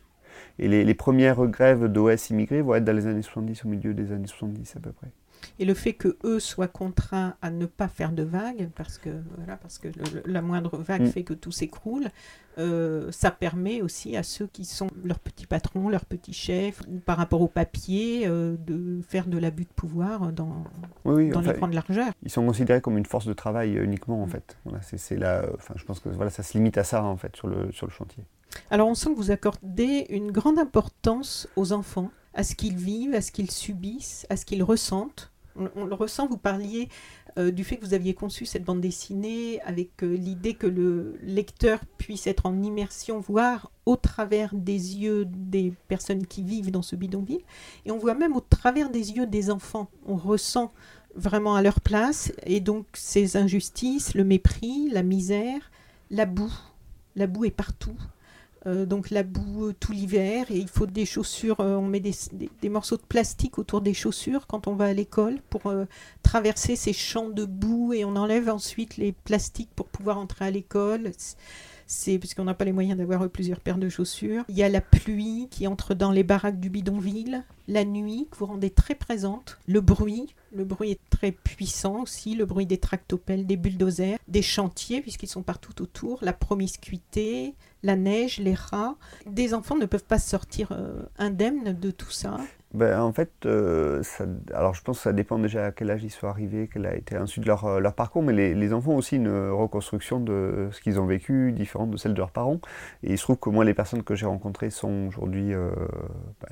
Et 0.60 0.67
les, 0.67 0.84
les 0.84 0.93
premières 0.93 1.45
grèves 1.47 1.88
d'OS 1.88 2.29
immigrés 2.29 2.62
vont 2.62 2.75
être 2.75 2.86
dans 2.86 2.95
les 2.95 3.08
années 3.08 3.21
70, 3.21 3.65
au 3.65 3.67
milieu 3.69 3.93
des 3.93 4.12
années 4.12 4.27
70 4.27 4.75
à 4.75 4.79
peu 4.79 4.91
près. 4.91 5.08
Et 5.60 5.65
le 5.65 5.73
fait 5.73 5.91
que 5.93 6.15
eux 6.23 6.39
soient 6.39 6.69
contraints 6.69 7.36
à 7.41 7.51
ne 7.51 7.65
pas 7.65 7.89
faire 7.89 8.13
de 8.13 8.23
vagues, 8.23 8.69
parce 8.75 8.97
que, 8.97 9.10
voilà, 9.38 9.58
parce 9.58 9.77
que 9.77 9.89
le- 9.89 10.23
la 10.25 10.41
moindre 10.41 10.77
vague 10.77 11.01
Mm. 11.01 11.08
fait 11.08 11.23
que 11.23 11.34
tout 11.34 11.51
s'écroule, 11.51 12.06
euh, 12.60 13.12
ça 13.12 13.29
permet 13.29 13.82
aussi 13.82 14.15
à 14.15 14.23
ceux 14.23 14.47
qui 14.47 14.63
sont 14.63 14.88
leurs 15.03 15.19
petits 15.19 15.45
patrons, 15.45 15.89
leurs 15.89 16.06
petits 16.06 16.32
chefs, 16.34 16.82
ou 16.88 16.99
par 16.99 17.17
rapport 17.17 17.41
au 17.41 17.47
papier, 17.49 18.23
euh, 18.25 18.56
de 18.65 19.01
faire 19.06 19.25
de 19.27 19.38
l'abus 19.38 19.63
de 19.65 19.73
pouvoir 19.75 20.32
dans, 20.32 20.63
Oui, 21.03 21.15
oui, 21.25 21.29
dans 21.29 21.41
les 21.41 21.51
grandes 21.53 21.73
largeurs. 21.73 22.13
ils 22.23 22.29
sont 22.32 22.45
considérés 22.45 22.79
comme 22.79 22.97
une 22.97 23.06
force 23.06 23.25
de 23.25 23.34
travail 23.34 23.77
euh, 23.77 23.84
uniquement 23.84 24.23
en 24.23 24.27
fait. 24.27 24.58
Voilà, 24.63 24.82
c'est, 24.82 24.95
enfin, 25.56 25.73
je 25.75 25.84
pense 25.84 25.99
que 25.99 26.08
voilà, 26.10 26.32
ça 26.32 26.41
se 26.43 26.53
limite 26.58 26.77
à 26.77 26.86
ça 26.86 27.03
en 27.03 27.17
fait 27.17 27.36
sur 27.36 27.47
le, 27.49 27.69
sur 27.73 27.86
le 27.86 27.91
chantier. 27.91 28.23
Alors 28.69 28.87
on 28.87 28.95
sent 28.95 29.09
que 29.11 29.15
vous 29.15 29.31
accordez 29.31 30.05
une 30.09 30.31
grande 30.31 30.59
importance 30.59 31.47
aux 31.55 31.73
enfants, 31.73 32.11
à 32.33 32.43
ce 32.43 32.55
qu'ils 32.55 32.77
vivent, 32.77 33.13
à 33.13 33.21
ce 33.21 33.31
qu'ils 33.31 33.51
subissent, 33.51 34.25
à 34.29 34.37
ce 34.37 34.45
qu'ils 34.45 34.63
ressentent. 34.63 35.31
On, 35.55 35.85
le 35.85 35.93
ressent, 35.93 36.25
vous 36.25 36.37
parliez 36.37 36.89
euh, 37.37 37.51
du 37.51 37.63
fait 37.63 37.77
que 37.77 37.85
vous 37.85 37.93
aviez 37.93 38.15
conçu 38.15 38.47
cette 38.47 38.63
bande 38.63 38.81
dessinée 38.81 39.61
avec 39.61 40.03
euh, 40.03 40.15
l'idée 40.15 40.55
que 40.55 40.65
le 40.65 41.19
lecteur 41.21 41.85
puisse 41.99 42.25
être 42.25 42.47
en 42.47 42.63
immersion, 42.63 43.19
voir 43.19 43.71
au 43.85 43.95
travers 43.95 44.55
des 44.55 44.97
yeux 44.97 45.25
des 45.25 45.71
personnes 45.87 46.25
qui 46.25 46.41
vivent 46.41 46.71
dans 46.71 46.81
ce 46.81 46.95
bidonville. 46.95 47.43
Et 47.85 47.91
on 47.91 47.99
voit 47.99 48.15
même 48.15 48.35
au 48.35 48.41
travers 48.41 48.89
des 48.89 49.11
yeux 49.11 49.27
des 49.27 49.51
enfants. 49.51 49.89
On 50.07 50.15
ressent 50.15 50.73
vraiment 51.13 51.55
à 51.55 51.61
leur 51.61 51.81
place 51.81 52.31
et 52.47 52.59
donc 52.59 52.87
ces 52.93 53.37
injustices, 53.37 54.15
le 54.15 54.23
mépris, 54.23 54.89
la 54.89 55.03
misère, 55.03 55.71
la 56.09 56.25
boue. 56.25 56.53
La 57.15 57.27
boue 57.27 57.45
est 57.45 57.51
partout. 57.51 57.95
Euh, 58.65 58.86
donc 58.86 59.10
la 59.10 59.23
boue 59.23 59.67
euh, 59.67 59.73
tout 59.78 59.91
l'hiver 59.91 60.45
et 60.49 60.58
il 60.58 60.69
faut 60.69 60.86
des 60.86 61.06
chaussures, 61.06 61.60
euh, 61.60 61.76
on 61.76 61.88
met 61.88 61.99
des, 61.99 62.69
morceaux 62.69 62.95
de 62.95 63.02
plastique 63.02 63.60
autour 63.60 63.82
des 63.82 63.93
chaussures 63.93 64.47
quand 64.47 64.67
on 64.67 64.76
va 64.76 64.86
à 64.86 64.93
l'école 64.93 65.41
pour 65.49 65.73
traverser 66.23 66.76
ces 66.76 66.93
champs 66.93 67.30
de 67.30 67.45
boue 67.45 67.93
et 67.93 68.06
on 68.06 68.15
enlève 68.15 68.49
ensuite 68.49 68.97
les 68.97 69.12
plastiques 69.12 69.69
pour 69.76 69.88
pouvoir 69.88 70.17
entrer 70.17 70.45
à 70.45 70.52
l'école. 70.52 71.12
C'est- 71.95 72.17
parce 72.17 72.34
qu'on 72.34 72.45
n'a 72.45 72.56
pas 72.56 72.65
les 72.65 72.71
moyens 72.71 72.97
d'avoir 72.97 73.29
plusieurs 73.29 73.60
paires 73.60 73.77
de 73.77 73.88
chaussures. 73.88 74.43
Il 74.49 74.58
y 74.58 74.63
a 74.63 74.69
la 74.69 74.82
pluie 74.82 75.47
qui 75.51 75.67
entre 75.67 75.93
dans 75.93 76.12
les 76.12 76.23
baraques 76.23 76.60
du 76.60 76.69
bidonville 76.69 77.43
la 77.67 77.86
nuit, 77.86 78.27
que 78.32 78.38
vous 78.38 78.47
rendez 78.47 78.71
très 78.71 78.95
présente, 78.95 79.58
le 79.67 79.79
bruit. 79.79 80.36
Le 80.53 80.65
bruit 80.65 80.91
est 80.91 80.99
très 81.10 81.32
puissant 81.32 82.01
aussi, 82.01 82.36
le 82.36 82.45
bruit 82.45 82.65
des 82.65 82.77
tractopelles, 82.77 83.45
des 83.45 83.56
bulldozers, 83.58 84.17
des 84.27 84.41
chantiers, 84.41 85.01
puisqu'ils 85.01 85.29
sont 85.29 85.43
partout 85.43 85.82
autour, 85.82 86.19
la 86.23 86.34
promiscuité, 86.34 87.53
la 87.84 87.95
neige, 87.95 88.39
les 88.39 88.53
rats. 88.56 88.95
Des 89.27 89.53
enfants 89.53 89.77
ne 89.77 89.86
peuvent 89.86 90.03
pas 90.03 90.19
sortir 90.19 90.69
euh, 90.71 91.03
indemnes 91.17 91.77
de 91.79 91.91
tout 91.91 92.12
ça. 92.12 92.38
Ben, 92.73 92.99
en 93.01 93.13
fait, 93.13 93.31
euh, 93.45 94.01
ça, 94.01 94.25
alors 94.51 94.73
je 94.73 94.81
pense 94.81 94.97
que 94.97 95.03
ça 95.03 95.13
dépend 95.13 95.38
déjà 95.38 95.67
à 95.67 95.71
quel 95.71 95.91
âge 95.91 96.03
ils 96.03 96.09
sont 96.09 96.28
arrivés, 96.28 96.67
quel 96.74 96.88
a 96.88 96.95
été 96.95 97.15
ensuite 97.15 97.45
leur, 97.45 97.65
euh, 97.65 97.80
leur 97.80 97.93
parcours, 97.93 98.24
mais 98.24 98.34
les, 98.34 98.55
les, 98.55 98.74
enfants 98.74 98.93
ont 98.93 98.97
aussi 98.97 99.17
une 99.17 99.30
reconstruction 99.51 100.19
de 100.19 100.69
ce 100.71 100.82
qu'ils 100.82 100.99
ont 100.99 101.05
vécu, 101.05 101.51
différente 101.51 101.91
de 101.91 101.97
celle 101.97 102.15
de 102.15 102.17
leurs 102.17 102.32
parents. 102.32 102.59
Et 103.03 103.11
il 103.11 103.17
se 103.19 103.24
trouve 103.24 103.38
que 103.38 103.51
moi, 103.51 103.63
les 103.63 103.76
personnes 103.76 104.01
que 104.01 104.15
j'ai 104.15 104.26
rencontrées 104.26 104.71
sont 104.71 105.05
aujourd'hui 105.07 105.53
euh, 105.53 105.69
bah, 106.41 106.49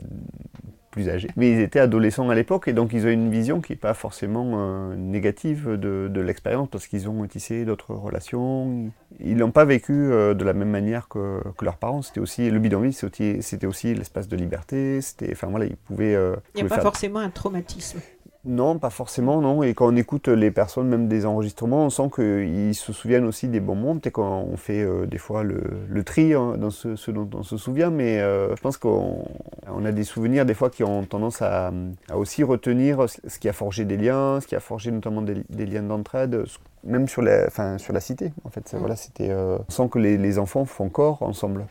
plus 0.92 1.10
âgés. 1.10 1.30
Mais 1.38 1.52
ils 1.52 1.60
étaient 1.62 1.80
adolescents 1.80 2.30
à 2.30 2.36
l'époque 2.36 2.68
et 2.68 2.74
donc 2.74 2.94
ils 2.94 3.06
ont 3.06 3.10
une 3.10 3.32
vision 3.32 3.62
qui 3.62 3.72
n'est 3.72 3.78
pas 3.78 3.94
forcément 3.94 4.52
euh, 4.56 4.96
négative 4.96 5.70
de, 5.70 6.10
de 6.10 6.22
l'expérience 6.22 6.70
parce 6.70 6.88
qu'ils 6.88 7.10
ont 7.10 7.26
tissé 7.26 7.66
d'autres 7.66 7.96
relations. 7.96 8.92
Ils 9.20 9.38
l'ont 9.38 9.52
pas 9.52 9.66
vécu 9.66 9.94
euh, 9.94 10.34
de 10.34 10.44
la 10.44 10.54
même 10.54 10.70
manière 10.70 11.08
que, 11.08 11.42
que 11.58 11.66
leurs 11.66 11.78
parents. 11.78 12.02
C'était 12.02 12.20
aussi 12.20 12.50
le 12.50 12.60
bidonville, 12.60 12.94
c'était 12.94 13.66
aussi 13.66 13.96
l'espace 13.96 14.28
de 14.28 14.36
liberté. 14.36 15.02
C'était, 15.02 15.30
enfin 15.32 15.48
voilà, 15.48 15.66
ils 15.66 15.78
pouvaient. 15.78 16.16
Euh, 16.16 16.36
Il 16.56 16.62
n'y 16.62 16.68
a 16.68 16.70
pas 16.70 16.76
faire... 16.76 16.84
forcément 16.84 17.20
un 17.20 17.30
traumatisme. 17.30 18.00
Non, 18.44 18.80
pas 18.80 18.90
forcément, 18.90 19.40
non. 19.40 19.62
Et 19.62 19.76
quand 19.76 19.94
on 19.94 19.96
écoute 19.96 20.28
les 20.28 20.50
personnes, 20.50 20.88
même 20.88 21.08
des 21.08 21.28
enregistrements, 21.28 21.86
on 21.86 21.90
sent 21.92 22.10
qu'ils 22.16 22.74
se 22.74 22.92
souviennent 22.92 23.26
aussi 23.26 23.48
des 23.48 23.60
bons 23.60 23.76
moments. 23.76 24.00
Peut-être 24.00 24.16
quand 24.16 24.48
on 24.52 24.58
fait 24.58 24.82
euh, 24.82 25.06
des 25.06 25.20
fois 25.20 25.44
le, 25.44 25.62
le 25.88 26.04
tri 26.04 26.34
hein, 26.34 26.56
dans 26.58 26.72
ce, 26.72 26.96
ce, 26.96 27.12
dont 27.12 27.30
on 27.36 27.44
se 27.44 27.58
souvient, 27.58 27.92
mais 27.92 28.20
euh, 28.20 28.56
je 28.56 28.62
pense 28.62 28.78
qu'on 28.78 29.26
on 29.68 29.86
a 29.86 29.92
des 29.92 30.04
souvenirs 30.04 30.48
des 30.48 30.56
fois 30.56 30.72
qui 30.72 30.84
ont 30.84 31.04
tendance 31.06 31.44
à, 31.44 31.72
à, 32.10 32.18
aussi 32.18 32.42
retenir 32.44 33.06
ce 33.08 33.38
qui 33.38 33.48
a 33.48 33.54
forgé 33.54 33.86
des 33.86 33.98
liens, 33.98 34.40
ce 34.42 34.48
qui 34.48 34.56
a 34.56 34.60
forgé 34.60 34.90
notamment 34.90 35.22
des, 35.22 35.44
des 35.50 35.68
liens 35.68 35.84
d'entraide, 35.84 36.44
même 36.84 37.08
sur 37.08 37.22
la, 37.22 37.46
enfin, 37.46 37.78
sur 37.78 37.94
la 37.94 38.00
cité. 38.00 38.34
En 38.44 38.50
fait, 38.50 38.76
voilà, 38.76 38.96
c'était. 38.96 39.30
Euh, 39.30 39.60
on 39.68 39.72
sent 39.72 39.90
que 39.92 40.00
les, 40.00 40.18
les 40.18 40.40
enfants 40.40 40.66
font 40.66 40.90
corps 40.90 41.22
ensemble. 41.22 41.68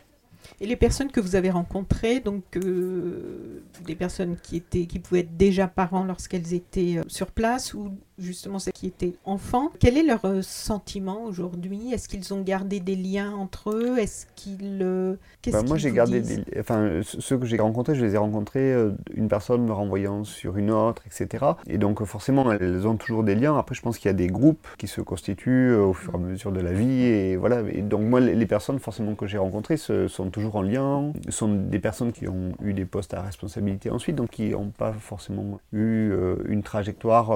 Et 0.59 0.67
les 0.67 0.75
personnes 0.75 1.11
que 1.11 1.19
vous 1.19 1.35
avez 1.35 1.49
rencontrées, 1.49 2.19
donc 2.19 2.43
euh, 2.57 3.63
des 3.85 3.95
personnes 3.95 4.37
qui, 4.41 4.57
étaient, 4.57 4.85
qui 4.85 4.99
pouvaient 4.99 5.21
être 5.21 5.37
déjà 5.37 5.67
parents 5.67 6.03
lorsqu'elles 6.03 6.53
étaient 6.53 6.97
euh, 6.97 7.03
sur 7.07 7.31
place 7.31 7.73
ou 7.73 7.97
justement 8.21 8.59
celles 8.59 8.73
qui 8.73 8.87
étaient 8.87 9.13
enfants, 9.25 9.71
quel 9.79 9.97
est 9.97 10.03
leur 10.03 10.25
euh, 10.25 10.41
sentiment 10.41 11.23
aujourd'hui? 11.23 11.93
Est-ce 11.93 12.07
qu'ils 12.07 12.33
ont 12.33 12.41
gardé 12.41 12.79
des 12.79 12.95
liens 12.95 13.33
entre 13.33 13.71
eux? 13.71 13.97
Est-ce 13.97 14.25
qu'ils. 14.35 14.79
Euh, 14.81 15.15
bah, 15.51 15.63
moi, 15.63 15.77
j'ai 15.77 15.91
gardé 15.91 16.21
des. 16.21 16.43
Enfin, 16.59 17.01
ceux 17.03 17.37
que 17.37 17.45
j'ai 17.45 17.57
rencontrés, 17.57 17.95
je 17.95 18.05
les 18.05 18.15
ai 18.15 18.17
rencontrés, 18.17 18.73
euh, 18.73 18.91
une 19.13 19.27
personne 19.27 19.65
me 19.65 19.73
renvoyant 19.73 20.23
sur 20.23 20.57
une 20.57 20.71
autre, 20.71 21.03
etc. 21.05 21.45
Et 21.67 21.77
donc, 21.77 22.03
forcément, 22.03 22.51
elles 22.51 22.87
ont 22.87 22.95
toujours 22.95 23.23
des 23.23 23.35
liens. 23.35 23.57
Après, 23.57 23.75
je 23.75 23.81
pense 23.81 23.97
qu'il 23.97 24.07
y 24.07 24.13
a 24.13 24.17
des 24.17 24.27
groupes 24.27 24.67
qui 24.77 24.87
se 24.87 25.01
constituent 25.01 25.73
au 25.73 25.93
fur 25.93 26.13
et 26.13 26.17
à 26.17 26.19
mesure 26.19 26.51
de 26.51 26.61
la 26.61 26.71
vie. 26.71 27.03
Et 27.03 27.35
voilà. 27.35 27.61
Et 27.71 27.81
donc, 27.81 28.01
moi, 28.01 28.19
les 28.19 28.45
personnes, 28.45 28.79
forcément, 28.79 29.15
que 29.15 29.27
j'ai 29.27 29.37
rencontrées 29.37 29.77
sont 29.77 30.29
toujours 30.31 30.55
en 30.55 30.61
lien. 30.61 31.11
Ce 31.25 31.31
sont 31.31 31.53
des 31.53 31.79
personnes 31.79 32.11
qui 32.11 32.27
ont 32.27 32.53
eu 32.63 32.73
des 32.73 32.85
postes 32.85 33.13
à 33.13 33.21
responsabilité 33.21 33.89
ensuite, 33.89 34.15
donc 34.15 34.29
qui 34.29 34.49
n'ont 34.49 34.69
pas 34.69 34.93
forcément 34.93 35.59
eu 35.73 36.11
une 36.47 36.63
trajectoire 36.63 37.31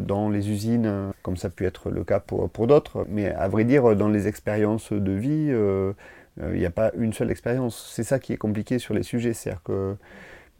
dans 0.00 0.27
les 0.28 0.50
usines, 0.50 1.12
comme 1.22 1.36
ça 1.36 1.48
a 1.48 1.50
pu 1.50 1.66
être 1.66 1.90
le 1.90 2.04
cas 2.04 2.20
pour, 2.20 2.66
d'autres. 2.66 3.06
Mais 3.08 3.32
à 3.32 3.48
vrai 3.48 3.64
dire, 3.64 3.96
dans 3.96 4.08
les 4.08 4.26
expériences 4.28 4.92
de 4.92 5.12
vie, 5.12 5.48
euh, 5.50 5.92
il 6.40 6.58
n'y 6.58 6.66
a 6.66 6.70
pas 6.70 6.92
une 6.96 7.12
seule 7.12 7.30
expérience. 7.30 7.90
C'est 7.94 8.04
ça 8.04 8.18
qui 8.18 8.32
est 8.32 8.36
compliqué 8.36 8.78
sur 8.78 8.94
les 8.94 9.02
sujets. 9.02 9.32
C'est-à-dire 9.32 9.62
que 9.62 9.96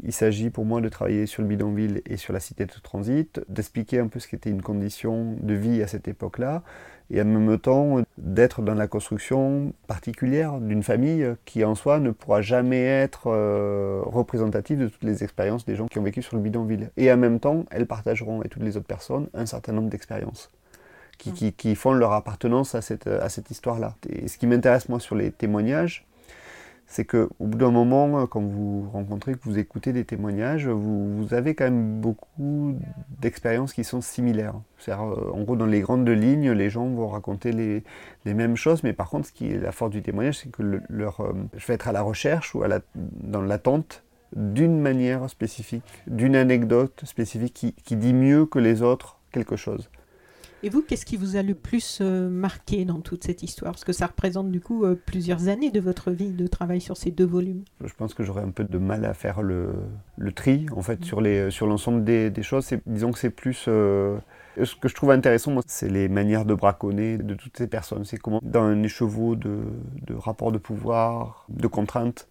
il 0.04 0.12
s'agit 0.12 0.50
pour 0.50 0.64
moi 0.64 0.80
de 0.80 0.88
travailler 0.88 1.26
sur 1.26 1.42
le 1.42 1.48
bidonville 1.48 2.02
et 2.06 2.16
sur 2.16 2.32
la 2.32 2.40
cité 2.40 2.66
de 2.66 2.72
transit, 2.82 3.40
d'expliquer 3.48 3.98
un 3.98 4.06
peu 4.06 4.20
ce 4.20 4.28
qu'était 4.28 4.50
une 4.50 4.62
condition 4.62 5.36
de 5.40 5.54
vie 5.54 5.82
à 5.82 5.88
cette 5.88 6.06
époque-là, 6.06 6.62
et 7.10 7.22
en 7.22 7.24
même 7.24 7.58
temps 7.58 8.02
d'être 8.18 8.62
dans 8.62 8.74
la 8.74 8.86
construction 8.86 9.72
particulière 9.86 10.58
d'une 10.58 10.82
famille 10.82 11.26
qui 11.44 11.64
en 11.64 11.74
soi 11.74 12.00
ne 12.00 12.10
pourra 12.10 12.42
jamais 12.42 12.82
être 12.82 13.24
euh, 13.26 14.00
représentative 14.04 14.78
de 14.78 14.88
toutes 14.88 15.04
les 15.04 15.24
expériences 15.24 15.64
des 15.64 15.76
gens 15.76 15.86
qui 15.86 15.98
ont 15.98 16.02
vécu 16.02 16.22
sur 16.22 16.36
le 16.36 16.42
bidonville. 16.42 16.90
Et 16.96 17.10
en 17.12 17.16
même 17.16 17.40
temps, 17.40 17.64
elles 17.70 17.86
partageront 17.86 18.40
avec 18.40 18.52
toutes 18.52 18.62
les 18.62 18.76
autres 18.76 18.86
personnes 18.86 19.28
un 19.34 19.46
certain 19.46 19.72
nombre 19.72 19.88
d'expériences. 19.88 20.50
Qui, 21.16 21.32
qui, 21.32 21.52
qui, 21.52 21.74
font 21.74 21.90
leur 21.90 22.12
appartenance 22.12 22.76
à 22.76 22.80
cette, 22.80 23.08
à 23.08 23.28
cette 23.28 23.50
histoire-là. 23.50 23.96
Et 24.08 24.28
ce 24.28 24.38
qui 24.38 24.46
m'intéresse 24.46 24.88
moi 24.88 25.00
sur 25.00 25.16
les 25.16 25.32
témoignages, 25.32 26.06
c'est 26.88 27.04
qu'au 27.04 27.28
bout 27.38 27.58
d'un 27.58 27.70
moment, 27.70 28.26
quand 28.26 28.40
vous 28.40 28.88
rencontrez, 28.90 29.34
que 29.34 29.40
vous 29.42 29.58
écoutez 29.58 29.92
des 29.92 30.04
témoignages, 30.04 30.66
vous, 30.66 31.34
avez 31.34 31.54
quand 31.54 31.64
même 31.64 32.00
beaucoup 32.00 32.74
d'expériences 33.20 33.74
qui 33.74 33.84
sont 33.84 34.00
similaires. 34.00 34.54
Euh, 34.88 34.94
en 34.94 35.42
gros, 35.42 35.54
dans 35.54 35.66
les 35.66 35.80
grandes 35.80 36.08
lignes, 36.08 36.50
les 36.50 36.70
gens 36.70 36.88
vont 36.88 37.08
raconter 37.08 37.52
les, 37.52 37.84
mêmes 38.24 38.56
choses, 38.56 38.82
mais 38.82 38.94
par 38.94 39.10
contre, 39.10 39.28
ce 39.28 39.32
qui 39.32 39.52
est 39.52 39.58
la 39.58 39.70
force 39.70 39.90
du 39.90 40.00
témoignage, 40.00 40.38
c'est 40.38 40.50
que 40.50 40.62
le, 40.62 40.82
leur, 40.88 41.20
euh, 41.20 41.34
je 41.56 41.66
vais 41.66 41.74
être 41.74 41.88
à 41.88 41.92
la 41.92 42.00
recherche 42.00 42.54
ou 42.54 42.62
à 42.62 42.68
la, 42.68 42.80
dans 42.94 43.42
l'attente 43.42 44.02
d'une 44.34 44.80
manière 44.80 45.28
spécifique, 45.28 45.84
d'une 46.06 46.36
anecdote 46.36 47.02
spécifique 47.04 47.74
qui 47.84 47.96
dit 47.96 48.14
mieux 48.14 48.46
que 48.46 48.58
les 48.58 48.82
autres 48.82 49.18
quelque 49.30 49.56
chose. 49.56 49.90
Et 50.64 50.70
vous, 50.70 50.82
qu'est-ce 50.82 51.06
qui 51.06 51.16
vous 51.16 51.36
a 51.36 51.42
le 51.42 51.54
plus 51.54 52.00
euh, 52.00 52.28
marqué 52.28 52.84
dans 52.84 53.00
toute 53.00 53.22
cette 53.22 53.44
histoire? 53.44 53.72
Parce 53.72 53.84
que 53.84 53.92
ça 53.92 54.06
représente 54.06 54.50
du 54.50 54.60
coup 54.60 54.84
euh, 54.84 54.96
plusieurs 54.96 55.46
années 55.46 55.70
de 55.70 55.80
votre 55.80 56.10
vie 56.10 56.32
de 56.32 56.46
travail 56.48 56.80
sur 56.80 56.96
ces 56.96 57.12
deux 57.12 57.26
volumes. 57.26 57.62
Je 57.84 57.94
pense 57.94 58.12
que 58.12 58.24
j'aurais 58.24 58.42
un 58.42 58.50
peu 58.50 58.64
de 58.64 58.78
mal 58.78 59.04
à 59.04 59.14
faire 59.14 59.40
le, 59.40 59.70
le 60.16 60.32
tri, 60.32 60.66
en 60.74 60.82
fait, 60.82 61.04
sur, 61.04 61.20
les, 61.20 61.52
sur 61.52 61.68
l'ensemble 61.68 62.02
des, 62.02 62.30
des 62.30 62.42
choses. 62.42 62.68
Disons 62.86 63.12
que 63.12 63.18
c'est 63.18 63.30
plus... 63.30 63.66
Euh, 63.68 64.18
ce 64.60 64.74
que 64.74 64.88
je 64.88 64.94
trouve 64.96 65.12
intéressant, 65.12 65.52
moi, 65.52 65.62
c'est 65.68 65.88
les 65.88 66.08
manières 66.08 66.44
de 66.44 66.54
braconner 66.54 67.18
de 67.18 67.34
toutes 67.34 67.56
ces 67.56 67.68
personnes. 67.68 68.04
C'est 68.04 68.18
comment, 68.18 68.40
dans 68.42 68.62
un 68.62 68.82
écheveau 68.82 69.36
de, 69.36 69.60
de 70.08 70.14
rapports 70.14 70.50
de 70.50 70.58
pouvoir, 70.58 71.44
de 71.48 71.68
contraintes, 71.68 72.26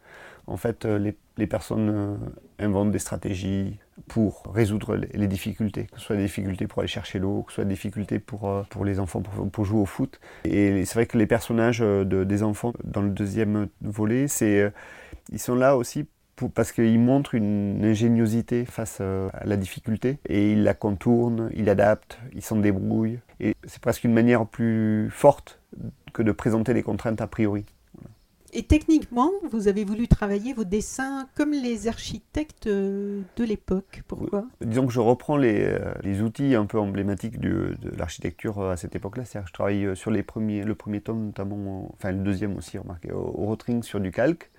en 0.47 0.57
fait, 0.57 0.85
les, 0.85 1.15
les 1.37 1.47
personnes 1.47 2.17
inventent 2.59 2.91
des 2.91 2.99
stratégies, 2.99 3.77
pour 4.07 4.43
résoudre 4.53 4.95
les 4.95 5.27
difficultés, 5.27 5.85
que 5.85 5.99
ce 5.99 6.05
soit 6.05 6.15
des 6.15 6.23
difficultés 6.23 6.67
pour 6.67 6.79
aller 6.79 6.87
chercher 6.87 7.19
l'eau, 7.19 7.43
que 7.43 7.51
ce 7.51 7.55
soit 7.55 7.65
des 7.65 7.73
difficultés 7.73 8.19
pour, 8.19 8.47
euh, 8.47 8.63
pour 8.69 8.85
les 8.85 8.99
enfants, 8.99 9.21
pour, 9.21 9.65
jouer 9.65 9.79
au 9.79 9.85
foot. 9.85 10.19
Et 10.45 10.85
c'est 10.85 10.93
vrai 10.93 11.05
que 11.05 11.17
les 11.17 11.27
personnages 11.27 11.79
de, 11.79 12.23
des 12.23 12.43
enfants 12.43 12.73
dans 12.83 13.01
le 13.01 13.09
deuxième 13.09 13.67
volet, 13.81 14.27
c'est, 14.27 14.61
euh, 14.61 14.69
ils 15.31 15.39
sont 15.39 15.55
là 15.55 15.75
aussi 15.75 16.05
parce 16.53 16.71
qu'ils 16.71 16.99
montrent 16.99 17.33
une 17.33 17.83
ingéniosité 17.83 18.65
face 18.65 18.99
euh, 19.01 19.29
à 19.33 19.45
la 19.45 19.57
difficulté 19.57 20.19
et 20.29 20.51
ils 20.51 20.63
la 20.63 20.75
contournent, 20.75 21.49
ils 21.55 21.65
l'adaptent, 21.65 22.19
ils 22.33 22.43
s'en 22.43 22.57
débrouillent. 22.57 23.19
Et 23.39 23.55
c'est 23.65 23.81
presque 23.81 24.03
une 24.03 24.13
manière 24.13 24.45
plus 24.45 25.09
forte 25.09 25.59
que 26.13 26.21
de 26.21 26.31
présenter 26.31 26.73
les 26.73 26.83
contraintes 26.83 27.21
a 27.21 27.27
priori. 27.27 27.65
Et 28.53 28.63
techniquement, 28.63 29.31
vous 29.49 29.67
avez 29.67 29.83
voulu 29.83 30.07
travailler 30.07 30.53
vos 30.53 30.63
dessins 30.63 31.27
comme 31.35 31.51
les 31.51 31.87
architectes 31.87 32.67
de 32.67 33.23
l'époque. 33.39 34.03
Pourquoi? 34.07 34.45
Disons 34.61 34.87
que 34.87 34.93
je 34.93 34.99
reprends 34.99 35.37
les, 35.37 35.63
euh, 35.63 35.93
les, 36.03 36.21
outils 36.21 36.55
un 36.55 36.65
peu 36.65 36.79
emblématiques 36.79 37.39
de, 37.39 37.75
de 37.81 37.89
l'architecture 37.97 38.61
à 38.61 38.77
cette 38.77 38.95
époque-là. 38.95 39.25
C'est-à-dire 39.25 39.45
que 39.45 39.49
je 39.49 39.53
travaille 39.53 39.85
euh, 39.85 39.95
sur 39.95 40.11
les 40.11 40.23
premiers, 40.23 40.63
le 40.63 40.75
premier 40.75 41.01
tome, 41.01 41.25
notamment, 41.25 41.91
enfin 41.93 42.11
le 42.11 42.23
deuxième 42.23 42.55
aussi, 42.57 42.77
remarquez, 42.77 43.11
au, 43.11 43.19
au 43.19 43.45
rotring 43.45 43.83
sur 43.83 43.99
du 43.99 44.11
calque. 44.11 44.49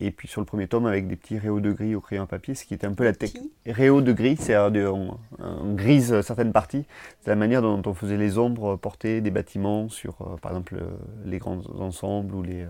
Et 0.00 0.10
puis 0.10 0.28
sur 0.28 0.42
le 0.42 0.44
premier 0.44 0.68
tome 0.68 0.86
avec 0.86 1.08
des 1.08 1.16
petits 1.16 1.38
réaux 1.38 1.60
de 1.60 1.72
gris 1.72 1.94
au 1.94 2.00
crayon 2.00 2.24
à 2.24 2.26
papier, 2.26 2.54
ce 2.54 2.66
qui 2.66 2.74
était 2.74 2.86
un 2.86 2.92
peu 2.92 3.04
la 3.04 3.14
technique. 3.14 3.50
Réaux 3.66 4.02
de 4.02 4.12
gris, 4.12 4.36
c'est 4.38 4.56
on, 4.56 5.18
on, 5.38 5.74
grise 5.74 6.20
certaines 6.20 6.52
parties. 6.52 6.84
C'est 7.20 7.30
la 7.30 7.36
manière 7.36 7.62
dont 7.62 7.80
on 7.84 7.94
faisait 7.94 8.18
les 8.18 8.36
ombres 8.36 8.76
porter 8.76 9.22
des 9.22 9.30
bâtiments 9.30 9.88
sur, 9.88 10.20
euh, 10.20 10.36
par 10.36 10.52
exemple, 10.52 10.76
les 11.24 11.38
grands 11.38 11.62
ensembles 11.78 12.34
ou 12.34 12.42
les, 12.42 12.66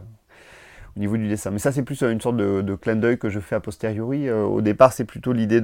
au 0.99 1.01
niveau 1.01 1.17
du 1.17 1.29
dessin. 1.29 1.53
Mais 1.53 1.61
ça, 1.61 1.71
c'est 1.71 1.85
plus 1.85 2.03
une 2.03 2.21
sorte 2.21 2.37
de, 2.37 2.75
clin 2.75 2.97
d'œil 2.97 3.19
que 3.19 3.29
je 3.29 3.39
fais 3.39 3.55
a 3.55 3.61
posteriori. 3.61 4.29
Euh, 4.29 4.43
au 4.43 4.61
départ, 4.61 4.93
c'est 4.93 5.05
plutôt 5.05 5.33
l'idée 5.33 5.61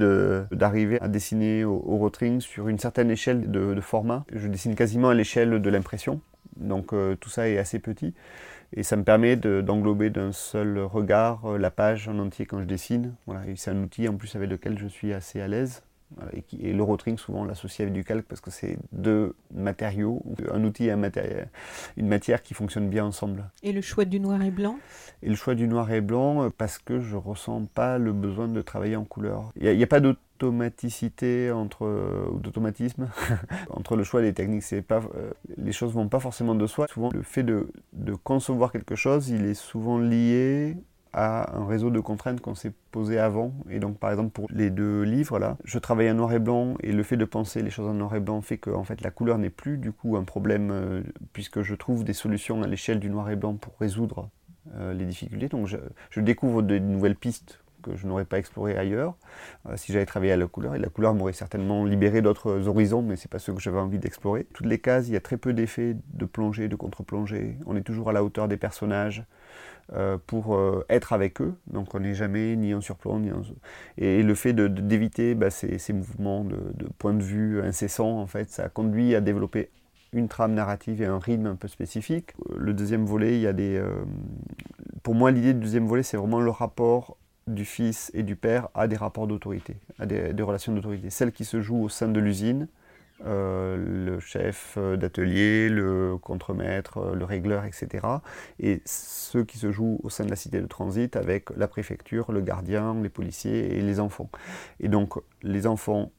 d'arriver 0.51 0.99
à 1.01 1.09
dessiner 1.09 1.65
au, 1.65 1.75
au, 1.75 2.11
sur 2.39 2.69
une 2.69 2.79
certaine 2.79 3.11
échelle 3.11 3.51
de, 3.51 3.81
format. 3.81 4.23
Je 4.33 4.47
dessine 4.47 4.75
quasiment 4.75 5.09
à 5.09 5.13
l'échelle 5.13 5.61
de 5.61 5.69
l'impression. 5.69 6.21
Donc 6.55 6.93
euh, 6.93 7.15
tout 7.15 7.29
ça 7.29 7.49
est 7.49 7.57
assez 7.57 7.79
petit. 7.79 8.13
Et 8.71 8.83
ça 8.83 8.95
me 8.95 9.03
permet 9.03 9.35
d'englober 9.35 10.09
d'un 10.09 10.31
seul 10.31 10.79
regard 10.79 11.45
euh, 11.45 11.57
la 11.57 11.69
page 11.69 12.07
en 12.07 12.17
entier 12.19 12.45
quand 12.45 12.61
je 12.61 12.65
dessine. 12.65 13.13
Voilà. 13.27 13.41
c'est 13.57 13.71
un 13.71 13.83
outil 13.83 14.07
en 14.07 14.15
plus 14.15 14.35
avec 14.37 14.49
lequel 14.49 14.79
je 14.79 14.87
suis 14.87 15.13
assez 15.13 15.41
à 15.41 15.49
l'aise. 15.49 15.83
Et, 16.33 16.69
et, 16.69 16.73
le 16.73 16.83
rotring, 16.83 17.17
souvent, 17.17 17.41
on 17.41 17.45
l'associe 17.45 17.81
avec 17.81 17.93
du 17.93 18.03
calque 18.03 18.25
parce 18.25 18.41
que 18.41 18.51
c'est 18.51 18.77
deux 18.91 19.35
matériaux, 19.53 20.21
un 20.51 20.63
outil 20.63 20.85
et 20.85 20.91
un 20.91 20.97
matériel, 20.97 21.49
une 21.97 22.07
matière 22.07 22.41
qui 22.43 22.53
fonctionnent 22.53 22.89
bien 22.89 23.05
ensemble. 23.05 23.49
Et 23.63 23.71
le 23.71 23.81
choix 23.81 24.05
du 24.05 24.19
noir 24.19 24.41
et 24.41 24.51
blanc? 24.51 24.77
Et 25.23 25.29
le 25.29 25.35
choix 25.35 25.55
du 25.55 25.67
noir 25.67 25.91
et 25.91 26.01
blanc 26.01 26.43
euh, 26.43 26.49
parce 26.55 26.77
que 26.77 26.99
je 26.99 27.15
ressens 27.15 27.65
pas 27.65 27.97
le 27.97 28.13
besoin 28.13 28.47
de 28.47 28.61
travailler 28.61 28.95
en 28.95 29.03
couleur. 29.03 29.51
Il 29.59 29.69
n'y 29.69 29.81
a, 29.81 29.83
a, 29.83 29.87
pas 29.87 29.99
d'automaticité 29.99 31.51
entre 31.51 32.29
ou 32.31 32.39
d'automatisme 32.39 33.09
entre 33.69 33.95
le 33.95 34.03
choix 34.03 34.21
des 34.21 34.33
techniques 34.33 34.63
c'est 34.63 34.81
pas 34.81 35.01
euh, 35.15 35.31
les 35.57 35.71
choses 35.71 35.93
vont 35.93 36.09
pas 36.09 36.19
forcément 36.19 36.55
de 36.55 36.67
soi 36.67 36.87
souvent 36.87 37.09
le 37.13 37.21
fait 37.21 37.43
de, 37.43 37.69
de 37.93 38.13
concevoir 38.13 38.71
quelque 38.71 38.95
chose 38.95 39.29
il 39.29 39.45
est 39.45 39.53
souvent 39.53 39.97
lié 39.97 40.75
à 41.15 41.57
un 41.57 41.65
réseau 41.65 41.89
de 41.91 41.99
contraintes 42.01 42.41
qu'on 42.41 42.55
s'est 42.55 42.73
posé 42.91 43.17
avant. 43.17 43.53
Et 43.69 43.79
donc, 43.79 43.97
par 43.97 44.11
exemple, 44.11 44.31
pour 44.31 44.47
les 44.51 44.69
deux 44.69 45.03
livres, 45.03 45.39
là, 45.39 45.57
je 45.63 45.79
travaille 45.79 46.11
en 46.11 46.13
noir 46.13 46.33
et 46.33 46.39
blanc, 46.39 46.75
et 46.83 46.91
le 46.91 47.03
fait 47.03 47.15
de 47.15 47.23
penser 47.23 47.61
les 47.61 47.69
choses 47.69 47.87
en 47.87 47.93
noir 47.93 48.13
et 48.15 48.19
blanc 48.19 48.41
fait 48.41 48.57
que 48.57 48.69
en 48.69 48.83
fait, 48.83 49.01
la 49.01 49.11
couleur 49.11 49.37
n'est 49.37 49.49
plus 49.49 49.77
du 49.77 49.93
coup 49.93 50.17
un 50.17 50.25
problème, 50.25 50.71
euh, 50.71 51.01
puisque 51.31 51.61
je 51.61 51.73
trouve 51.73 52.03
des 52.03 52.13
solutions 52.13 52.61
à 52.63 52.67
l'échelle 52.67 52.99
du 52.99 53.09
noir 53.09 53.29
et 53.29 53.37
blanc 53.37 53.55
pour 53.55 53.73
résoudre 53.79 54.29
euh, 54.75 54.93
les 54.93 55.05
difficultés. 55.05 55.47
Donc, 55.47 55.67
je, 55.67 56.19
découvre 56.19 56.61
de 56.61 56.77
nouvelles 56.79 57.15
pistes 57.15 57.61
que 57.81 57.95
je 57.95 58.07
n'aurais 58.07 58.25
pas 58.25 58.37
exploré 58.37 58.75
ailleurs 58.75 59.15
euh, 59.69 59.77
si 59.77 59.93
j'avais 59.93 60.05
travaillé 60.05 60.33
à 60.33 60.37
la 60.37 60.47
couleur. 60.47 60.75
Et 60.75 60.79
la 60.79 60.89
couleur 60.89 61.13
m'aurait 61.13 61.31
certainement 61.31 61.85
libéré 61.85 62.21
d'autres 62.21 62.67
horizons, 62.67 63.01
mais 63.01 63.15
ce 63.15 63.25
n'est 63.25 63.29
pas 63.29 63.39
ce 63.39 63.51
que 63.51 63.61
j'avais 63.61 63.79
envie 63.79 63.99
d'explorer. 63.99 64.47
Toutes 64.53 64.65
les 64.65 64.79
cases, 64.79 65.07
il 65.07 65.13
y 65.13 65.17
a 65.17 65.21
très 65.21 65.37
peu 65.37 65.53
d'effets 65.53 65.95
de 66.13 66.25
plongée, 66.25 66.67
de 66.67 66.75
contre-plongée. 66.75 67.57
On 67.65 67.77
est 67.77 67.83
toujours 67.83 68.09
à 68.09 68.13
la 68.13 68.21
hauteur 68.21 68.49
des 68.49 68.57
personnages. 68.57 69.23
Euh, 69.93 70.17
pour 70.25 70.55
euh, 70.55 70.83
être 70.89 71.13
avec 71.13 71.39
eux. 71.41 71.53
Donc 71.67 71.93
on 71.93 71.99
n'est 71.99 72.15
jamais 72.15 72.55
ni 72.55 72.73
en 72.73 72.81
surplomb, 72.81 73.19
ni 73.19 73.31
en... 73.31 73.43
Et 73.99 74.23
le 74.23 74.33
fait 74.33 74.51
d'éviter 74.53 75.35
bah, 75.35 75.51
ces, 75.51 75.77
mouvements 75.93 76.43
de, 76.43 76.57
de, 76.73 76.87
point 76.97 77.13
de 77.13 77.21
vue 77.21 77.61
incessants, 77.61 78.19
en 78.19 78.25
fait, 78.25 78.49
ça 78.49 78.67
conduit 78.67 79.13
à 79.13 79.21
développer 79.21 79.69
une 80.11 80.27
trame 80.27 80.55
narrative 80.55 81.03
et 81.03 81.05
un 81.05 81.19
rythme 81.19 81.45
un 81.45 81.55
peu 81.55 81.67
spécifique. 81.67 82.31
Le 82.57 82.73
deuxième 82.73 83.05
volet, 83.05 83.35
il 83.35 83.41
y 83.41 83.47
a 83.47 83.53
des... 83.53 83.79
pour 85.03 85.13
moi, 85.13 85.29
l'idée 85.29 85.53
du 85.53 85.59
deuxième 85.59 85.85
volet, 85.85 86.01
c'est 86.01 86.17
vraiment 86.17 86.41
le 86.41 86.49
rapport 86.49 87.15
du 87.45 87.63
fils 87.63 88.09
et 88.15 88.23
du 88.23 88.35
père 88.35 88.69
à 88.73 88.87
des 88.87 88.95
rapports 88.95 89.27
d'autorité, 89.27 89.75
à 89.99 90.07
des 90.07 90.41
relations 90.41 90.73
d'autorité. 90.73 91.11
Celles 91.11 91.31
qui 91.31 91.45
se 91.45 91.61
jouent 91.61 91.83
au 91.83 91.89
sein 91.89 92.07
de 92.07 92.19
l'usine, 92.19 92.67
euh, 93.25 93.77
le 93.77 94.19
chef 94.19 94.77
d'atelier, 94.77 95.69
le 95.69 96.17
contremaître, 96.17 97.13
le 97.13 97.23
régleur, 97.25 97.63
etc. 97.65 98.05
Et 98.59 98.81
ceux 98.85 99.43
qui 99.43 99.57
se 99.57 99.71
jouent 99.71 99.99
au 100.03 100.09
sein 100.09 100.25
de 100.25 100.29
la 100.29 100.35
cité 100.35 100.59
de 100.59 100.67
transit 100.67 101.15
avec 101.15 101.49
la 101.55 101.67
préfecture, 101.67 102.31
le 102.31 102.41
gardien, 102.41 102.95
les 103.01 103.09
policiers 103.09 103.77
et 103.77 103.81
les 103.81 103.99
enfants. 103.99 104.29
Et 104.79 104.89
donc 104.89 105.13
les 105.43 105.67
enfants 105.67 106.11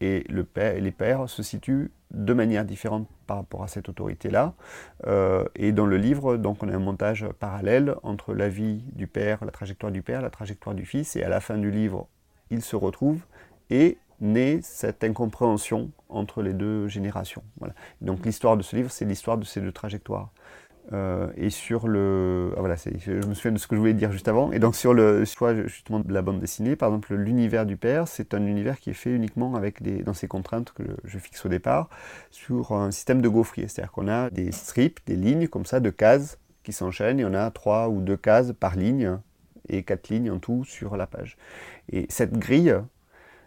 et 0.00 0.24
les 0.28 0.90
pères 0.90 1.28
se 1.28 1.42
situent 1.42 1.90
de 2.10 2.32
manière 2.32 2.64
différente 2.64 3.08
par 3.26 3.38
rapport 3.38 3.62
à 3.62 3.68
cette 3.68 3.88
autorité-là. 3.88 4.54
Euh, 5.06 5.44
et 5.54 5.72
dans 5.72 5.86
le 5.86 5.96
livre, 5.96 6.36
donc, 6.36 6.62
on 6.62 6.68
a 6.68 6.74
un 6.74 6.78
montage 6.78 7.26
parallèle 7.38 7.96
entre 8.02 8.34
la 8.34 8.48
vie 8.48 8.84
du 8.92 9.06
père, 9.06 9.44
la 9.44 9.50
trajectoire 9.50 9.90
du 9.90 10.02
père, 10.02 10.22
la 10.22 10.30
trajectoire 10.30 10.74
du 10.74 10.84
fils, 10.84 11.16
et 11.16 11.22
à 11.22 11.28
la 11.28 11.40
fin 11.40 11.58
du 11.58 11.70
livre, 11.70 12.08
ils 12.50 12.62
se 12.62 12.76
retrouvent 12.76 13.24
et 13.70 13.98
naît 14.20 14.60
cette 14.62 15.04
incompréhension 15.04 15.90
entre 16.08 16.42
les 16.42 16.52
deux 16.52 16.88
générations. 16.88 17.42
Voilà. 17.58 17.74
Donc 18.00 18.24
l'histoire 18.24 18.56
de 18.56 18.62
ce 18.62 18.76
livre, 18.76 18.90
c'est 18.90 19.04
l'histoire 19.04 19.38
de 19.38 19.44
ces 19.44 19.60
deux 19.60 19.72
trajectoires. 19.72 20.30
Euh, 20.92 21.28
et 21.36 21.50
sur 21.50 21.88
le. 21.88 22.52
Ah, 22.56 22.60
voilà, 22.60 22.76
je 22.76 23.26
me 23.26 23.34
souviens 23.34 23.52
de 23.52 23.58
ce 23.58 23.66
que 23.66 23.74
je 23.74 23.80
voulais 23.80 23.94
dire 23.94 24.12
juste 24.12 24.28
avant. 24.28 24.52
Et 24.52 24.58
donc, 24.58 24.76
sur 24.76 24.94
le 24.94 25.24
choix 25.24 25.54
justement 25.54 26.00
de 26.00 26.12
la 26.12 26.22
bande 26.22 26.38
dessinée, 26.38 26.76
par 26.76 26.90
exemple, 26.90 27.14
l'univers 27.14 27.66
du 27.66 27.76
père, 27.76 28.06
c'est 28.06 28.34
un 28.34 28.46
univers 28.46 28.78
qui 28.78 28.90
est 28.90 28.94
fait 28.94 29.10
uniquement 29.10 29.56
avec 29.56 29.82
des, 29.82 30.02
dans 30.02 30.14
ces 30.14 30.28
contraintes 30.28 30.72
que 30.72 30.84
je 31.04 31.18
fixe 31.18 31.44
au 31.44 31.48
départ, 31.48 31.88
sur 32.30 32.72
un 32.72 32.90
système 32.92 33.20
de 33.20 33.28
gaufrier. 33.28 33.66
C'est-à-dire 33.68 33.90
qu'on 33.90 34.08
a 34.08 34.30
des 34.30 34.52
strips, 34.52 35.00
des 35.06 35.16
lignes 35.16 35.48
comme 35.48 35.66
ça, 35.66 35.80
de 35.80 35.90
cases 35.90 36.38
qui 36.62 36.72
s'enchaînent, 36.72 37.18
et 37.18 37.24
on 37.24 37.34
a 37.34 37.50
trois 37.50 37.88
ou 37.88 38.00
deux 38.00 38.16
cases 38.16 38.52
par 38.52 38.76
ligne, 38.76 39.18
et 39.68 39.82
quatre 39.82 40.08
lignes 40.08 40.30
en 40.30 40.38
tout 40.38 40.64
sur 40.64 40.96
la 40.96 41.08
page. 41.08 41.36
Et 41.90 42.06
cette 42.08 42.38
grille, 42.38 42.76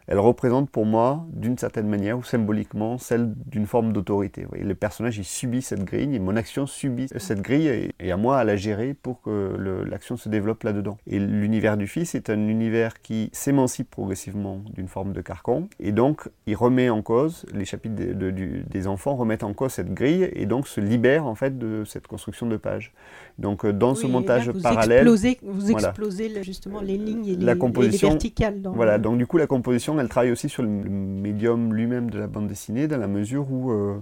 elle 0.09 0.17
représente 0.17 0.71
pour 0.71 0.87
moi, 0.87 1.27
d'une 1.31 1.55
certaine 1.59 1.87
manière 1.87 2.17
ou 2.17 2.23
symboliquement, 2.23 2.97
celle 2.97 3.31
d'une 3.45 3.67
forme 3.67 3.93
d'autorité. 3.93 4.47
Le 4.59 4.73
personnage, 4.73 5.19
il 5.19 5.23
subit 5.23 5.61
cette 5.61 5.83
grille, 5.83 6.15
et 6.15 6.19
mon 6.19 6.35
action 6.35 6.65
subit 6.65 7.05
cette 7.15 7.41
grille, 7.41 7.91
et, 7.99 8.11
à 8.11 8.17
moi 8.17 8.39
à 8.39 8.43
la 8.43 8.55
gérer 8.55 8.95
pour 8.95 9.21
que 9.21 9.55
l'action 9.87 10.17
se 10.17 10.27
développe 10.27 10.63
là-dedans. 10.63 10.97
Et 11.05 11.19
l'univers 11.19 11.77
du 11.77 11.85
fils 11.85 12.15
est 12.15 12.31
un 12.31 12.47
univers 12.47 13.03
qui 13.03 13.29
s'émancipe 13.33 13.91
progressivement 13.91 14.63
d'une 14.73 14.87
forme 14.87 15.13
de 15.13 15.21
carcan, 15.21 15.67
et 15.79 15.91
donc 15.91 16.27
il 16.47 16.55
remet 16.55 16.89
en 16.89 17.03
cause, 17.03 17.45
les 17.53 17.65
chapitres 17.65 17.95
des 17.95 18.87
enfants 18.87 19.15
remettent 19.15 19.43
en 19.43 19.53
cause 19.53 19.73
cette 19.73 19.93
grille, 19.93 20.27
et 20.33 20.47
donc 20.47 20.67
se 20.67 20.81
libère 20.81 21.27
en 21.27 21.35
fait 21.35 21.59
de 21.59 21.83
cette 21.85 22.07
construction 22.07 22.47
de 22.47 22.57
pages. 22.57 22.93
Donc 23.37 23.63
euh, 23.63 23.71
dans 23.71 23.93
ce 23.93 24.07
montage 24.07 24.49
vous 24.49 24.59
parallèle... 24.59 25.07
Explosez, 25.07 25.37
vous 25.43 25.71
explosez 25.71 26.43
justement 26.43 26.81
les 26.81 26.97
lignes 26.97 27.27
et 27.27 27.35
les, 27.35 27.45
la 27.45 27.55
composition, 27.55 28.07
et 28.07 28.11
les 28.11 28.15
verticales. 28.15 28.61
Dans 28.63 28.71
voilà, 28.71 28.97
donc 28.97 29.19
du 29.19 29.27
coup 29.27 29.37
la 29.37 29.45
composition 29.45 29.98
elle 29.99 30.09
travaille 30.09 30.31
aussi 30.31 30.49
sur 30.49 30.63
le 30.63 30.69
médium 30.69 31.73
lui-même 31.73 32.09
de 32.09 32.19
la 32.19 32.27
bande 32.27 32.47
dessinée, 32.47 32.87
dans 32.87 32.97
la 32.97 33.07
mesure 33.07 33.51
où, 33.51 33.71
euh, 33.71 34.01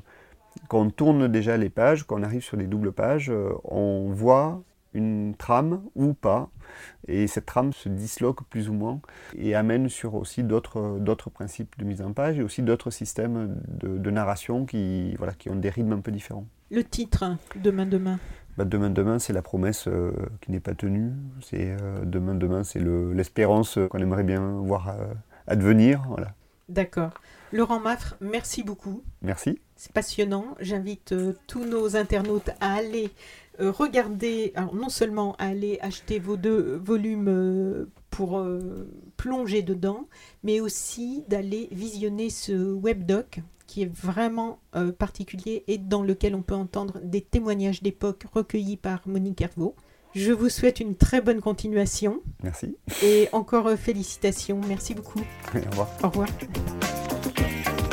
quand 0.68 0.82
on 0.82 0.90
tourne 0.90 1.28
déjà 1.28 1.58
les 1.58 1.70
pages, 1.70 2.04
quand 2.04 2.20
on 2.20 2.24
arrive 2.24 2.44
sur 2.44 2.58
des 2.58 2.68
doubles 2.68 2.92
pages, 2.92 3.30
euh, 3.30 3.50
on 3.64 4.10
voit 4.12 4.62
une 4.94 5.36
trame 5.38 5.82
ou 5.96 6.14
pas, 6.14 6.50
et 7.08 7.28
cette 7.28 7.46
trame 7.46 7.72
se 7.74 7.88
disloque 7.88 8.44
plus 8.50 8.70
ou 8.70 8.74
moins, 8.74 9.00
et 9.36 9.54
amène 9.54 9.90
sur 9.90 10.16
aussi 10.16 10.44
d'autres 10.44 11.30
principes 11.32 11.78
de 11.78 11.86
mise 11.86 12.02
en 12.02 12.14
page, 12.14 12.40
et 12.40 12.42
aussi 12.42 12.64
d'autres 12.64 12.90
systèmes 12.90 13.58
de, 13.68 13.98
de, 13.98 14.12
narration 14.12 14.66
qui, 14.66 15.14
voilà, 15.18 15.34
qui 15.34 15.50
ont 15.50 15.56
des 15.56 15.70
rythmes 15.70 15.94
un 15.94 16.00
peu 16.00 16.12
différents. 16.12 16.48
Le 16.72 16.84
titre, 16.84 17.38
Demain 17.56 17.86
Demain? 17.86 18.20
Bah, 18.58 18.66
demain, 18.66 18.90
demain, 18.90 19.20
c'est 19.20 19.34
la 19.34 19.44
promesse 19.44 19.88
euh, 19.88 20.12
qui 20.42 20.52
n'est 20.52 20.60
pas 20.60 20.74
tenue. 20.74 21.12
C'est 21.42 21.78
demain, 22.04 22.34
demain, 22.34 22.64
c'est 22.64 22.80
l'espérance 22.80 23.78
qu'on 23.92 24.00
aimerait 24.00 24.24
bien 24.24 24.54
voir 24.64 24.96
advenir. 25.48 26.04
Voilà. 26.08 26.34
D'accord. 26.70 27.12
Laurent 27.54 27.80
Maffre, 27.80 28.16
merci 28.20 28.64
beaucoup. 28.64 29.04
Merci. 29.22 29.60
C'est 29.76 29.94
passionnant. 29.94 30.56
J'invite 30.60 31.14
euh, 31.14 31.34
tous 31.48 31.64
nos 31.64 31.96
internautes 31.96 32.50
à 32.60 32.74
aller 32.74 33.12
euh, 33.62 33.72
regarder, 33.72 34.52
alors 34.56 34.76
non 34.76 34.90
seulement 34.90 35.36
à 35.38 35.46
aller 35.48 35.80
acheter 35.82 36.20
vos 36.20 36.36
deux 36.36 36.76
volumes 36.84 37.30
euh, 37.30 37.90
pour 38.10 38.44
plonger 39.16 39.62
dedans, 39.62 40.08
mais 40.44 40.60
aussi 40.60 41.24
d'aller 41.28 41.70
visionner 41.72 42.32
ce 42.32 42.54
webdoc 42.54 43.42
qui 43.68 43.84
est 43.84 43.94
vraiment 43.94 44.60
particulier 44.98 45.64
et 45.68 45.78
dans 45.78 46.02
lequel 46.02 46.34
on 46.34 46.42
peut 46.42 46.56
entendre 46.56 47.00
des 47.04 47.22
témoignages 47.22 47.84
d'époque 47.84 48.26
recueillis 48.34 48.78
par 48.78 49.08
Monique 49.08 49.42
Hervaux. 49.42 49.76
Je 50.18 50.32
vous 50.32 50.50
souhaite 50.50 50.80
une 50.80 50.96
très 50.96 51.22
bonne 51.22 51.42
continuation. 51.42 52.22
Merci. 52.42 52.76
Et 53.04 53.30
encore 53.34 53.68
euh, 53.68 53.76
félicitations. 53.76 54.60
Merci 54.68 54.96
beaucoup. 54.96 55.20
au 55.54 55.70
revoir. 55.70 55.90
Au 56.04 56.08
revoir. 56.10 56.28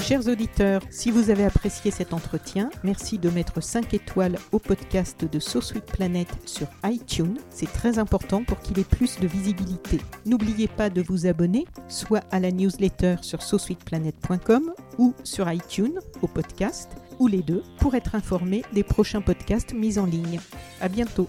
Chers 0.00 0.26
auditeurs, 0.26 0.80
si 0.88 1.10
vous 1.10 1.28
avez 1.28 1.44
apprécié 1.44 1.90
cet 1.90 2.14
entretien, 2.14 2.70
merci 2.82 3.18
de 3.18 3.28
mettre 3.28 3.62
5 3.62 3.92
étoiles 3.92 4.38
au 4.52 4.58
podcast 4.58 5.26
de 5.30 5.38
So 5.38 5.60
Sweet 5.60 5.84
Planet 5.84 6.28
sur 6.46 6.66
iTunes. 6.84 7.36
C'est 7.50 7.70
très 7.70 7.98
important 7.98 8.42
pour 8.42 8.58
qu'il 8.60 8.78
ait 8.78 8.84
plus 8.84 9.20
de 9.20 9.26
visibilité. 9.26 10.00
N'oubliez 10.24 10.68
pas 10.68 10.88
de 10.88 11.02
vous 11.02 11.26
abonner, 11.26 11.66
soit 11.88 12.24
à 12.30 12.40
la 12.40 12.50
newsletter 12.50 13.16
sur 13.20 13.42
sosweetplanet.com 13.42 14.72
ou 14.96 15.12
sur 15.24 15.50
iTunes 15.52 15.98
au 16.22 16.26
podcast, 16.26 16.90
ou 17.18 17.26
les 17.26 17.42
deux, 17.42 17.62
pour 17.78 17.94
être 17.94 18.14
informé 18.14 18.62
des 18.72 18.82
prochains 18.82 19.20
podcasts 19.20 19.74
mis 19.74 19.98
en 19.98 20.06
ligne. 20.06 20.40
À 20.80 20.88
bientôt. 20.88 21.28